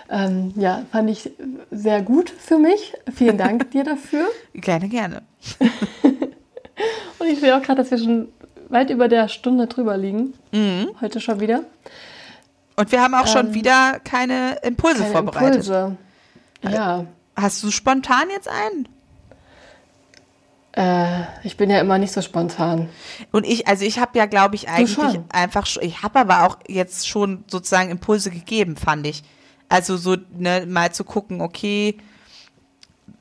[0.09, 1.31] Ähm, ja, fand ich
[1.71, 2.95] sehr gut für mich.
[3.15, 4.27] Vielen Dank dir dafür.
[4.55, 5.23] Gerne, gerne.
[7.19, 8.29] Und ich sehe auch gerade, dass wir schon
[8.69, 10.35] weit über der Stunde drüber liegen.
[10.53, 10.91] Mhm.
[11.01, 11.65] Heute schon wieder.
[12.77, 15.67] Und wir haben auch ähm, schon wieder keine Impulse keine vorbereitet.
[15.67, 15.97] Impulse.
[16.63, 17.07] Ja.
[17.37, 18.89] Hast du spontan jetzt einen?
[20.73, 22.89] Äh, ich bin ja immer nicht so spontan.
[23.31, 26.59] Und ich, also ich habe ja, glaube ich, eigentlich einfach schon, ich habe aber auch
[26.67, 29.23] jetzt schon sozusagen Impulse gegeben, fand ich.
[29.69, 31.99] Also so ne, mal zu gucken, okay,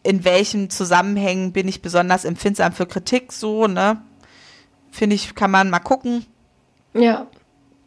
[0.04, 4.02] in welchen Zusammenhängen bin ich besonders empfindsam für Kritik, so, ne?
[4.90, 6.26] Finde ich, kann man mal gucken.
[6.94, 7.28] Ja.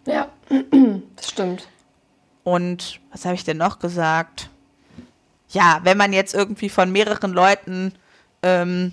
[0.06, 0.28] Ja,
[1.16, 1.68] das stimmt.
[2.42, 4.50] Und was habe ich denn noch gesagt?
[5.48, 7.94] Ja, wenn man jetzt irgendwie von mehreren Leuten
[8.42, 8.92] ähm,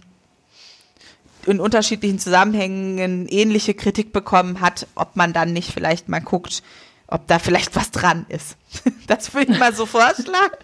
[1.46, 6.64] in unterschiedlichen Zusammenhängen ähnliche Kritik bekommen hat, ob man dann nicht vielleicht mal guckt,
[7.08, 8.58] ob da vielleicht was dran ist.
[9.08, 10.56] Das würde ich mal so vorschlagen.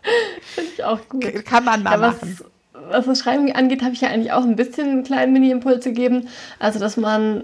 [0.54, 1.44] Finde ich auch gut.
[1.44, 2.38] Kann man mal ja, was, machen.
[2.88, 6.28] Was das Schreiben angeht, habe ich ja eigentlich auch ein bisschen einen kleinen Mini-Impuls gegeben.
[6.60, 7.42] Also, dass man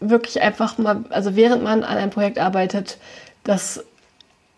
[0.00, 2.98] wirklich einfach mal, also während man an einem Projekt arbeitet,
[3.44, 3.84] das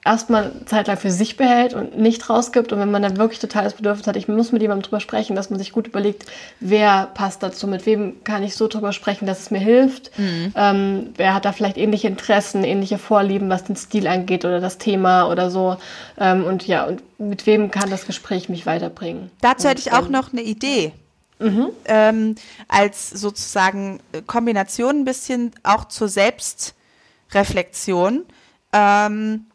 [0.04, 2.72] erstmal zeitlang für sich behält und nicht rausgibt.
[2.72, 5.50] Und wenn man dann wirklich totales Bedürfnis hat, ich muss mit jemandem drüber sprechen, dass
[5.50, 6.26] man sich gut überlegt,
[6.58, 10.10] wer passt dazu, mit wem kann ich so drüber sprechen, dass es mir hilft.
[10.18, 10.52] Mhm.
[10.56, 14.78] Ähm, wer hat da vielleicht ähnliche Interessen, ähnliche Vorlieben, was den Stil angeht oder das
[14.78, 15.76] Thema oder so.
[16.18, 19.30] Ähm, und ja, und mit wem kann das Gespräch mich weiterbringen?
[19.40, 20.92] Dazu hätte ich auch noch eine Idee.
[21.38, 21.68] Mhm.
[21.84, 22.34] Ähm,
[22.66, 28.24] als sozusagen Kombination ein bisschen auch zur Selbstreflexion,
[28.72, 29.46] ähm,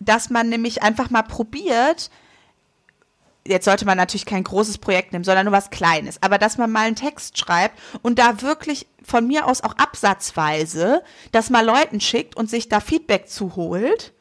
[0.00, 2.10] dass man nämlich einfach mal probiert,
[3.46, 6.22] jetzt sollte man natürlich kein großes Projekt nehmen, sondern nur was Kleines.
[6.22, 11.02] Aber dass man mal einen Text schreibt und da wirklich von mir aus auch absatzweise
[11.32, 14.12] das mal Leuten schickt und sich da Feedback zuholt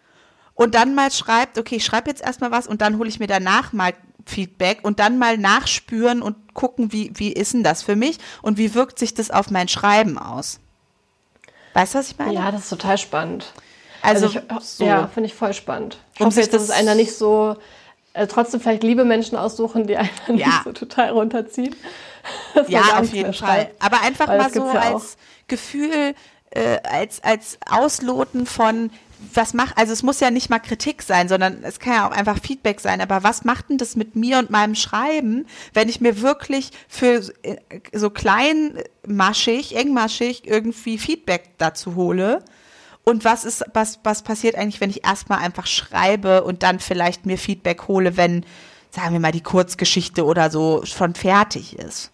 [0.56, 3.28] und dann mal schreibt, okay, ich schreibe jetzt erstmal was und dann hole ich mir
[3.28, 3.94] danach mal
[4.26, 8.58] Feedback und dann mal nachspüren und gucken, wie, wie ist denn das für mich und
[8.58, 10.60] wie wirkt sich das auf mein Schreiben aus.
[11.74, 12.34] Weißt du, was ich meine?
[12.34, 13.52] Ja, das ist total spannend.
[14.04, 14.86] Also, also ich, so.
[14.86, 15.98] ja, finde ich voll spannend.
[16.14, 17.56] Ich Um hoffe jetzt, dass das- es einer nicht so,
[18.14, 20.62] äh, trotzdem vielleicht liebe Menschen aussuchen, die einen nicht Ja.
[20.64, 21.76] so total runterziehen.
[22.70, 23.72] Ja, auf jeden Fall.
[23.80, 24.94] Aber einfach Weil mal so ja auch.
[24.96, 25.18] als
[25.50, 26.16] Gefühl,
[26.52, 28.92] äh, als, als Ausloten von,
[29.34, 32.12] was macht, also es muss ja nicht mal Kritik sein, sondern es kann ja auch
[32.12, 33.02] einfach Feedback sein.
[33.02, 37.22] Aber was macht denn das mit mir und meinem Schreiben, wenn ich mir wirklich für
[37.44, 37.58] äh,
[37.92, 42.44] so kleinmaschig, engmaschig irgendwie Feedback dazu hole?
[43.04, 47.26] Und was ist, was, was passiert eigentlich, wenn ich erstmal einfach schreibe und dann vielleicht
[47.26, 48.46] mir Feedback hole, wenn,
[48.92, 52.12] sagen wir mal, die Kurzgeschichte oder so schon fertig ist?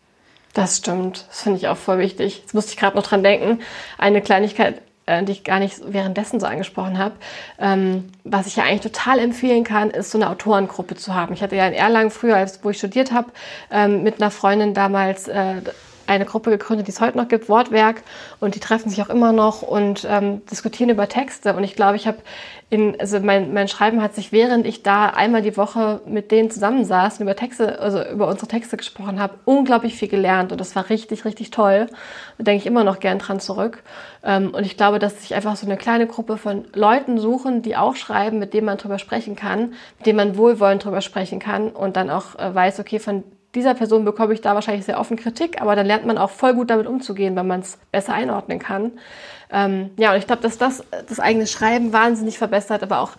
[0.54, 1.26] Das stimmt.
[1.30, 2.40] Das finde ich auch voll wichtig.
[2.40, 3.62] Jetzt musste ich gerade noch dran denken.
[4.00, 7.16] Eine Kleinigkeit, äh, die ich gar nicht währenddessen so angesprochen habe.
[7.60, 11.34] Ähm, was ich ja eigentlich total empfehlen kann, ist so eine Autorengruppe zu haben.
[11.34, 13.32] Ich hatte ja in Erlangen früher, als wo ich studiert habe,
[13.70, 15.62] ähm, mit einer Freundin damals äh,
[16.10, 18.02] eine Gruppe gegründet, die es heute noch gibt, Wortwerk.
[18.40, 21.54] Und die treffen sich auch immer noch und ähm, diskutieren über Texte.
[21.54, 22.18] Und ich glaube, ich habe
[22.72, 26.52] in, also mein, mein Schreiben hat sich, während ich da einmal die Woche mit denen
[26.52, 30.52] zusammensaß und über Texte, also über unsere Texte gesprochen habe, unglaublich viel gelernt.
[30.52, 31.88] Und das war richtig, richtig toll.
[32.38, 33.84] Da denke ich immer noch gern dran zurück.
[34.24, 37.76] Ähm, und ich glaube, dass sich einfach so eine kleine Gruppe von Leuten suchen, die
[37.76, 41.70] auch schreiben, mit denen man drüber sprechen kann, mit denen man wohlwollend drüber sprechen kann
[41.70, 43.24] und dann auch äh, weiß, okay, von
[43.56, 46.54] dieser Person bekomme ich da wahrscheinlich sehr offen Kritik, aber dann lernt man auch voll
[46.54, 48.92] gut damit umzugehen, weil man es besser einordnen kann.
[49.52, 53.14] Ähm, ja, und ich glaube, dass das das eigene Schreiben wahnsinnig verbessert, aber auch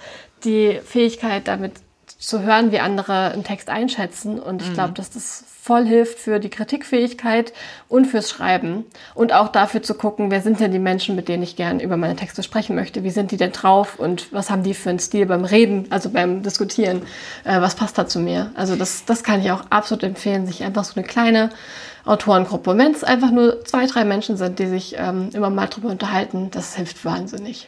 [0.45, 1.75] die Fähigkeit, damit
[2.21, 4.39] zu hören, wie andere einen Text einschätzen.
[4.39, 7.53] Und ich glaube, dass das voll hilft für die Kritikfähigkeit
[7.89, 8.85] und fürs Schreiben.
[9.15, 11.97] Und auch dafür zu gucken, wer sind denn die Menschen, mit denen ich gern über
[11.97, 13.05] meine Texte sprechen möchte?
[13.05, 13.99] Wie sind die denn drauf?
[13.99, 17.03] Und was haben die für einen Stil beim Reden, also beim Diskutieren?
[17.45, 18.51] Äh, was passt da zu mir?
[18.55, 21.51] Also das, das kann ich auch absolut empfehlen, sich einfach so eine kleine
[22.05, 22.71] Autorengruppe.
[22.71, 25.89] Und wenn es einfach nur zwei, drei Menschen sind, die sich ähm, immer mal drüber
[25.89, 27.67] unterhalten, das hilft wahnsinnig.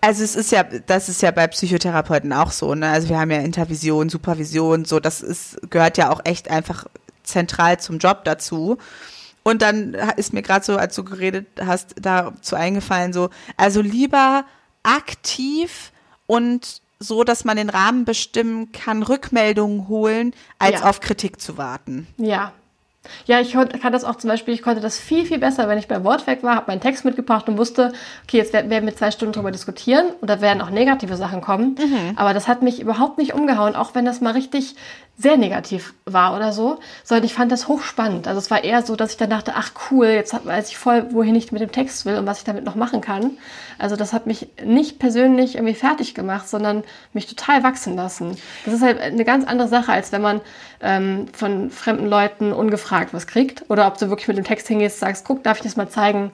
[0.00, 2.88] Also es ist ja, das ist ja bei Psychotherapeuten auch so, ne?
[2.90, 6.86] Also wir haben ja Intervision, Supervision, so, das ist, gehört ja auch echt einfach
[7.24, 8.78] zentral zum Job dazu.
[9.42, 14.44] Und dann ist mir gerade so, als du geredet hast, dazu eingefallen, so, also lieber
[14.82, 15.92] aktiv
[16.26, 20.88] und so, dass man den Rahmen bestimmen kann, Rückmeldungen holen, als Ja.
[20.88, 22.06] auf Kritik zu warten.
[22.16, 22.52] Ja.
[23.26, 25.88] Ja, ich kann das auch zum Beispiel, ich konnte das viel, viel besser, wenn ich
[25.88, 27.92] bei Wortwerk war, habe meinen Text mitgebracht und wusste,
[28.24, 31.76] okay, jetzt werden wir zwei Stunden drüber diskutieren und da werden auch negative Sachen kommen.
[32.16, 34.76] Aber das hat mich überhaupt nicht umgehauen, auch wenn das mal richtig
[35.18, 38.28] sehr negativ war oder so, sondern ich fand das hochspannend.
[38.28, 41.06] Also es war eher so, dass ich dann dachte, ach cool, jetzt weiß ich voll,
[41.12, 43.38] wohin ich mit dem Text will und was ich damit noch machen kann.
[43.78, 46.84] Also das hat mich nicht persönlich irgendwie fertig gemacht, sondern
[47.14, 48.36] mich total wachsen lassen.
[48.66, 50.42] Das ist halt eine ganz andere Sache, als wenn man
[50.82, 55.00] ähm, von fremden Leuten ungefragt was kriegt oder ob du wirklich mit dem Text hingehst,
[55.00, 56.30] sagst, guck, darf ich das mal zeigen?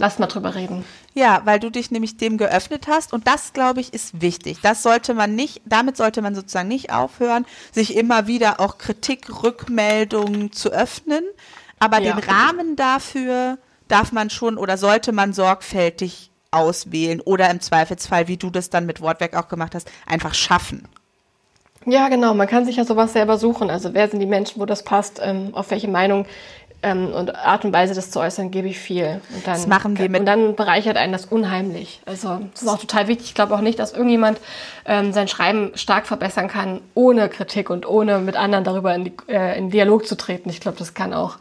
[0.00, 0.86] Lass mal drüber reden.
[1.12, 4.58] Ja, weil du dich nämlich dem geöffnet hast und das, glaube ich, ist wichtig.
[4.62, 9.42] Das sollte man nicht, damit sollte man sozusagen nicht aufhören, sich immer wieder auch Kritik,
[9.42, 11.22] Rückmeldungen zu öffnen.
[11.80, 12.14] Aber Ja.
[12.14, 13.58] den Rahmen dafür
[13.88, 18.86] darf man schon oder sollte man sorgfältig auswählen oder im Zweifelsfall, wie du das dann
[18.86, 20.88] mit Wortwerk auch gemacht hast, einfach schaffen.
[21.86, 22.34] Ja, genau.
[22.34, 23.70] Man kann sich ja sowas selber suchen.
[23.70, 26.26] Also wer sind die Menschen, wo das passt, ähm, auf welche Meinung
[26.82, 29.20] ähm, und Art und Weise das zu äußern, gebe ich viel.
[29.34, 32.00] Und dann, Das machen wir mit- Und dann bereichert einen das unheimlich.
[32.06, 33.26] Also das ist auch total wichtig.
[33.26, 34.38] Ich glaube auch nicht, dass irgendjemand
[34.86, 39.12] ähm, sein Schreiben stark verbessern kann, ohne Kritik und ohne mit anderen darüber in, die,
[39.28, 40.48] äh, in Dialog zu treten.
[40.50, 41.36] Ich glaube, das kann auch,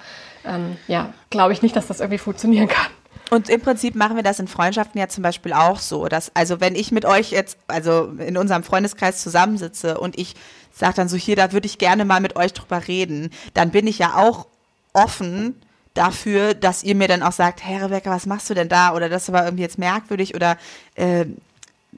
[0.45, 2.88] ähm, ja, glaube ich nicht, dass das irgendwie funktionieren kann.
[3.32, 6.60] Und im Prinzip machen wir das in Freundschaften ja zum Beispiel auch so, dass, also
[6.61, 10.34] wenn ich mit euch jetzt, also in unserem Freundeskreis zusammensitze und ich
[10.72, 13.86] sage dann so, hier, da würde ich gerne mal mit euch drüber reden, dann bin
[13.86, 14.48] ich ja auch
[14.94, 15.61] offen
[15.94, 18.94] dafür, dass ihr mir dann auch sagt, hey Rebecca, was machst du denn da?
[18.94, 20.57] Oder das war irgendwie jetzt merkwürdig oder
[20.95, 21.26] äh,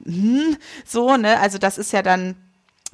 [0.05, 1.39] hm, so, ne?
[1.39, 2.35] Also das ist ja dann,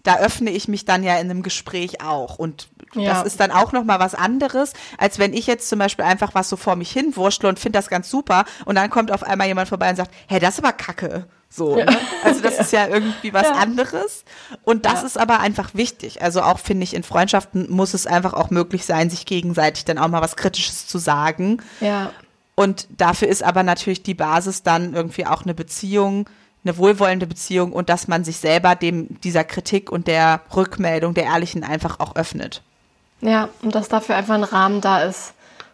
[0.03, 2.39] da öffne ich mich dann ja in einem Gespräch auch.
[2.39, 3.13] Und Ja.
[3.13, 6.49] das ist dann auch nochmal was anderes, als wenn ich jetzt zum Beispiel einfach was
[6.49, 9.47] so vor mich hin wurschtle und finde das ganz super und dann kommt auf einmal
[9.47, 11.27] jemand vorbei und sagt, hey, das ist aber Kacke.
[11.49, 11.85] So, Ja.
[11.85, 11.97] ne?
[12.23, 13.53] Also das ist ja irgendwie was Ja.
[13.53, 14.23] anderes.
[14.63, 15.07] Und das Ja.
[15.07, 16.21] ist aber einfach wichtig.
[16.21, 19.97] Also auch finde ich, in Freundschaften muss es einfach auch möglich sein, sich gegenseitig dann
[19.97, 21.61] auch mal was Kritisches zu sagen.
[21.79, 22.11] Ja.
[22.55, 26.27] Und dafür ist aber natürlich die Basis dann irgendwie auch eine Beziehung,
[26.65, 31.25] eine wohlwollende Beziehung und dass man sich selber dem dieser Kritik und der Rückmeldung der
[31.25, 32.61] ehrlichen einfach auch öffnet.
[33.21, 35.33] Ja, und dass dafür einfach ein Rahmen da ist,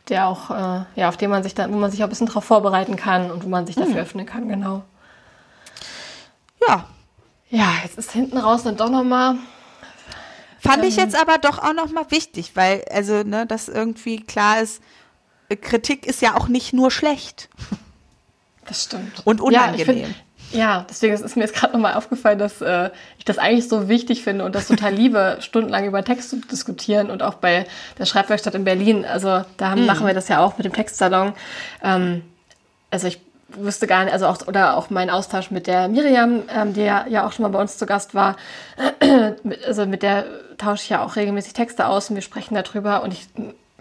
[0.10, 2.28] der auch, äh, ja, auf den man sich dann, wo man sich auch ein bisschen
[2.28, 4.00] darauf vorbereiten kann und wo man sich dafür mhm.
[4.00, 4.84] öffnen kann, genau.
[6.68, 6.88] Ja.
[7.50, 9.36] Ja, jetzt ist hinten raus dann doch nochmal.
[10.60, 14.62] Fand ähm, ich jetzt aber doch auch nochmal wichtig, weil, also, ne, dass irgendwie klar
[14.62, 14.82] ist,
[15.62, 17.50] Kritik ist ja auch nicht nur schlecht.
[18.66, 19.22] Das stimmt.
[19.26, 20.00] Und unangenehm.
[20.00, 20.08] Ja,
[20.54, 24.24] ja, deswegen ist mir jetzt gerade nochmal aufgefallen, dass äh, ich das eigentlich so wichtig
[24.24, 27.66] finde und das total liebe, stundenlang über Text zu diskutieren und auch bei
[27.98, 29.04] der Schreibwerkstatt in Berlin.
[29.04, 29.88] Also da haben, mhm.
[29.88, 31.34] machen wir das ja auch mit dem Textsalon.
[31.84, 32.24] Ähm,
[32.92, 33.20] also ich
[33.56, 37.06] wüsste gar nicht, also auch, oder auch mein Austausch mit der Miriam, ähm, die ja,
[37.08, 38.36] ja auch schon mal bei uns zu Gast war.
[39.68, 40.26] also mit der
[40.58, 43.28] tausche ich ja auch regelmäßig Texte aus und wir sprechen darüber und ich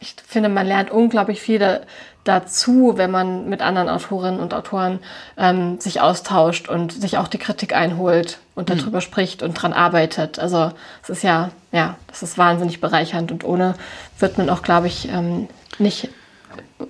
[0.03, 1.81] ich finde, man lernt unglaublich viel da,
[2.24, 4.99] dazu, wenn man mit anderen Autorinnen und Autoren
[5.36, 8.78] ähm, sich austauscht und sich auch die Kritik einholt und mhm.
[8.78, 9.03] darüber mhm.
[9.03, 10.39] spricht und dran arbeitet.
[10.39, 10.73] Also
[11.03, 13.74] es ist ja, ja, das ist wahnsinnig bereichernd und ohne
[14.19, 16.09] wird man auch, glaube ich, ähm, nicht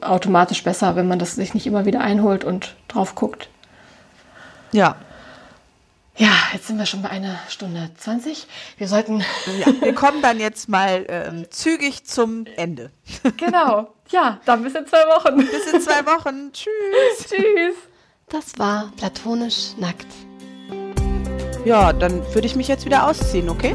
[0.00, 3.48] automatisch besser, wenn man das sich nicht immer wieder einholt und drauf guckt.
[4.72, 4.96] Ja,
[6.16, 8.46] ja, jetzt sind wir schon bei einer Stunde 20.
[8.76, 9.24] Wir sollten.
[9.58, 12.90] Ja, wir kommen dann jetzt mal ähm, zügig zum Ende.
[13.38, 13.94] Genau.
[14.10, 15.36] Ja, dann bis in zwei Wochen.
[15.36, 16.52] Bis in zwei Wochen.
[16.52, 17.28] Tschüss.
[17.28, 17.76] Tschüss.
[18.28, 20.06] Das war platonisch nackt.
[21.64, 23.74] Ja, dann würde ich mich jetzt wieder ausziehen, okay?